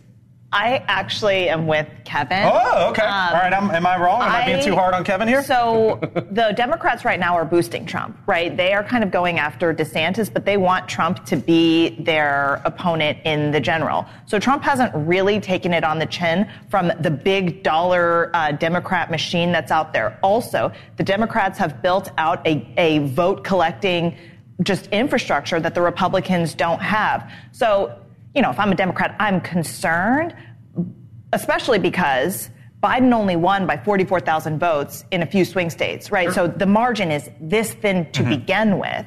I 0.54 0.84
actually 0.88 1.48
am 1.48 1.66
with 1.66 1.88
Kevin. 2.04 2.44
Oh, 2.44 2.90
okay. 2.90 3.04
Um, 3.04 3.30
All 3.30 3.40
right. 3.40 3.54
I'm, 3.54 3.72
am 3.72 3.86
I 3.86 3.98
wrong? 3.98 4.22
Am 4.22 4.32
I, 4.32 4.46
being 4.46 4.62
too 4.62 4.76
hard 4.76 4.94
on 4.94 5.06
Kevin 5.06 5.28
here? 5.28 5.42
So 5.44 5.98
the 6.32 6.54
Democrats 6.58 7.06
right 7.06 7.20
now 7.20 7.36
are 7.36 7.46
boosting 7.46 7.86
Trump, 7.86 8.18
right? 8.28 8.56
They 8.56 8.74
are 8.74 8.84
kind 8.84 9.02
of 9.02 9.12
going 9.12 9.40
after 9.40 9.74
DeSantis, 9.74 10.32
but 10.32 10.44
they 10.44 10.58
want 10.58 10.90
Trump 10.90 11.24
to 11.26 11.38
be 11.38 12.02
their 12.02 12.62
opponent 12.66 13.20
in 13.24 13.52
the 13.52 13.62
general. 13.62 14.06
So 14.26 14.40
Trump 14.40 14.62
hasn't 14.64 14.94
really 14.94 15.40
taken 15.40 15.74
it 15.74 15.86
on 15.86 16.00
the 16.00 16.06
chin 16.06 16.52
from 16.70 16.92
the 17.00 17.12
big 17.12 17.64
dollar 17.64 18.30
uh, 18.34 18.52
Democrat 18.52 19.10
machine 19.10 19.54
that's 19.54 19.72
out 19.72 19.94
there. 19.94 20.20
Also, 20.22 20.74
the 20.98 21.04
Democrats 21.04 21.58
have 21.60 21.82
built 21.82 22.12
out 22.18 22.46
a, 22.46 22.68
a 22.78 23.00
vote 23.00 23.46
collecting 23.46 24.18
just 24.64 24.88
infrastructure 24.88 25.60
that 25.60 25.74
the 25.74 25.82
Republicans 25.82 26.54
don't 26.54 26.82
have. 26.82 27.32
So, 27.52 27.98
you 28.36 28.42
know, 28.42 28.50
if 28.50 28.60
I'm 28.60 28.72
a 28.72 28.76
Democrat, 28.76 29.16
I'm 29.20 29.42
concerned, 29.42 30.36
especially 31.34 31.80
because 31.80 32.50
Biden 32.82 33.14
only 33.14 33.36
won 33.36 33.68
by 33.68 33.78
44,000 33.78 34.60
votes 34.60 35.06
in 35.12 35.22
a 35.22 35.26
few 35.26 35.46
swing 35.46 35.70
states, 35.70 36.12
right? 36.12 36.32
So 36.32 36.48
the 36.48 36.66
margin 36.66 37.12
is 37.12 37.30
this 37.40 37.74
thin 37.74 38.10
to 38.14 38.24
begin 38.24 38.80
with. 38.80 39.06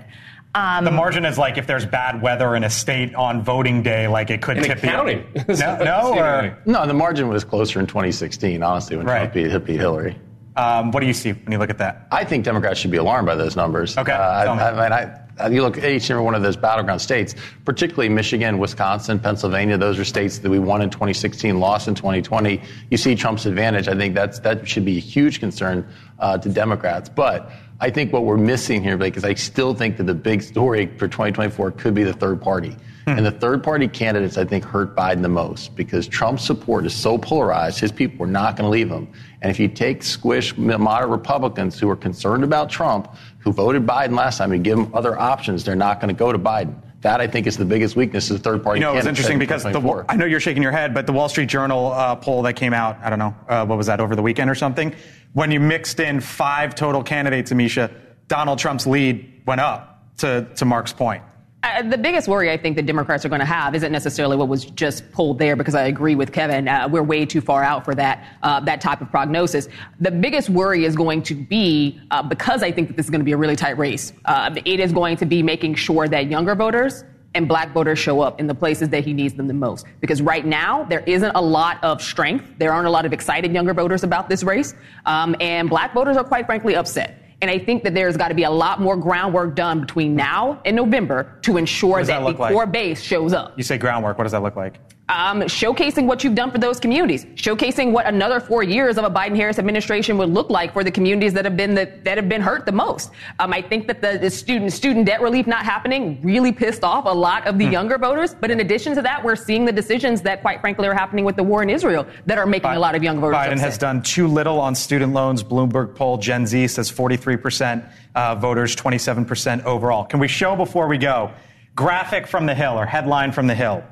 Um, 0.55 0.85
the 0.85 0.93
margin 0.93 1.25
is 1.25 1.37
like 1.37 1.59
if 1.59 1.67
there's 1.67 1.85
bad 1.85 2.23
weather 2.23 2.55
in 2.55 2.63
a 2.63 2.71
state 2.71 3.13
on 3.17 3.43
voting 3.43 3.83
day, 3.83 4.07
like 4.07 4.31
it 4.31 4.41
could 4.41 4.59
In 4.59 4.63
tip 4.63 4.79
accounting. 4.79 5.27
the 5.35 5.57
no, 5.81 5.85
no, 5.85 6.15
or 6.19 6.59
No, 6.65 6.87
the 6.87 6.95
margin 6.95 7.27
was 7.29 7.43
closer 7.43 7.81
in 7.81 7.87
2016, 7.89 8.63
honestly, 8.63 8.97
when 8.97 9.05
Trump 9.07 9.33
beat, 9.33 9.65
beat 9.65 9.81
Hillary. 9.81 10.17
um, 10.55 10.93
what 10.93 11.01
do 11.01 11.09
you 11.09 11.13
see 11.13 11.33
when 11.33 11.51
you 11.51 11.59
look 11.59 11.71
at 11.71 11.79
that? 11.79 12.07
I 12.13 12.23
think 12.25 12.45
Democrats 12.45 12.79
should 12.79 12.93
be 12.93 12.99
alarmed 12.99 13.27
by 13.27 13.35
those 13.35 13.57
numbers. 13.57 13.99
Okay, 13.99 14.13
Uh, 14.13 14.45
tell 14.45 14.55
me. 14.55 14.63
I, 14.63 14.71
I 14.71 14.73
mean, 14.85 14.93
I, 14.93 15.21
you 15.51 15.63
look 15.63 15.79
each 15.79 15.85
and 15.85 16.11
every 16.13 16.23
one 16.23 16.35
of 16.35 16.43
those 16.43 16.57
battleground 16.57 17.01
states, 17.01 17.35
particularly 17.65 18.09
Michigan, 18.09 18.59
Wisconsin, 18.59 19.19
Pennsylvania. 19.19 19.77
Those 19.77 19.99
are 19.99 20.05
states 20.05 20.39
that 20.39 20.51
we 20.51 20.59
won 20.59 20.83
in 20.83 20.91
2016, 20.91 21.59
lost 21.59 21.89
in 21.89 21.95
2020. 21.95 22.61
You 22.91 22.97
see 22.97 23.15
Trump's 23.15 23.47
advantage. 23.47 23.89
I 23.89 23.95
think 23.95 24.15
that's 24.15 24.39
that 24.41 24.67
should 24.69 24.85
be 24.85 24.97
a 24.97 25.01
huge 25.01 25.41
concern 25.41 25.87
uh, 26.19 26.39
to 26.39 26.49
Democrats. 26.49 27.09
But 27.09 27.51
I 27.81 27.91
think 27.91 28.13
what 28.13 28.25
we're 28.25 28.37
missing 28.37 28.83
here, 28.83 29.01
is 29.03 29.25
I 29.25 29.35
still 29.35 29.75
think 29.75 29.97
that 29.97 30.05
the 30.05 30.15
big 30.15 30.43
story 30.43 30.87
for 30.99 31.09
2024 31.09 31.73
could 31.73 31.95
be 31.95 32.05
the 32.05 32.13
third 32.13 32.41
party. 32.41 32.77
And 33.07 33.25
the 33.25 33.31
third 33.31 33.63
party 33.63 33.87
candidates, 33.87 34.39
I 34.39 34.45
think, 34.45 34.65
hurt 34.65 34.97
Biden 34.97 35.23
the 35.23 35.29
most 35.29 35.77
because 35.77 36.09
Trump's 36.09 36.45
support 36.45 36.87
is 36.87 36.95
so 36.95 37.19
polarized, 37.19 37.79
his 37.79 37.93
people 37.93 38.25
are 38.25 38.31
not 38.31 38.57
going 38.57 38.65
to 38.65 38.71
leave 38.71 38.91
him. 38.91 39.13
And 39.43 39.51
if 39.51 39.61
you 39.61 39.69
take 39.69 40.03
squish 40.03 40.57
moderate 40.57 41.11
Republicans 41.11 41.79
who 41.79 41.91
are 41.91 41.97
concerned 41.97 42.45
about 42.45 42.71
Trump, 42.71 43.15
who 43.39 43.53
voted 43.53 43.87
Biden 43.87 44.17
last 44.17 44.39
time, 44.39 44.53
and 44.53 44.65
give 44.65 44.79
them 44.79 44.91
other 44.95 45.19
options, 45.19 45.65
they're 45.65 45.77
not 45.77 46.01
going 46.01 46.15
to 46.15 46.19
go 46.19 46.33
to 46.33 46.39
Biden. 46.39 46.75
That 47.03 47.21
I 47.21 47.27
think 47.27 47.47
is 47.47 47.59
the 47.59 47.67
biggest 47.67 47.97
weakness 47.97 48.31
of 48.31 48.39
the 48.39 48.43
third 48.43 48.65
party. 48.65 48.81
You 48.81 48.87
know, 48.87 48.97
it's 48.97 49.07
interesting 49.07 49.39
because 49.39 49.63
the, 49.63 50.05
I 50.09 50.17
know 50.17 50.25
you're 50.25 50.41
shaking 50.41 50.63
your 50.63 50.73
head, 50.73 50.95
but 50.95 51.07
the 51.07 51.13
Wall 51.13 51.29
Street 51.29 51.51
Journal 51.51 51.93
uh, 51.93 52.17
poll 52.17 52.41
that 52.43 52.55
came 52.55 52.73
out, 52.73 52.97
I 53.03 53.11
don't 53.11 53.19
know, 53.19 53.37
uh, 53.47 53.67
what 53.67 53.77
was 53.77 53.89
that 53.89 54.01
over 54.01 54.17
the 54.17 54.23
weekend 54.23 54.49
or 54.49 54.55
something? 54.55 54.95
When 55.35 55.51
you 55.51 55.61
mixed 55.61 56.01
in 56.01 56.21
five 56.21 56.75
total 56.75 57.03
candidates, 57.03 57.53
Ameshia, 57.53 57.93
Donald 58.29 58.59
Trump's 58.59 58.87
lead 58.87 59.43
went 59.45 59.61
up 59.61 60.17
to, 60.19 60.49
to 60.57 60.65
Marc's 60.65 60.95
point. 60.95 61.23
Uh, 61.65 61.81
the 61.81 61.97
biggest 61.97 62.29
worry 62.29 62.51
I 62.51 62.59
think 62.59 62.77
the 62.77 62.83
Democrats 62.83 63.25
are 63.25 63.31
going 63.31 63.41
to 63.41 63.47
have 63.47 63.75
isn't 63.75 63.91
necessarily 63.91 64.37
what 64.37 64.49
was 64.49 64.67
just 64.67 65.11
pulled 65.13 65.39
there, 65.39 65.57
because 65.57 65.75
I 65.75 65.85
agree 65.85 66.15
with 66.15 66.31
Kevin. 66.31 66.69
Uh, 66.69 66.87
we're 66.91 67.03
way 67.03 67.25
too 67.25 67.41
far 67.41 67.65
out 67.65 67.87
for 67.87 67.95
that 67.95 68.23
uh, 68.43 68.61
that 68.61 68.83
type 68.83 69.01
of 69.01 69.11
prognosis. 69.11 69.69
The 69.99 70.11
biggest 70.11 70.51
worry 70.51 70.85
is 70.85 70.95
going 70.95 71.23
to 71.23 71.35
be 71.35 71.99
uh, 72.11 72.23
because 72.23 72.63
I 72.63 72.71
think 72.71 72.89
that 72.89 72.99
this 72.99 73.07
is 73.07 73.11
going 73.11 73.23
to 73.23 73.25
be 73.25 73.33
a 73.33 73.37
really 73.39 73.57
tight 73.57 73.79
race. 73.79 74.13
Uh, 74.27 74.55
it 74.67 74.79
is 74.79 74.93
going 74.93 75.17
to 75.17 75.25
be 75.25 75.43
making 75.43 75.77
sure 75.77 76.07
that 76.07 76.27
younger 76.27 76.55
voters 76.55 77.03
and 77.35 77.49
black 77.49 77.73
voters 77.73 77.99
show 77.99 78.21
up 78.21 78.39
in 78.41 78.47
the 78.47 78.55
places 78.55 78.91
that 78.91 79.03
he 79.03 79.15
needs 79.15 79.33
them 79.33 79.47
the 79.49 79.55
most. 79.55 79.87
Because 80.01 80.21
right 80.21 80.45
now, 80.45 80.85
there 80.85 81.01
isn't 81.07 81.33
a 81.35 81.41
lot 81.41 81.83
of 81.83 82.03
strength. 82.03 82.45
There 82.59 82.75
aren't 82.75 82.87
a 82.87 82.91
lot 82.91 83.07
of 83.07 83.15
excited 83.15 83.55
younger 83.55 83.73
voters 83.73 84.05
about 84.05 84.29
this 84.29 84.45
race. 84.45 84.75
Um, 85.07 85.35
and 85.41 85.71
black 85.71 85.95
voters 85.95 86.19
are 86.19 86.25
quite 86.25 86.45
frankly 86.45 86.77
upset. 86.77 87.24
And 87.43 87.51
I 87.51 87.59
think 87.59 87.83
that 87.85 87.95
there's 87.95 88.17
got 88.17 88.29
to 88.29 88.35
be 88.35 88.45
a 88.45 88.51
lot 88.51 88.81
more 88.81 88.97
groundwork 88.97 89.55
done 89.55 89.81
between 89.81 90.15
now 90.15 90.61
and 90.65 90.75
November 90.75 91.39
to 91.43 91.57
ensure 91.57 92.03
that, 92.03 92.07
that 92.07 92.33
the 92.33 92.39
like? 92.41 92.53
core 92.53 92.67
base 92.67 93.03
shows 93.03 93.33
up. 93.33 93.57
You 93.57 93.65
say 93.65 93.79
groundwork. 93.79 94.19
What 94.19 94.25
does 94.25 94.33
that 94.33 94.43
look 94.43 94.57
like? 94.57 94.79
Um, 95.09 95.43
showcasing 95.43 96.07
what 96.07 96.25
you've 96.25 96.35
done 96.35 96.51
for 96.51 96.57
those 96.57 96.81
communities, 96.81 97.27
showcasing 97.35 97.93
what 97.93 98.07
another 98.07 98.41
four 98.41 98.63
years 98.63 98.97
of 98.97 99.05
a 99.05 99.11
Biden-Harris 99.11 99.59
administration 99.59 100.17
would 100.17 100.31
look 100.31 100.49
like 100.49 100.73
for 100.73 100.83
the 100.83 100.91
communities 100.91 101.35
that 101.35 101.45
have 101.45 101.57
been 101.57 101.75
the, 101.75 101.93
that 102.05 102.17
have 102.17 102.29
been 102.29 102.41
hurt 102.41 102.65
the 102.65 102.73
most. 102.73 103.11
Um, 103.39 103.53
I 103.53 103.61
think 103.61 103.87
that 103.87 104.01
the, 104.01 104.19
the, 104.19 104.31
student 104.31 104.73
student 104.73 105.07
debt 105.07 105.21
relief 105.21 105.47
not 105.47 105.65
happening 105.65 106.21
really 106.23 106.53
pissed 106.53 106.85
off 106.85 107.05
a 107.05 107.09
lot 107.09 107.47
of 107.47 107.59
the 107.59 107.67
hmm. 107.67 107.73
younger 107.73 107.99
voters. 107.99 108.35
But 108.35 108.51
in 108.51 108.61
addition 108.61 108.95
to 108.95 109.03
that, 109.03 109.23
we're 109.23 109.37
seeing 109.37 109.67
the 109.67 109.73
decisions 109.73 110.23
that, 110.23 110.41
quite 110.41 110.61
frankly, 110.63 110.89
are 110.89 110.95
happening 110.95 111.25
with 111.27 111.37
the 111.37 111.43
war 111.43 111.63
in 111.63 111.69
Israel 111.69 112.07
that 112.25 112.39
are 112.39 112.47
making 112.47 112.71
Biden, 112.71 112.77
a 112.77 112.81
lot 112.81 112.95
of 112.95 113.03
young 113.03 113.21
voters. 113.21 113.37
Biden 113.37 113.53
upset. 113.53 113.61
has 113.61 113.79
done 113.79 114.03
too 114.03 114.27
little 114.27 114.59
on 114.59 114.75
student 114.75 115.13
loans. 115.13 115.43
Bloomberg 115.43 115.95
poll 115.95 116.17
Gen 116.17 116.47
Z 116.47 116.69
says 116.69 116.89
43 116.89 117.37
percent 117.37 117.85
uh, 118.15 118.35
voters, 118.37 118.75
27 118.75 119.27
percent 119.27 119.65
overall. 119.67 120.05
Can 120.05 120.19
we 120.19 120.29
show 120.29 120.57
before 120.57 120.89
we 120.89 120.97
go? 120.97 121.31
Graphic 121.77 122.27
from 122.27 122.47
the 122.47 122.55
Hill 122.55 122.79
or 122.79 122.87
headline 122.87 123.33
from 123.33 123.47
the 123.47 123.55
Hill. 123.55 123.85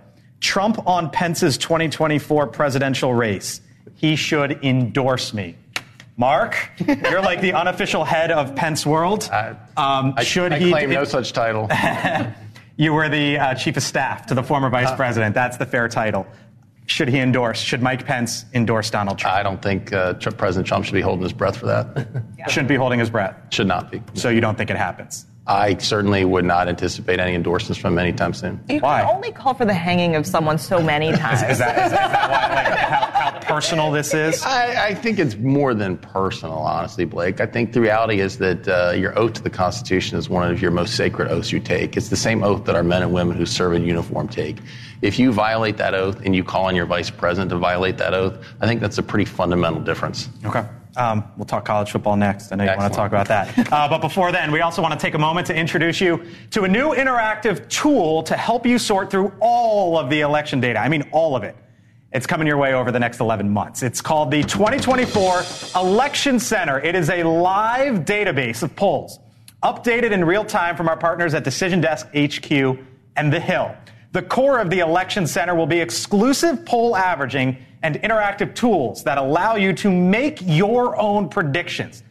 Trump 0.43 0.87
on 0.87 1.09
Pence's 1.09 1.57
2024 1.57 2.49
presidential 2.49 3.15
race. 3.15 3.61
He 3.95 4.17
should 4.17 4.63
endorse 4.65 5.33
me. 5.33 5.57
Marc, 6.17 6.57
you're 6.87 7.23
like 7.23 7.41
the 7.41 7.53
unofficial 7.55 8.05
head 8.05 8.31
of 8.31 8.55
Pence 8.55 8.85
World. 8.85 9.31
Um, 9.77 10.15
I, 10.17 10.25
should 10.25 10.53
I 10.53 10.59
he 10.59 10.71
claim 10.71 10.91
no 10.91 11.05
such 11.05 11.33
title. 11.33 11.71
you 12.77 12.93
were 12.93 13.09
the 13.09 13.39
uh, 13.39 13.55
chief 13.55 13.77
of 13.77 13.83
staff 13.83 14.27
to 14.27 14.35
the 14.35 14.43
former 14.43 14.69
vice 14.69 14.89
uh, 14.89 14.97
president. 14.97 15.35
That's 15.35 15.57
the 15.57 15.65
fair 15.65 15.89
title. 15.89 16.27
Should 16.87 17.09
he 17.09 17.21
endorse? 17.21 17.61
Should 17.61 17.81
Mike 17.81 18.05
Pence 18.05 18.45
endorse 18.53 18.91
Donald 18.91 19.19
Trump? 19.19 19.37
I 19.37 19.43
don't 19.43 19.63
think 19.63 19.93
uh, 19.93 20.15
President 20.15 20.67
Trump 20.67 20.85
should 20.85 20.95
be 20.95 21.01
holding 21.01 21.23
his 21.23 21.33
breath 21.33 21.57
for 21.57 21.67
that. 21.67 22.07
yeah. 22.37 22.49
Shouldn't 22.49 22.69
be 22.69 22.75
holding 22.75 22.99
his 22.99 23.09
breath. 23.09 23.37
Should 23.51 23.69
not 23.69 23.91
be. 23.91 24.03
So 24.15 24.29
you 24.29 24.41
don't 24.41 24.59
think 24.59 24.69
it 24.69 24.77
happens? 24.77 25.25
I 25.47 25.77
certainly 25.79 26.25
would 26.25 26.45
not 26.45 26.69
anticipate 26.69 27.19
any 27.19 27.35
endorsements 27.35 27.81
from 27.81 27.95
him 27.95 27.99
anytime 27.99 28.33
soon. 28.33 28.61
You 28.69 28.79
why? 28.79 29.01
can 29.01 29.17
only 29.17 29.33
call 29.33 29.55
for 29.55 29.65
the 29.65 29.75
hanging 29.75 30.15
of 30.15 30.25
someone 30.25 30.57
so 30.57 30.81
many 30.81 31.11
times. 31.13 31.43
is, 31.43 31.51
is, 31.51 31.59
that, 31.59 31.71
is, 31.71 31.77
that, 31.77 31.87
is 31.87 31.93
that 31.93 32.31
why, 32.31 32.55
like, 32.55 32.79
how, 32.79 33.31
how, 33.33 33.39
personal 33.41 33.91
this 33.91 34.15
is? 34.15 34.41
I, 34.45 34.87
I, 34.87 34.95
think 34.95 35.19
it's 35.19 35.35
more 35.37 35.75
than 35.75 35.97
personal, 35.97 36.59
honestly, 36.59 37.05
Blake. 37.05 37.41
I 37.41 37.47
think 37.47 37.73
the 37.73 37.81
reality 37.81 38.21
is 38.21 38.39
that 38.39 38.69
uh, 38.69 38.93
your 38.93 39.19
oath 39.19 39.33
to 39.35 39.43
the 39.43 39.51
Constitution 39.51 40.17
is 40.17 40.29
one 40.29 40.49
of 40.49 40.63
your 40.63 40.71
most 40.71 40.95
sacred 40.95 41.29
oaths 41.29 41.51
you 41.51 41.59
take. 41.59 41.97
It's 41.97 42.09
the 42.09 42.17
same 42.17 42.45
oath 42.45 42.65
that 42.67 42.77
our 42.77 42.85
men 42.85 43.03
and 43.03 43.13
women 43.13 43.37
who 43.37 43.45
serve 43.45 43.73
in 43.73 43.85
uniform 43.85 44.29
take. 44.29 44.59
If 45.03 45.19
you 45.19 45.33
violate 45.33 45.77
that 45.79 45.93
oath 45.95 46.25
and 46.25 46.37
you 46.37 46.45
call 46.45 46.67
on 46.67 46.77
your 46.77 46.87
vice 46.87 47.11
president 47.11 47.51
to 47.51 47.59
violate 47.59 47.99
that 47.99 48.15
oath, 48.15 48.39
I 48.61 48.69
think 48.69 48.81
that's 48.81 48.99
a 48.99 49.03
pretty 49.03 49.25
fundamental 49.25 49.81
difference. 49.81 50.29
Okay. 50.45 50.65
Um, 50.97 51.25
we'll 51.37 51.47
talk 51.47 51.65
college 51.65 51.91
football 51.91 52.17
next. 52.17 52.53
I 52.53 52.57
know 52.57 52.65
you 52.65 52.77
want 52.77 52.93
to 52.93 52.97
talk 52.97 53.11
about 53.11 53.29
that. 53.29 53.73
Uh, 53.73 53.89
but 53.89 53.99
before 53.99 54.33
then, 54.33 54.53
we 54.53 54.61
also 54.61 54.83
want 54.83 54.93
to 54.93 55.01
take 55.01 55.15
a 55.15 55.19
moment 55.19 55.47
to 55.47 55.55
introduce 55.55 56.01
you 56.01 56.25
to 56.51 56.65
a 56.65 56.69
new 56.69 56.91
interactive 56.95 57.67
tool 57.69 58.23
to 58.25 58.37
help 58.37 58.67
you 58.67 58.79
sort 58.79 59.11
through 59.11 59.33
all 59.41 59.97
of 59.97 60.11
the 60.11 60.21
election 60.21 60.61
data. 60.61 60.79
I 60.79 60.89
mean, 60.89 61.09
all 61.13 61.35
of 61.35 61.43
it. 61.43 61.57
It's 62.13 62.27
coming 62.27 62.47
your 62.47 62.59
way 62.59 62.75
over 62.75 62.93
the 62.93 63.01
next 63.01 63.21
11 63.21 63.49
months. 63.49 63.83
It's 63.83 64.03
called 64.03 64.31
the 64.31 64.43
2024 64.43 65.43
Election 65.77 66.39
Center. 66.39 66.79
It 66.79 66.95
is 66.95 67.09
a 67.09 67.23
live 67.23 68.05
database 68.05 68.63
of 68.63 68.77
polls, 68.77 69.19
updated 69.63 70.11
in 70.11 70.23
real 70.23 70.45
time 70.45 70.77
from 70.77 70.89
our 70.91 70.97
partners 70.97 71.33
at 71.33 71.43
Decision 71.43 71.81
Desk 71.81 72.07
HQ 72.15 72.79
and 73.17 73.33
The 73.33 73.41
Hill. 73.41 73.75
The 74.13 74.21
core 74.21 74.59
of 74.59 74.69
the 74.69 74.81
Election 74.81 75.27
Center 75.27 75.55
will 75.55 75.67
be 75.67 75.81
exclusive 75.81 76.67
poll 76.67 76.95
averaging 76.95 77.57
and 77.83 77.97
interactive 78.03 78.55
tools 78.55 79.05
that 79.05 79.19
allow 79.19 79.57
you 79.57 79.73
to 79.75 79.91
make 79.91 80.39
your 80.43 80.99
own 80.99 81.29
predictions. 81.29 82.03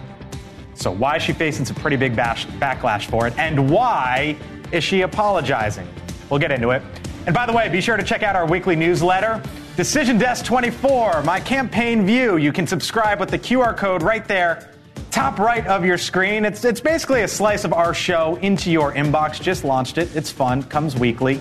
So, 0.75 0.93
why 0.93 1.17
is 1.17 1.23
she 1.23 1.33
facing 1.33 1.65
some 1.65 1.77
pretty 1.77 1.97
big 1.97 2.15
bash- 2.15 2.47
backlash 2.47 3.07
for 3.07 3.27
it? 3.27 3.37
And 3.39 3.71
why 3.71 4.37
is 4.71 4.85
she 4.85 5.01
apologizing? 5.01 5.89
We'll 6.29 6.39
get 6.39 6.53
into 6.53 6.71
it. 6.71 6.83
And 7.27 7.35
by 7.35 7.47
the 7.47 7.53
way, 7.53 7.69
be 7.69 7.81
sure 7.81 7.97
to 7.97 8.03
check 8.03 8.23
out 8.23 8.37
our 8.37 8.47
weekly 8.47 8.77
newsletter, 8.77 9.43
Decision 9.77 10.19
Desk 10.19 10.45
24, 10.45 11.23
my 11.23 11.41
campaign 11.41 12.07
view. 12.07 12.37
You 12.37 12.53
can 12.53 12.67
subscribe 12.67 13.19
with 13.19 13.31
the 13.31 13.39
QR 13.39 13.77
code 13.77 14.03
right 14.03 14.27
there, 14.29 14.71
top 15.11 15.39
right 15.39 15.67
of 15.67 15.85
your 15.85 15.99
screen. 15.99 16.45
It's, 16.45 16.65
it's 16.65 16.81
basically 16.81 17.23
a 17.23 17.29
slice 17.29 17.65
of 17.65 17.73
our 17.73 17.95
show 17.95 18.37
into 18.37 18.71
your 18.71 18.93
inbox. 18.93 19.41
Just 19.41 19.65
launched 19.65 19.97
it. 19.97 20.15
It's 20.15 20.31
fun, 20.31 20.63
comes 20.65 20.97
weekly. 20.97 21.41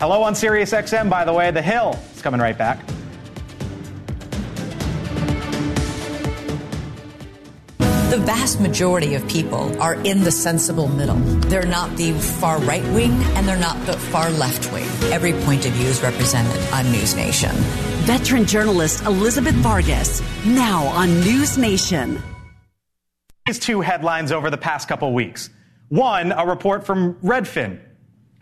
Hello 0.00 0.22
on 0.22 0.34
SiriusXM, 0.34 1.08
by 1.08 1.24
the 1.24 1.32
way. 1.32 1.50
The 1.50 1.62
Hill 1.62 1.98
is 2.14 2.20
coming 2.20 2.40
right 2.40 2.56
back. 2.56 2.78
The 8.10 8.18
vast 8.18 8.60
majority 8.60 9.16
of 9.16 9.26
people 9.26 9.82
are 9.82 9.94
in 9.94 10.22
the 10.22 10.30
sensible 10.30 10.86
middle. 10.86 11.16
They're 11.16 11.66
not 11.66 11.96
the 11.96 12.12
far 12.12 12.60
right 12.60 12.84
wing 12.94 13.10
and 13.34 13.48
they're 13.48 13.58
not 13.58 13.84
the 13.84 13.94
far 13.94 14.30
left 14.30 14.72
wing. 14.72 14.86
Every 15.10 15.32
point 15.32 15.66
of 15.66 15.72
view 15.72 15.88
is 15.88 16.00
represented 16.04 16.62
on 16.72 16.88
News 16.92 17.16
Nation. 17.16 17.50
Veteran 18.06 18.46
journalist 18.46 19.02
Elizabeth 19.06 19.56
Vargas, 19.56 20.22
now 20.44 20.84
on 20.84 21.18
News 21.18 21.58
Nation. 21.58 22.22
These 23.44 23.58
two 23.58 23.80
headlines 23.80 24.30
over 24.30 24.50
the 24.50 24.56
past 24.56 24.86
couple 24.86 25.12
weeks. 25.12 25.50
One, 25.88 26.30
a 26.30 26.46
report 26.46 26.86
from 26.86 27.14
Redfin 27.16 27.80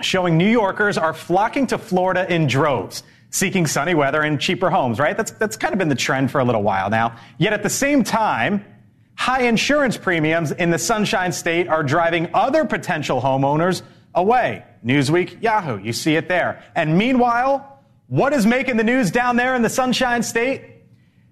showing 0.03 0.37
New 0.37 0.51
Yorkers 0.51 0.99
are 0.99 1.15
flocking 1.15 1.67
to 1.69 1.79
Florida 1.79 2.31
in 2.31 2.49
droves 2.49 3.03
seeking 3.31 3.67
sunny 3.67 3.95
weather 3.95 4.21
and 4.21 4.39
cheaper 4.39 4.71
homes, 4.71 5.01
right? 5.01 5.17
That's, 5.17 5.33
that's 5.33 5.57
kind 5.57 5.73
of 5.73 5.79
been 5.79 5.89
the 5.89 5.97
trend 5.97 6.31
for 6.31 6.41
a 6.41 6.45
little 6.45 6.63
while 6.63 6.89
now. 6.89 7.17
Yet 7.39 7.53
at 7.53 7.65
the 7.65 7.71
same 7.71 8.05
time, 8.05 8.65
High 9.17 9.43
insurance 9.43 9.97
premiums 9.97 10.53
in 10.53 10.71
the 10.71 10.79
Sunshine 10.79 11.33
State 11.33 11.69
are 11.69 11.83
driving 11.83 12.29
other 12.35 12.65
potential 12.65 13.21
homeowners 13.21 13.83
away. 14.15 14.65
Newsweek, 14.85 15.43
Yahoo, 15.43 15.79
you 15.83 15.93
see 15.93 16.17
it 16.17 16.29
there. 16.29 16.63
And 16.75 16.99
meanwhile, 16.99 17.83
what 18.09 18.33
is 18.33 18.45
making 18.45 18.77
the 18.77 18.85
news 18.85 19.11
down 19.11 19.37
there 19.37 19.55
in 19.55 19.63
the 19.63 19.71
Sunshine 19.71 20.23
State? 20.23 20.63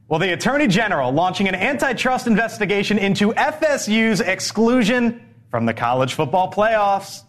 Well, 0.08 0.20
the 0.20 0.32
Attorney 0.32 0.68
General 0.68 1.12
launching 1.12 1.48
an 1.48 1.54
antitrust 1.54 2.26
investigation 2.26 2.98
into 2.98 3.32
FSU's 3.32 4.20
exclusion 4.20 5.22
from 5.50 5.66
the 5.66 5.74
college 5.74 6.14
football 6.14 6.50
playoffs. 6.50 7.24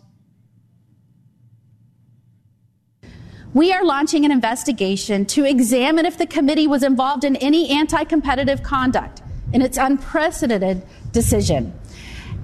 we 3.54 3.72
are 3.72 3.84
launching 3.84 4.26
an 4.26 4.32
investigation 4.32 5.26
to 5.26 5.46
examine 5.46 6.06
if 6.06 6.18
the 6.18 6.26
committee 6.26 6.66
was 6.68 6.84
involved 6.84 7.24
in 7.24 7.36
any 7.38 7.70
anti 7.70 8.04
competitive 8.04 8.64
conduct 8.64 9.22
in 9.54 9.62
its 9.62 9.78
unprecedented 9.78 10.84
decision. 11.12 11.74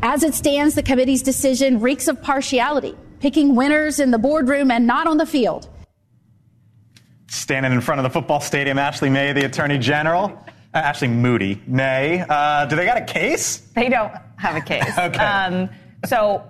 As 0.02 0.24
it 0.24 0.34
stands, 0.34 0.76
the 0.76 0.84
committee's 0.84 1.22
decision 1.22 1.82
reeks 1.82 2.08
of 2.08 2.22
partiality, 2.22 2.96
picking 3.20 3.56
winners 3.56 4.00
in 4.00 4.12
the 4.12 4.18
boardroom 4.18 4.72
and 4.72 4.88
not 4.88 5.08
on 5.08 5.18
the 5.18 5.26
field. 5.26 5.68
Standing 7.28 7.74
in 7.74 7.82
front 7.82 8.00
of 8.00 8.04
the 8.04 8.10
football 8.10 8.40
stadium, 8.40 8.80
Ashley 8.80 9.10
May, 9.10 9.34
the 9.34 9.46
Attorney 9.46 9.78
General. 9.78 10.42
Uh, 10.74 10.78
Ashley 10.78 11.08
Moody. 11.08 11.62
May. 11.68 12.24
Uh, 12.28 12.66
do 12.66 12.76
they 12.76 12.86
got 12.86 12.98
a 12.98 13.06
case? 13.06 13.58
They 13.76 13.90
don't 13.90 14.14
have 14.38 14.56
a 14.56 14.62
case. 14.62 14.86
Okay. 14.98 15.18
Um, 15.20 15.70
so, 16.06 16.49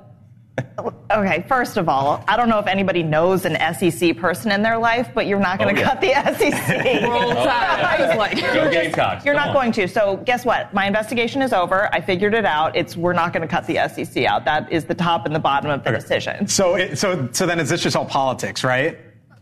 okay, 1.11 1.45
first 1.47 1.77
of 1.77 1.89
all, 1.89 2.23
I 2.27 2.37
don't 2.37 2.49
know 2.49 2.59
if 2.59 2.67
anybody 2.67 3.03
knows 3.03 3.45
an 3.45 3.55
SEC 3.75 4.17
person 4.17 4.51
in 4.51 4.61
their 4.61 4.77
life, 4.77 5.09
but 5.13 5.27
you're 5.27 5.39
not 5.39 5.59
going 5.59 5.75
to 5.75 5.81
Oh, 5.81 5.85
yeah. 6.03 6.23
cut 6.23 6.37
the 6.37 6.49
SEC. 6.51 7.03
Roll 7.03 7.33
Tide. 7.33 8.17
Like- 8.17 8.39
Go 8.39 8.69
Gamecocks. 8.71 9.25
You're 9.25 9.35
Come 9.35 9.45
not 9.47 9.49
on. 9.49 9.53
going 9.55 9.71
to. 9.73 9.87
So 9.87 10.17
guess 10.17 10.45
what? 10.45 10.73
My 10.73 10.85
investigation 10.85 11.41
is 11.41 11.53
over. 11.53 11.93
I 11.93 12.01
figured 12.01 12.33
it 12.33 12.45
out. 12.45 12.75
It's 12.75 12.95
we're 12.97 13.13
not 13.13 13.33
going 13.33 13.41
to 13.41 13.47
cut 13.47 13.65
the 13.67 13.75
SEC 13.89 14.25
out. 14.25 14.45
That 14.45 14.71
is 14.71 14.85
the 14.85 14.95
top 14.95 15.25
and 15.25 15.33
the 15.35 15.39
bottom 15.39 15.69
of 15.71 15.83
the 15.83 15.91
decision. 15.91 16.47
So, 16.47 16.75
it, 16.75 16.97
so, 16.97 17.29
so 17.31 17.45
then 17.45 17.59
is 17.59 17.69
this 17.69 17.81
just 17.83 17.95
all 17.95 18.05
politics, 18.05 18.63
right? 18.63 18.97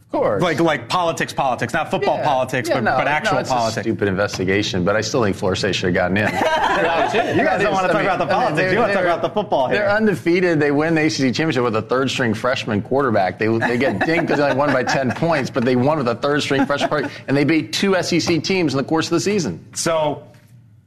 Of 0.07 0.11
course. 0.21 0.41
Like, 0.41 0.61
like 0.61 0.87
politics, 0.87 1.33
politics, 1.33 1.73
not 1.73 1.91
football 1.91 2.15
Yeah. 2.17 2.23
politics, 2.23 2.69
Yeah, 2.69 2.75
but, 2.75 2.83
no, 2.85 2.95
but 2.97 3.07
actual 3.09 3.33
no, 3.35 3.39
it's 3.41 3.49
politics. 3.49 3.77
A 3.77 3.81
stupid 3.81 4.07
investigation, 4.07 4.85
but 4.85 4.95
I 4.95 5.01
still 5.01 5.21
think 5.21 5.35
Florida 5.35 5.59
State 5.59 5.75
should 5.75 5.87
have 5.87 5.95
gotten 5.95 6.15
in. 6.15 6.27
You 7.37 7.43
guys 7.43 7.61
don't 7.61 7.73
want 7.73 7.87
to 7.87 7.91
talk 7.93 8.03
about 8.03 8.17
the 8.19 8.25
politics. 8.25 8.71
You 8.71 8.79
want 8.79 8.91
to 8.91 8.93
talk 8.95 9.03
about 9.03 9.21
the 9.21 9.29
football 9.29 9.67
They're 9.69 9.89
undefeated. 9.89 10.59
They 10.61 10.71
win 10.71 10.95
the 10.95 11.05
ACC 11.07 11.33
championship 11.35 11.63
with 11.63 11.75
a 11.75 11.81
third-string 11.81 12.33
freshman 12.35 12.81
quarterback. 12.81 13.37
They, 13.37 13.47
they 13.57 13.77
get 13.77 13.99
dinged 14.05 14.27
because 14.27 14.37
they 14.37 14.43
only 14.45 14.55
won 14.55 14.71
by 14.71 14.83
10 14.83 15.11
points, 15.11 15.49
but 15.49 15.65
they 15.65 15.75
won 15.75 15.97
with 15.97 16.07
a 16.07 16.15
third-string 16.15 16.65
freshman 16.65 16.89
quarterback, 16.89 17.21
and 17.27 17.35
they 17.35 17.43
beat 17.43 17.73
two 17.73 18.01
SEC 18.01 18.41
teams 18.43 18.73
in 18.73 18.77
the 18.77 18.83
course 18.85 19.07
of 19.07 19.11
the 19.11 19.19
season. 19.19 19.65
So, 19.73 20.23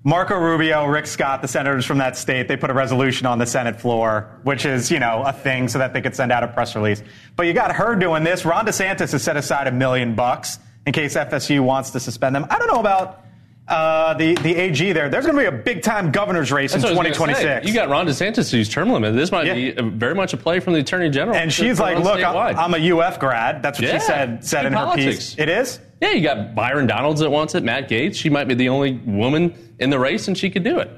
Marco 0.02 0.34
Rubio, 0.34 0.86
Rick 0.86 1.06
Scott, 1.06 1.42
the 1.42 1.48
senators 1.48 1.84
from 1.84 1.98
that 1.98 2.16
state, 2.16 2.48
they 2.48 2.56
put 2.56 2.70
a 2.70 2.74
resolution 2.74 3.26
on 3.26 3.38
the 3.38 3.44
Senate 3.44 3.78
floor, 3.78 4.40
which 4.44 4.64
is, 4.64 4.90
you 4.90 4.98
know, 4.98 5.22
a 5.26 5.32
thing 5.32 5.68
so 5.68 5.78
that 5.78 5.92
they 5.92 6.00
could 6.00 6.16
send 6.16 6.32
out 6.32 6.42
a 6.42 6.48
press 6.48 6.74
release. 6.74 7.02
But 7.36 7.46
you 7.46 7.52
got 7.52 7.76
her 7.76 7.94
doing 7.96 8.24
this. 8.24 8.46
Ron 8.46 8.64
DeSantis 8.64 9.12
has 9.12 9.22
set 9.22 9.36
aside 9.36 9.66
a 9.66 9.72
million 9.72 10.14
bucks 10.14 10.58
in 10.86 10.94
case 10.94 11.16
FSU 11.16 11.60
wants 11.60 11.90
to 11.90 12.00
suspend 12.00 12.34
them. 12.34 12.46
I 12.48 12.58
don't 12.58 12.68
know 12.68 12.80
about 12.80 13.24
uh, 13.70 14.14
the, 14.14 14.34
the 14.36 14.54
AG 14.54 14.92
there. 14.92 15.08
There's 15.08 15.24
going 15.24 15.36
to 15.36 15.50
be 15.50 15.56
a 15.56 15.62
big 15.62 15.82
time 15.82 16.10
governor's 16.10 16.50
race 16.52 16.72
That's 16.72 16.84
in 16.84 16.96
what 16.96 17.06
I 17.06 17.08
was 17.10 17.18
gonna 17.18 17.32
2026. 17.34 17.68
You 17.68 17.74
got 17.74 17.88
Ron 17.88 18.06
DeSantis 18.06 18.50
who's 18.50 18.68
term 18.68 18.90
limit. 18.90 19.14
This 19.14 19.30
might 19.32 19.46
Yeah. 19.46 19.54
be 19.54 19.90
very 19.96 20.14
much 20.14 20.34
a 20.34 20.36
play 20.36 20.60
from 20.60 20.72
the 20.74 20.80
Attorney 20.80 21.08
General. 21.08 21.36
and 21.36 21.52
she's 21.52 21.78
like, 21.80 21.98
look, 21.98 22.18
statewide." 22.18 22.56
I'm, 22.56 22.74
a 22.74 22.78
UF 22.92 23.18
grad. 23.18 23.62
That's 23.62 23.78
what 23.78 23.88
Yeah. 23.88 23.98
she 23.98 24.04
said, 24.04 24.44
said 24.44 24.62
Good 24.62 24.66
in 24.72 24.72
her 24.74 24.94
piece. 24.96 25.36
It 25.38 25.48
is? 25.48 25.80
Yeah, 26.02 26.10
you 26.12 26.22
got 26.22 26.54
Byron 26.54 26.86
Donalds 26.86 27.20
that 27.20 27.30
wants 27.30 27.54
it, 27.54 27.62
Matt 27.62 27.88
Gaetz. 27.88 28.16
She 28.16 28.28
might 28.30 28.48
be 28.48 28.54
the 28.54 28.68
only 28.68 28.92
woman 29.04 29.54
in 29.78 29.90
the 29.90 29.98
race, 29.98 30.28
and 30.28 30.36
she 30.36 30.50
could 30.50 30.64
do 30.64 30.78
it. 30.78 30.90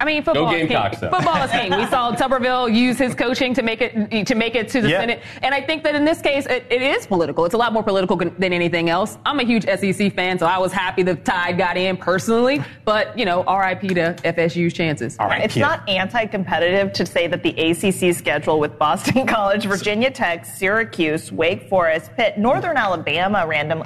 I 0.00 0.06
mean, 0.06 0.22
football 0.22 0.46
Go 0.50 0.56
is 0.56 0.66
king. 0.68 0.76
Though. 1.00 1.10
Football 1.10 1.42
is 1.44 1.50
king. 1.50 1.76
We 1.76 1.86
saw 1.86 2.12
Tuberville 2.16 2.74
use 2.74 2.96
his 2.98 3.14
coaching 3.14 3.52
to 3.54 3.62
make 3.62 3.82
it 3.82 4.26
to 4.26 4.34
make 4.34 4.54
it 4.54 4.68
to 4.70 4.80
the 4.80 4.88
Yeah. 4.88 5.00
Senate, 5.00 5.22
and 5.42 5.54
I 5.54 5.60
think 5.60 5.84
that 5.84 5.94
in 5.94 6.04
this 6.06 6.22
case, 6.22 6.46
it, 6.46 6.64
it 6.70 6.80
is 6.80 7.06
political. 7.06 7.44
It's 7.44 7.54
a 7.54 7.58
lot 7.58 7.72
more 7.74 7.82
political 7.82 8.16
than 8.16 8.52
anything 8.52 8.88
else. 8.88 9.18
I'm 9.26 9.38
a 9.40 9.44
huge 9.44 9.64
SEC 9.64 10.14
fan, 10.14 10.38
so 10.38 10.46
I 10.46 10.58
was 10.58 10.72
happy 10.72 11.02
the 11.02 11.16
Tide 11.16 11.58
got 11.58 11.76
in 11.76 11.96
personally. 11.98 12.64
But 12.86 13.16
you 13.18 13.26
know, 13.26 13.40
RIP 13.44 13.82
to 13.90 14.14
FSU's 14.24 14.72
chances. 14.72 15.16
All 15.18 15.28
right, 15.28 15.44
It's 15.44 15.54
Kia. 15.54 15.62
not 15.62 15.86
anti-competitive 15.88 16.92
to 16.94 17.04
say 17.06 17.26
that 17.26 17.42
the 17.42 17.50
ACC 17.50 18.14
schedule 18.16 18.58
with 18.58 18.78
Boston 18.78 19.26
College, 19.26 19.66
Virginia 19.66 20.10
Tech, 20.10 20.46
Syracuse, 20.46 21.30
Wake 21.30 21.68
Forest, 21.68 22.10
Pitt, 22.16 22.38
Northern 22.38 22.76
Alabama, 22.76 23.46
random. 23.46 23.84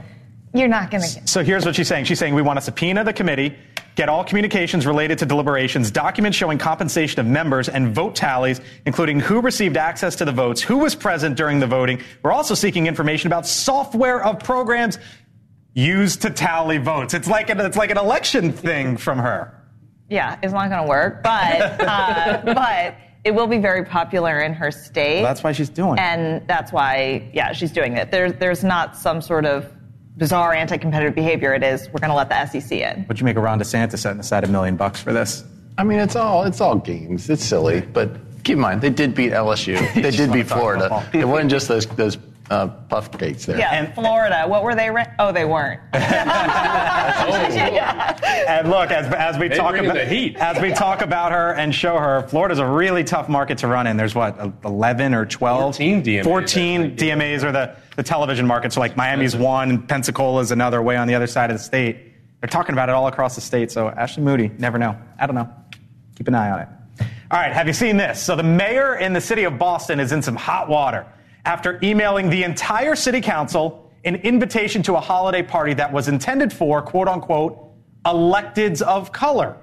You're 0.53 0.69
not 0.69 0.91
going 0.93 1.03
to 1.03 1.13
get. 1.15 1.29
So 1.29 1.43
here's 1.43 1.67
what 1.67 1.75
she's 1.75 1.89
saying. 1.89 2.05
She's 2.05 2.21
saying 2.21 2.35
we 2.35 2.43
want 2.43 2.59
to 2.59 2.61
subpoena 2.65 3.03
the 3.03 3.13
committee, 3.13 3.57
get 3.95 4.09
all 4.09 4.25
communications 4.25 4.87
related 4.87 5.19
to 5.19 5.27
deliberations, 5.27 5.91
documents 5.91 6.37
showing 6.37 6.59
compensation 6.59 7.21
of 7.21 7.27
members, 7.27 7.69
and 7.69 7.95
vote 7.95 8.15
tallies, 8.15 8.61
including 8.87 9.21
who 9.21 9.41
received 9.41 9.77
access 9.77 10.17
to 10.17 10.25
the 10.25 10.33
votes, 10.33 10.61
who 10.61 10.79
was 10.79 10.95
present 10.95 11.37
during 11.37 11.61
the 11.61 11.67
voting. 11.67 12.01
We're 12.23 12.33
also 12.33 12.55
seeking 12.55 12.87
information 12.87 13.29
about 13.29 13.47
software 13.47 14.25
of 14.25 14.41
programs 14.41 14.99
used 15.75 16.23
to 16.23 16.31
tally 16.31 16.79
votes. 16.79 17.15
It's 17.15 17.29
like 17.29 17.51
an, 17.51 17.61
it's 17.61 17.77
like 17.77 17.91
an 17.91 17.99
election 17.99 18.53
thing 18.53 18.97
from 18.97 19.19
her. 19.19 19.61
Yeah, 20.09 20.39
it's 20.43 20.53
not 20.53 20.71
going 20.71 20.83
to 20.83 20.89
work, 20.89 21.23
but 21.23 21.81
uh, 21.81 22.43
but 22.45 22.95
it 23.25 23.35
will 23.35 23.47
be 23.47 23.59
very 23.59 23.85
popular 23.85 24.41
in 24.41 24.53
her 24.53 24.71
state. 24.71 25.23
Well, 25.23 25.31
that's 25.31 25.43
why 25.43 25.53
she's 25.53 25.71
doing 25.71 25.95
it. 25.95 26.01
and 26.01 26.47
that's 26.47 26.73
why, 26.73 27.31
yeah, 27.33 27.53
she's 27.53 27.73
doing 27.73 27.97
it. 27.97 28.11
There's 28.11 28.35
there's 28.35 28.63
not 28.63 28.97
some 28.97 29.23
sort 29.23 29.47
of 29.47 29.73
bizarre 30.17 30.55
anti-competitive 30.55 31.15
behavior. 31.15 31.55
It 31.55 31.63
is 31.63 31.89
we're 31.89 32.01
going 32.01 32.11
to 32.11 32.17
let 32.17 32.29
the 32.29 32.47
SEC 32.47 32.73
in. 32.79 33.03
What'd 33.05 33.21
you 33.21 33.25
make 33.25 33.37
of 33.37 33.43
Ron 33.43 33.59
DeSantis 33.59 33.99
setting 33.99 34.21
aside 34.21 34.45
a 34.45 34.49
million 34.49 34.77
bucks 34.77 35.01
for 35.01 35.13
this? 35.13 35.45
I 35.77 35.85
mean, 35.85 35.99
it's 35.99 36.17
all 36.17 36.45
it's 36.45 36.61
all 36.61 36.77
games. 36.77 37.29
It's 37.29 37.45
silly, 37.45 37.81
but 37.81 38.11
keep 38.45 38.55
in 38.55 38.61
mind 38.61 38.81
they 38.81 38.91
did 38.91 39.15
beat 39.15 39.33
LSU. 39.33 39.77
They 40.03 40.11
did 40.11 40.33
beat 40.33 40.47
Florida. 40.47 41.09
It 41.13 41.25
wasn't 41.27 41.51
just 41.51 41.69
those 41.69 41.87
those 41.87 42.17
uh, 42.51 42.67
puff 42.69 43.11
cakes 43.19 43.47
there. 43.47 43.59
Yeah, 43.59 43.71
And- 43.75 43.95
Florida. 43.95 44.45
What 44.47 44.63
were 44.63 44.75
they? 44.75 44.91
Ra- 44.91 45.07
oh, 45.19 45.33
they 45.33 45.45
weren't. 45.45 45.81
And 48.47 48.69
look, 48.71 48.91
as, 48.91 49.13
as 49.15 49.39
we 49.39 49.49
They 49.49 49.57
talk 49.57 49.77
about 49.77 49.95
the 49.95 50.05
heat. 50.05 50.37
as 50.37 50.61
we 50.61 50.73
talk 50.73 51.01
about 51.03 51.33
her 51.33 51.53
and 51.55 51.75
show 51.75 51.99
her, 51.99 52.27
Florida's 52.29 52.59
a 52.59 52.67
really 52.67 53.03
tough 53.05 53.29
market 53.29 53.59
to 53.59 53.69
run 53.69 53.87
in. 53.87 53.97
There's 53.97 54.15
what, 54.15 54.39
11 54.65 55.15
or 55.15 55.25
12? 55.27 55.61
14 55.77 56.03
DMAs, 56.03 56.25
14 56.25 56.97
DMAs 56.97 57.43
are 57.43 57.53
the, 57.53 57.77
the 57.97 58.03
television 58.03 58.47
market. 58.47 58.73
So 58.73 58.81
like 58.81 58.97
Miami's 58.97 59.35
one, 59.35 59.71
and 59.71 59.89
Pensacola's 59.89 60.51
another 60.51 60.83
way 60.83 60.97
on 60.97 61.09
the 61.09 61.15
other 61.15 61.27
side 61.27 61.51
of 61.51 61.57
the 61.57 61.63
state. 61.63 62.13
They're 62.41 62.49
talking 62.49 62.75
about 62.75 62.89
it 62.89 62.95
all 62.95 63.07
across 63.07 63.35
the 63.35 63.41
state. 63.41 63.73
So 63.73 63.89
Ashley 63.89 64.23
Moody, 64.23 64.51
never 64.59 64.79
know. 64.79 64.97
I 65.19 65.27
don't 65.27 65.37
know. 65.37 65.51
Keep 66.17 66.29
an 66.29 66.35
eye 66.35 66.51
on 66.51 66.61
it. 66.61 66.69
All 67.31 67.41
right, 67.41 67.53
have 67.53 67.67
you 67.67 67.73
seen 67.73 67.97
this? 67.97 68.23
So 68.23 68.37
the 68.37 68.43
mayor 68.43 68.95
in 68.97 69.13
the 69.15 69.21
city 69.21 69.45
of 69.45 69.59
Boston 69.59 69.99
is 69.99 70.13
in 70.13 70.23
some 70.23 70.37
hot 70.37 70.69
water 70.69 71.07
after 71.45 71.79
emailing 71.83 72.31
the 72.31 72.43
entire 72.43 72.97
city 72.97 73.21
council 73.21 73.91
an 74.05 74.17
invitation 74.17 74.83
to 74.83 74.95
a 74.97 75.01
holiday 75.01 75.43
party 75.43 75.75
that 75.75 75.93
was 75.93 76.09
intended 76.09 76.53
for, 76.53 76.83
quote 76.83 77.09
unquote, 77.09 77.71
electeds 78.05 78.83
of 78.83 79.13
color. 79.13 79.57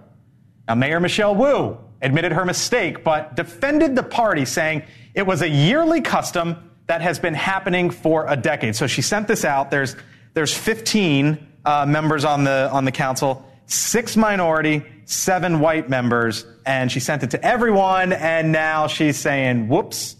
Now, 0.68 0.76
Mayor 0.76 1.00
Michelle 1.00 1.36
Wu 1.36 1.78
admitted 2.02 2.32
her 2.32 2.46
mistake, 2.46 3.04
but 3.04 3.36
defended 3.36 3.96
the 3.96 4.04
party, 4.04 4.46
saying 4.46 4.84
it 5.14 5.26
was 5.26 5.42
a 5.42 5.50
yearly 5.50 6.02
custom 6.02 6.72
that 6.88 7.02
has 7.02 7.20
been 7.20 7.34
happening 7.34 7.90
for 7.90 8.26
a 8.28 8.36
decade. 8.36 8.76
So 8.76 8.88
she 8.88 9.02
sent 9.02 9.28
this 9.28 9.46
out. 9.46 9.70
There's 9.70 9.96
there's 10.34 10.54
15 10.54 11.48
uh, 11.66 11.86
members 11.86 12.26
on 12.26 12.44
the 12.44 12.70
on 12.72 12.86
the 12.86 12.92
council, 12.92 13.48
six 13.68 14.18
minority, 14.18 14.84
seven 15.06 15.60
white 15.60 15.90
members, 15.90 16.46
and 16.66 16.92
she 16.92 17.00
sent 17.00 17.24
it 17.24 17.32
to 17.32 17.46
everyone. 17.46 18.14
And 18.14 18.52
now 18.52 18.88
she's 18.88 19.18
saying, 19.18 19.68
"Whoops." 19.68 20.16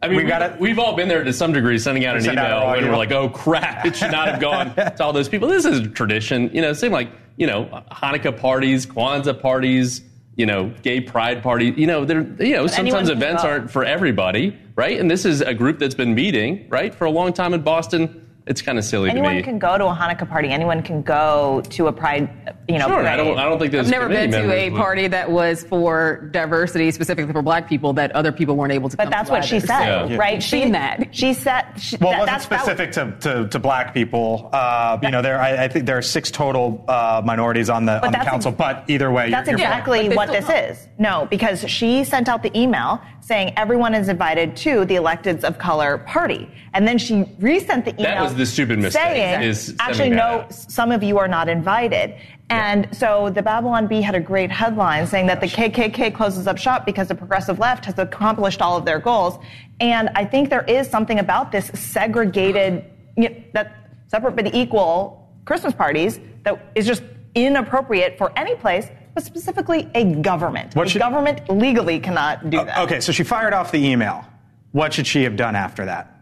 I 0.00 0.06
mean, 0.08 0.16
We 0.18 0.24
we 0.24 0.28
gotta- 0.28 0.56
we've 0.60 0.78
all 0.78 0.94
been 0.94 1.08
there 1.08 1.24
to 1.24 1.32
some 1.32 1.52
degree, 1.52 1.78
sending 1.78 2.04
out 2.06 2.14
an 2.16 2.22
Send 2.22 2.38
out 2.38 2.46
email 2.46 2.58
our 2.58 2.70
when 2.70 2.78
email. 2.80 2.90
we're 2.92 2.96
like, 2.98 3.10
"Oh 3.12 3.28
crap, 3.28 3.84
it 3.84 3.96
should 3.96 4.12
not 4.12 4.28
have 4.28 4.40
gone 4.40 4.74
to 4.76 5.02
all 5.02 5.12
those 5.12 5.28
people." 5.28 5.48
This 5.48 5.64
is 5.64 5.80
a 5.80 5.88
tradition, 5.88 6.50
you 6.52 6.62
know. 6.62 6.72
Same 6.72 6.92
like 6.92 7.08
you 7.36 7.46
know 7.48 7.64
Hanukkah 7.90 8.36
parties, 8.38 8.86
Kwanzaa 8.86 9.40
parties, 9.40 10.02
you 10.36 10.46
know, 10.46 10.72
gay 10.82 11.00
pride 11.00 11.42
parties. 11.42 11.74
You 11.76 11.88
know, 11.88 12.04
they're 12.04 12.24
you 12.38 12.54
know 12.54 12.66
sometimes 12.68 13.08
events 13.10 13.42
aren't 13.42 13.70
for 13.72 13.84
everybody, 13.84 14.56
right? 14.76 14.98
And 15.00 15.10
this 15.10 15.24
is 15.24 15.40
a 15.40 15.52
group 15.54 15.80
that's 15.80 15.96
been 15.96 16.14
meeting 16.14 16.66
right 16.68 16.94
for 16.94 17.04
a 17.04 17.10
long 17.10 17.32
time 17.32 17.52
in 17.52 17.62
Boston. 17.62 18.24
It's 18.48 18.62
kind 18.62 18.78
of 18.78 18.84
silly 18.84 19.10
Anyone 19.10 19.32
to 19.32 19.36
me. 19.36 19.42
can 19.42 19.58
go 19.58 19.76
to 19.76 19.84
a 19.86 19.94
Hanukkah 19.94 20.28
party. 20.28 20.48
Anyone 20.48 20.82
can 20.82 21.02
go 21.02 21.62
to 21.70 21.86
a 21.88 21.92
pride, 21.92 22.30
you 22.66 22.78
know, 22.78 22.86
sure, 22.88 23.06
I 23.06 23.16
don't. 23.16 23.38
I 23.38 23.44
don't 23.44 23.58
think 23.58 23.72
there's 23.72 23.86
I've 23.86 23.92
never 23.92 24.08
been 24.08 24.30
to 24.30 24.38
members 24.38 24.52
a 24.56 24.70
would- 24.70 24.78
party 24.80 25.06
that 25.08 25.30
was 25.30 25.64
for 25.64 26.28
diversity, 26.32 26.90
specifically 26.90 27.32
for 27.32 27.42
Black 27.42 27.68
people, 27.68 27.92
that 27.92 28.10
other 28.12 28.32
people 28.32 28.56
weren't 28.56 28.72
able 28.72 28.88
to. 28.88 28.96
But 28.96 29.04
come 29.04 29.10
that's 29.10 29.28
to 29.28 29.32
what 29.34 29.44
she 29.44 29.60
said, 29.60 30.10
Yeah. 30.10 30.16
right? 30.16 30.36
I've 30.36 30.42
She 30.42 30.62
seen 30.62 30.72
that. 30.72 31.08
She 31.14 31.34
said. 31.34 31.64
She, 31.78 31.96
Well, 31.98 32.10
that, 32.12 32.16
it 32.16 32.20
wasn't 32.20 32.26
that's, 32.26 32.46
that 32.46 32.60
specific 32.62 32.92
to, 33.20 33.42
to, 33.42 33.48
to 33.48 33.58
black 33.58 33.92
people. 33.92 34.48
Uh, 34.52 34.98
you 35.02 35.10
know, 35.10 35.20
there 35.22 35.40
I, 35.40 35.64
I 35.64 35.68
think 35.68 35.84
there 35.86 35.98
are 35.98 36.02
six 36.02 36.30
total 36.30 36.84
uh, 36.88 37.20
minorities 37.24 37.68
on 37.68 37.84
the 37.84 38.04
on 38.04 38.12
the 38.12 38.18
council. 38.18 38.50
ex- 38.52 38.58
But 38.58 38.84
either 38.88 39.12
way, 39.12 39.30
That's 39.30 39.48
you're, 39.48 39.58
you're 39.58 39.68
exactly 39.68 40.08
But 40.08 40.16
what 40.16 40.28
this 40.30 40.46
come. 40.46 40.56
is. 40.56 40.88
No, 40.98 41.26
because 41.30 41.68
she 41.68 42.02
sent 42.04 42.28
out 42.28 42.42
the 42.42 42.58
email 42.58 43.00
saying 43.20 43.52
everyone 43.58 43.94
is 43.94 44.08
invited 44.08 44.56
to 44.56 44.86
the 44.86 44.94
electeds 44.94 45.44
of 45.44 45.58
color 45.58 45.98
party, 45.98 46.48
and 46.72 46.88
then 46.88 46.96
she 46.96 47.24
resent 47.40 47.84
the 47.84 47.92
email. 48.00 48.24
The 48.38 48.46
stupid 48.46 48.78
mistake, 48.78 49.02
Saying, 49.02 49.42
is 49.42 49.74
actually, 49.78 50.10
no, 50.10 50.46
some 50.50 50.90
of 50.92 51.02
you 51.02 51.18
are 51.18 51.28
not 51.28 51.48
invited. 51.48 52.14
And 52.50 52.88
so 52.96 53.28
the 53.28 53.42
Babylon 53.42 53.86
Bee 53.86 54.00
had 54.00 54.14
a 54.14 54.20
great 54.20 54.50
headline 54.50 55.06
saying 55.06 55.26
that 55.26 55.40
the 55.40 55.46
KKK 55.46 56.14
closes 56.14 56.46
up 56.46 56.56
shop 56.56 56.86
because 56.86 57.08
the 57.08 57.14
progressive 57.14 57.58
left 57.58 57.84
has 57.84 57.98
accomplished 57.98 58.62
all 58.62 58.76
of 58.76 58.86
their 58.86 58.98
goals. 58.98 59.38
And 59.80 60.08
I 60.14 60.24
think 60.24 60.48
there 60.48 60.64
is 60.64 60.88
something 60.88 61.18
about 61.18 61.52
this 61.52 61.66
segregated, 61.74 62.84
you 63.16 63.28
know, 63.28 63.36
that 63.52 63.90
separate 64.06 64.34
but 64.34 64.54
equal 64.54 65.28
Christmas 65.44 65.74
parties 65.74 66.20
that 66.44 66.72
is 66.74 66.86
just 66.86 67.02
inappropriate 67.34 68.16
for 68.16 68.32
any 68.38 68.54
place, 68.54 68.88
but 69.14 69.24
specifically 69.24 69.90
a 69.94 70.04
government. 70.04 70.74
What 70.74 70.86
a 70.86 70.90
should- 70.90 71.00
government 71.00 71.48
legally 71.50 72.00
cannot 72.00 72.48
do 72.48 72.58
uh, 72.58 72.64
that. 72.64 72.78
Okay, 72.78 73.00
so 73.00 73.12
she 73.12 73.24
fired 73.24 73.52
off 73.52 73.72
the 73.72 73.84
email. 73.84 74.24
What 74.72 74.94
should 74.94 75.06
she 75.06 75.22
have 75.24 75.36
done 75.36 75.54
after 75.54 75.84
that? 75.84 76.17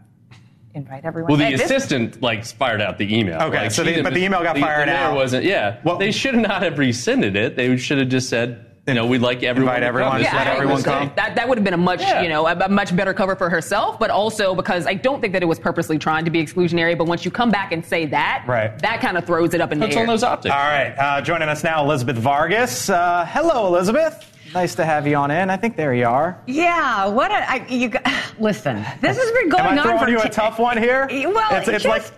Invite 0.77 1.03
everyone. 1.05 1.29
Well, 1.29 1.37
the 1.37 1.45
Hey, 1.45 1.51
this- 1.55 1.65
assistant 1.65 2.21
like 2.21 2.45
fired 2.45 2.81
out 2.81 2.97
the 2.97 3.17
email. 3.17 3.41
Okay, 3.41 3.57
Like, 3.57 3.71
so 3.71 3.83
she 3.83 3.89
the- 3.89 3.95
didn't- 3.95 4.03
but 4.05 4.13
the 4.13 4.23
email 4.23 4.43
got 4.43 4.57
fired 4.57 4.87
the 4.87 4.91
mayor 4.93 4.95
out. 5.01 5.15
Wasn't 5.15 5.43
yeah? 5.43 5.77
Well- 5.83 5.97
they 5.97 6.11
should 6.11 6.35
not 6.35 6.61
have 6.63 6.77
rescinded 6.77 7.35
it. 7.35 7.55
They 7.55 7.75
should 7.77 7.97
have 7.97 8.09
just 8.09 8.29
said, 8.29 8.63
you 8.87 8.93
know, 8.93 9.05
we'd 9.05 9.19
like 9.21 9.43
everyone. 9.43 9.73
Invite 9.75 9.81
to 9.81 9.87
everyone, 9.87 10.11
Come. 10.11 10.19
just 10.21 10.31
This 10.31 10.37
let 10.37 10.47
is 10.47 10.49
our 10.49 10.53
everyone 10.55 10.75
mistake. 10.75 10.93
come. 10.93 11.11
That, 11.17 11.35
that 11.35 11.49
would 11.49 11.57
have 11.57 11.65
been 11.65 11.73
a 11.73 11.77
much, 11.77 11.99
Yeah. 12.01 12.21
you 12.21 12.29
know, 12.29 12.47
a, 12.47 12.53
a 12.57 12.69
much 12.69 12.95
better 12.95 13.13
cover 13.13 13.35
for 13.35 13.49
herself, 13.49 13.99
but 13.99 14.09
also 14.09 14.55
because 14.55 14.87
I 14.87 14.93
don't 14.93 15.19
think 15.19 15.33
that 15.33 15.43
it 15.43 15.45
was 15.47 15.59
purposely 15.59 15.97
trying 15.97 16.23
to 16.23 16.31
be 16.31 16.41
exclusionary. 16.41 16.97
But 16.97 17.05
once 17.07 17.25
you 17.25 17.31
come 17.31 17.49
back 17.51 17.73
and 17.73 17.85
say 17.85 18.05
that, 18.05 18.43
Right. 18.47 18.77
that 18.79 19.01
kind 19.01 19.17
of 19.17 19.25
throws 19.25 19.53
it 19.53 19.59
up 19.59 19.73
in 19.73 19.79
the 19.79 19.87
air. 19.93 20.07
optics. 20.09 20.53
All 20.55 20.57
right, 20.61 20.93
uh, 20.97 21.19
joining 21.21 21.49
us 21.49 21.63
now, 21.65 21.83
Elizabeth 21.83 22.15
Vargas. 22.17 22.89
Uh, 22.89 23.25
hello, 23.29 23.67
Elizabeth. 23.67 24.31
Nice 24.57 24.73
to 24.73 24.85
have 24.85 25.05
you 25.05 25.15
on 25.17 25.29
in. 25.29 25.51
I 25.51 25.55
think 25.57 25.75
there 25.75 25.93
you 25.93 26.07
are. 26.07 26.35
Yeah, 26.47 27.05
what 27.05 27.29
a, 27.29 27.47
I, 27.47 27.63
you 27.69 27.91
listen. 28.39 28.83
This 29.01 29.15
has 29.15 29.31
been 29.33 29.49
going 29.49 29.63
Am 29.63 29.73
I 29.73 29.77
on 29.77 29.83
throwing 29.83 29.99
for 29.99 30.09
you 30.09 30.19
a 30.19 30.27
tough 30.29 30.57
one 30.57 30.79
here? 30.79 31.07
Well, 31.11 31.51
It's- 31.51 31.67
it's 31.67 31.83
just, 31.83 31.85
like- 31.85 32.11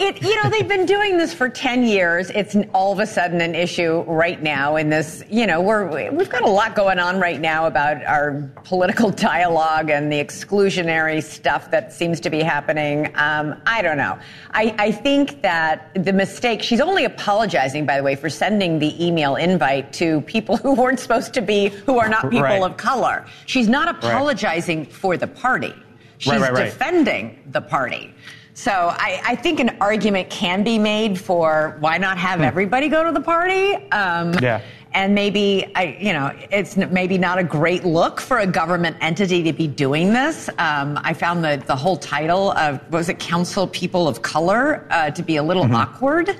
it. 0.00 0.22
You 0.22 0.42
know, 0.42 0.50
they've 0.50 0.66
been 0.68 0.86
doing 0.86 1.18
this 1.18 1.32
for 1.34 1.48
ten 1.48 1.82
years. 1.84 2.30
It's 2.30 2.56
all 2.74 2.92
of 2.92 2.98
a 3.00 3.06
sudden 3.06 3.40
an 3.40 3.54
issue 3.54 4.02
right 4.06 4.42
now. 4.42 4.76
In 4.76 4.88
this, 4.90 5.22
you 5.30 5.46
know, 5.46 5.60
we're 5.60 6.10
we've 6.10 6.30
got 6.30 6.42
a 6.42 6.50
lot 6.50 6.74
going 6.74 6.98
on 6.98 7.20
right 7.20 7.40
now 7.40 7.66
about 7.66 8.04
our 8.04 8.50
political 8.64 9.10
dialogue 9.30 9.90
and 9.90 10.10
the 10.10 10.22
exclusionary 10.22 11.22
stuff 11.22 11.70
that 11.70 11.92
seems 11.92 12.20
to 12.20 12.30
be 12.30 12.40
happening. 12.40 13.06
Um, 13.14 13.60
I 13.66 13.82
don't 13.82 13.96
know. 13.96 14.18
I, 14.52 14.74
I 14.78 14.92
think 14.92 15.42
that 15.42 15.92
the 16.04 16.12
mistake. 16.12 16.62
She's 16.62 16.80
only 16.80 17.04
apologizing, 17.04 17.86
by 17.86 17.96
the 17.96 18.02
way, 18.02 18.16
for 18.16 18.30
sending 18.30 18.78
the 18.78 19.04
email 19.04 19.36
invite 19.36 19.92
to 19.94 20.20
people 20.22 20.56
who 20.62 20.74
weren't 20.74 21.00
supposed 21.00 21.34
to 21.34 21.42
be, 21.42 21.68
who 21.68 21.98
are 21.98 22.08
not 22.08 22.22
people 22.30 22.40
Right. 22.42 22.62
of 22.62 22.76
color. 22.76 23.26
She's 23.46 23.68
not 23.68 23.88
apologizing 23.88 24.86
for 24.86 25.16
the 25.16 25.26
party. 25.26 25.74
She's 26.18 26.32
Right, 26.32 26.40
right, 26.40 26.52
right. 26.52 26.64
defending 26.64 27.38
the 27.50 27.60
party. 27.60 28.14
So 28.60 28.72
I, 28.72 29.22
I 29.24 29.36
think 29.36 29.58
an 29.58 29.74
argument 29.80 30.28
can 30.28 30.62
be 30.62 30.78
made 30.78 31.18
for 31.18 31.78
why 31.80 31.96
not 31.96 32.18
have 32.18 32.42
everybody 32.42 32.90
go 32.90 33.02
to 33.02 33.10
the 33.10 33.20
party. 33.20 33.74
Um, 33.90 34.34
Yeah. 34.34 34.60
And 34.92 35.14
maybe 35.14 35.72
I, 35.76 35.96
you 35.98 36.12
know, 36.12 36.30
it's 36.50 36.76
maybe 36.76 37.16
not 37.16 37.38
a 37.38 37.44
great 37.44 37.84
look 37.84 38.20
for 38.20 38.40
a 38.40 38.46
government 38.46 38.98
entity 39.00 39.42
to 39.44 39.52
be 39.54 39.66
doing 39.66 40.12
this. 40.12 40.50
Um, 40.58 40.98
I 41.02 41.14
found 41.14 41.42
the 41.42 41.62
the 41.66 41.76
whole 41.76 41.96
title 41.96 42.50
of 42.52 42.80
was 42.90 43.08
it 43.08 43.18
Council 43.18 43.66
People 43.68 44.06
of 44.06 44.20
Color 44.20 44.86
uh, 44.90 45.10
to 45.12 45.22
be 45.22 45.36
a 45.36 45.42
little 45.42 45.74
awkward, 45.74 46.36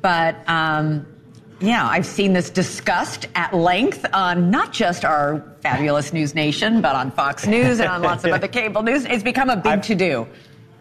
but. 0.00 0.36
Um, 0.48 1.06
yeah, 1.60 1.88
I've 1.88 2.06
seen 2.06 2.34
this 2.34 2.50
discussed 2.50 3.26
at 3.34 3.52
length 3.52 4.06
on 4.12 4.48
not 4.48 4.72
just 4.72 5.04
our 5.04 5.42
fabulous 5.60 6.12
News 6.12 6.32
Nation, 6.32 6.80
but 6.80 6.94
on 6.94 7.10
Fox 7.10 7.48
News 7.48 7.80
and 7.80 7.88
on 7.88 8.00
lots 8.00 8.22
of 8.22 8.30
other 8.36 8.46
cable 8.46 8.84
news. 8.84 9.04
It's 9.04 9.24
become 9.24 9.50
a 9.50 9.56
big 9.56 9.82
to 9.82 9.96
do. 9.96 10.28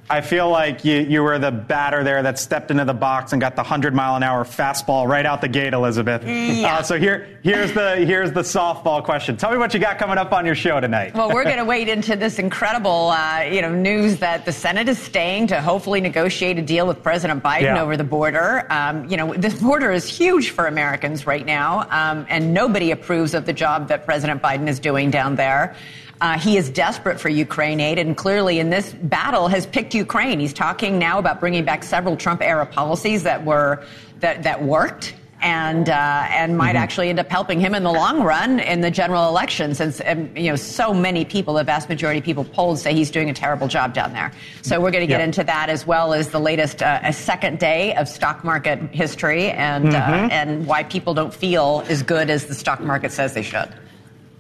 I 0.10 0.22
feel 0.22 0.50
like 0.50 0.86
you, 0.86 1.00
you 1.02 1.22
were 1.22 1.38
the 1.38 1.52
batter 1.52 2.02
there 2.02 2.24
that 2.24 2.40
stepped 2.40 2.72
into 2.72 2.86
the 2.86 2.94
box 2.94 3.34
and 3.34 3.42
got 3.42 3.56
the 3.58 3.62
100 3.62 3.94
mile 3.94 4.16
an 4.16 4.24
hour 4.24 4.46
fastball 4.46 5.06
right 5.06 5.26
out 5.26 5.42
the 5.42 5.50
gate, 5.50 5.74
Elizabeth. 5.74 6.24
Yeah. 6.26 6.78
Uh, 6.78 6.82
so 6.84 6.98
here, 6.98 7.28
here's 7.44 7.74
the 7.74 7.98
here's 7.98 8.32
the 8.32 8.40
softball 8.42 9.04
question. 9.04 9.36
Tell 9.36 9.52
me 9.52 9.58
what 9.58 9.74
you 9.74 9.82
got 9.82 9.98
coming 9.98 10.18
up 10.18 10.32
on 10.32 10.46
your 10.46 10.56
show 10.56 10.80
tonight. 10.80 11.14
Well, 11.14 11.30
we're 11.34 11.44
going 11.44 11.58
to 11.58 11.66
wade 11.66 11.90
into 11.90 12.16
this 12.16 12.40
incredible, 12.40 13.10
uh, 13.10 13.42
you 13.42 13.62
know, 13.62 13.74
news 13.76 14.18
that 14.20 14.46
the 14.46 14.54
Senate 14.54 14.88
is 14.88 14.98
staying 14.98 15.48
to 15.48 15.62
hopefully 15.62 16.00
negotiate 16.00 16.58
a 16.58 16.62
deal 16.62 16.88
with 16.88 17.04
President 17.04 17.44
Biden 17.44 17.64
Yeah. 17.64 17.82
over 17.82 17.98
the 17.98 18.06
border. 18.06 18.66
Um, 18.72 19.10
you 19.10 19.18
know, 19.18 19.34
this 19.34 19.62
border 19.62 19.92
is 19.92 20.08
huge 20.08 20.52
for 20.52 20.68
Americans 20.68 21.28
right 21.28 21.46
now, 21.46 21.86
um, 21.92 22.26
and 22.30 22.54
nobody 22.54 22.92
approves 22.92 23.34
of 23.34 23.46
the 23.46 23.54
job 23.54 23.90
that 23.90 24.06
President 24.06 24.42
Biden 24.42 24.70
is 24.70 24.80
doing 24.80 25.12
down 25.12 25.36
there. 25.36 25.76
Uh, 26.20 26.38
he 26.40 26.58
is 26.58 26.70
desperate 26.70 27.20
for 27.20 27.30
Ukraine 27.30 27.80
aid, 27.80 28.00
and 28.00 28.18
clearly 28.18 28.60
in 28.60 28.70
this 28.70 28.94
battle 28.94 29.48
has 29.48 29.66
picked 29.68 29.94
Ukraine. 29.94 30.40
He's 30.40 30.54
talking 30.54 30.98
now 30.98 31.20
about 31.20 31.40
bringing 31.40 31.64
back 31.64 31.84
several 31.84 32.18
Trump-era 32.18 32.66
policies 32.66 33.24
that 33.24 33.44
were 33.46 33.84
that 34.20 34.42
that 34.44 34.64
worked 34.64 35.14
and 35.44 35.88
uh, 35.90 36.26
and 36.30 36.58
might 36.58 36.76
actually 36.76 37.10
end 37.10 37.20
up 37.20 37.30
helping 37.30 37.60
him 37.60 37.76
in 37.76 37.84
the 37.84 37.92
long 37.92 38.24
run 38.24 38.60
in 38.60 38.82
the 38.82 38.90
general 38.90 39.28
election, 39.30 39.76
since 39.76 40.02
um, 40.08 40.36
you 40.36 40.50
know 40.50 40.56
so 40.56 40.92
many 40.92 41.24
people, 41.24 41.54
the 41.54 41.64
vast 41.64 41.88
majority 41.88 42.18
of 42.18 42.26
people 42.26 42.44
polled 42.44 42.80
say 42.80 42.96
he's 42.96 43.12
doing 43.12 43.30
a 43.30 43.34
terrible 43.34 43.68
job 43.68 43.94
down 43.94 44.12
there. 44.14 44.32
So 44.64 44.82
we're 44.82 44.90
going 44.90 45.04
to 45.04 45.08
get 45.08 45.20
Yeah. 45.20 45.26
into 45.26 45.44
that 45.44 45.70
as 45.70 45.86
well 45.86 46.14
as 46.14 46.30
the 46.30 46.40
latest 46.40 46.82
uh, 46.82 47.00
a 47.04 47.14
second 47.14 47.60
day 47.60 47.94
of 47.94 48.08
stock 48.08 48.44
market 48.44 48.80
history 48.92 49.52
and 49.52 49.94
uh, 49.94 50.02
Mhm. 50.02 50.32
and 50.32 50.66
why 50.66 50.82
people 50.84 51.14
don't 51.14 51.32
feel 51.34 51.84
as 51.88 52.02
good 52.02 52.32
as 52.32 52.48
the 52.48 52.56
stock 52.56 52.80
market 52.80 53.12
says 53.12 53.34
they 53.36 53.44
should. 53.44 53.70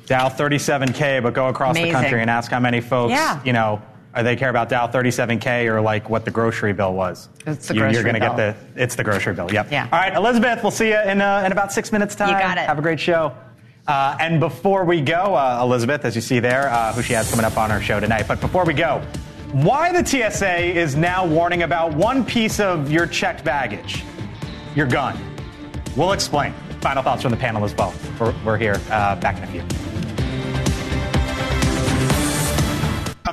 Dow 0.08 0.30
37K, 0.30 1.22
but 1.22 1.34
go 1.34 1.47
across 1.47 1.76
the 1.76 1.91
country 1.91 2.22
and 2.22 2.30
ask 2.30 2.49
how 2.49 2.60
many 2.60 2.82
folks, 2.82 3.12
Yeah. 3.12 3.39
you 3.43 3.53
know, 3.53 3.82
uh, 4.16 4.24
they 4.24 4.36
care 4.36 4.49
about 4.49 4.70
Dow 4.70 4.88
37K 4.88 5.68
or 5.68 5.80
like 5.82 6.10
what 6.10 6.26
the 6.26 6.32
grocery 6.32 6.74
bill 6.74 6.93
was. 6.93 7.30
It's 7.45 7.68
the 7.68 7.74
You- 7.76 7.82
grocery 7.82 7.93
You're 7.95 8.03
gonna 8.05 8.20
bill. 8.20 8.36
get 8.36 8.55
the, 8.76 8.82
it's 8.84 8.95
the 8.95 9.03
grocery 9.03 9.34
bill, 9.34 9.49
yep. 9.51 9.68
Yeah. 9.70 9.88
All 9.91 9.99
right, 9.99 10.16
Elizabeth, 10.16 10.64
we'll 10.64 10.72
see 10.72 10.88
you 10.89 10.99
in, 10.99 11.22
uh, 11.22 11.43
in 11.45 11.51
about 11.51 11.72
six 11.72 11.91
minutes' 11.91 12.16
time. 12.16 12.30
You 12.30 12.36
got 12.39 12.58
it. 12.58 12.66
Have 12.66 12.80
a 12.80 12.82
great 12.82 12.99
show. 12.99 13.34
Uh, 13.86 14.18
and 14.20 14.39
before 14.39 14.86
we 14.86 15.01
go, 15.01 15.36
uh, 15.36 15.60
Elizabeth, 15.62 16.03
as 16.03 16.16
you 16.16 16.22
see 16.22 16.39
there, 16.39 16.70
uh, 16.70 16.93
who 16.93 17.01
she 17.01 17.14
has 17.14 17.30
coming 17.30 17.45
up 17.45 17.58
on 17.58 17.72
our 17.72 17.82
show 17.82 17.99
tonight. 17.99 18.26
But 18.28 18.41
before 18.41 18.66
we 18.66 18.74
go, 18.74 19.01
why 19.51 19.91
the 19.93 20.03
TSA 20.05 20.58
is 20.78 20.95
now 20.95 21.26
warning 21.26 21.64
about 21.64 21.93
one 21.93 22.26
piece 22.26 22.60
of 22.60 22.89
your 22.91 23.08
checked 23.08 23.43
baggage, 23.45 24.03
your 24.76 24.88
gun. 24.88 25.18
We'll 25.95 26.12
explain. 26.14 26.53
Final 26.82 27.01
thoughts 27.03 27.22
from 27.22 27.32
the 27.32 27.38
panel 27.38 27.64
as 27.66 27.74
well. 27.76 27.93
We're, 28.20 28.34
we're 28.45 28.58
here 28.58 28.80
uh, 28.91 29.16
back 29.18 29.38
in 29.38 29.43
a 29.43 29.47
few. 29.47 29.64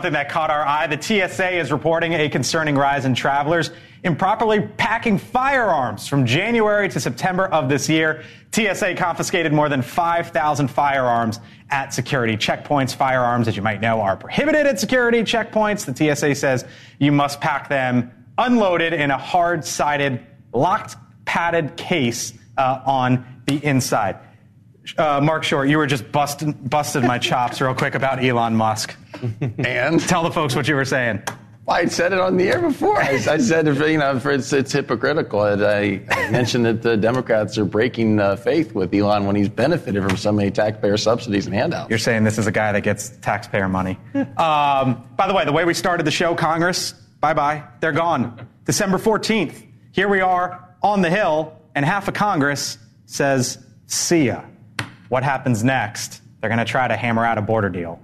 Something 0.05 0.21
that 0.21 0.29
caught 0.29 0.51
our 0.51 0.67
eye 0.67 0.87
the 0.87 1.01
TSA 1.01 1.59
is 1.59 1.73
reporting 1.73 2.13
a 2.13 2.29
concerning 2.29 2.75
rise 2.75 3.07
in 3.07 3.15
travelers 3.15 3.71
improperly 4.03 4.61
packing 4.61 5.17
firearms 5.17 6.07
from 6.07 6.27
January 6.27 6.91
to 6.91 7.01
September 7.01 7.47
of 7.47 7.71
this 7.71 7.89
year. 7.89 8.23
TSA 8.53 8.97
confiscated 8.97 9.51
more 9.51 9.71
than 9.71 9.81
5,000 9.81 10.69
firearms 10.69 11.41
at 11.71 11.95
security 11.95 12.37
checkpoints. 12.37 12.95
Firearms, 12.95 13.49
as 13.49 13.57
you 13.57 13.63
might 13.63 13.81
know, 13.81 14.03
are 14.03 14.15
prohibited 14.15 14.67
at 14.67 14.79
security 14.79 15.23
checkpoints. 15.23 15.87
The 15.87 16.15
TSA 16.15 16.35
says 16.35 16.67
you 16.99 17.11
must 17.11 17.41
pack 17.41 17.71
them 17.71 18.13
unloaded 18.37 18.93
in 18.93 19.11
a 19.11 19.17
hard 19.17 19.65
sided, 19.65 20.21
locked, 20.53 20.97
padded 21.25 21.79
case 21.79 22.35
uh, 22.59 22.83
on 22.85 23.25
the 23.47 23.57
inside. 23.65 24.19
Uh, 24.99 25.21
Marc 25.23 25.45
Short, 25.45 25.69
you 25.69 25.79
were 25.79 25.87
just 25.87 26.11
busting, 26.13 26.53
busted 26.53 27.05
my 27.05 27.19
chops 27.19 27.61
real 27.61 27.75
quick 27.75 27.95
about 27.95 28.23
Elon 28.23 28.55
Musk. 28.55 28.97
And 29.59 30.01
tell 30.01 30.23
the 30.23 30.31
folks 30.31 30.55
what 30.55 30.69
you 30.69 30.75
were 30.75 30.85
saying. 30.85 31.23
I 31.67 31.87
said 31.87 32.13
it 32.13 32.21
on 32.21 32.37
the 32.37 32.51
air 32.51 32.61
before. 32.61 33.01
I, 33.01 33.13
I 33.13 33.39
said, 33.39 33.67
you 33.67 33.97
know, 33.97 34.21
it's, 34.23 34.53
it's 34.53 34.73
hypocritical. 34.73 35.41
I, 35.41 36.03
I 36.11 36.31
mentioned 36.31 36.67
that 36.67 36.83
the 36.83 36.97
Democrats 36.97 37.57
are 37.57 37.65
breaking 37.65 38.21
uh, 38.21 38.37
faith 38.37 38.75
with 38.75 38.93
Elon 38.93 39.27
when 39.27 39.35
he's 39.35 39.49
benefited 39.49 40.03
from 40.03 40.17
so 40.19 40.31
many 40.31 40.51
taxpayer 40.51 40.99
subsidies 40.99 41.47
and 41.47 41.55
handouts. 41.55 41.89
You're 41.89 41.99
saying 41.99 42.25
this 42.25 42.37
is 42.37 42.47
a 42.47 42.53
guy 42.53 42.73
that 42.73 42.83
gets 42.83 43.17
taxpayer 43.19 43.69
money. 43.69 43.99
um, 44.15 45.09
by 45.17 45.27
the 45.27 45.33
way, 45.35 45.47
the 45.47 45.53
way 45.53 45.65
we 45.65 45.73
started 45.73 46.05
the 46.05 46.11
show, 46.11 46.35
Congress, 46.35 46.93
bye 47.21 47.35
bye, 47.35 47.65
they're 47.81 47.93
gone. 47.93 48.47
December 48.67 48.99
14th, 48.99 49.67
here 49.93 50.09
we 50.09 50.21
are 50.21 50.77
on 50.83 51.01
the 51.01 51.11
Hill, 51.11 51.59
and 51.75 51.85
half 51.87 52.09
of 52.09 52.15
Congress 52.15 52.77
says, 53.07 53.59
see 53.87 54.27
ya. 54.27 54.43
What 55.09 55.23
happens 55.23 55.63
next? 55.63 56.23
They're 56.41 56.51
going 56.51 56.59
to 56.59 56.65
try 56.65 56.89
to 56.89 56.97
hammer 56.97 57.25
out 57.25 57.39
a 57.39 57.43
border 57.43 57.69
deal. 57.69 58.01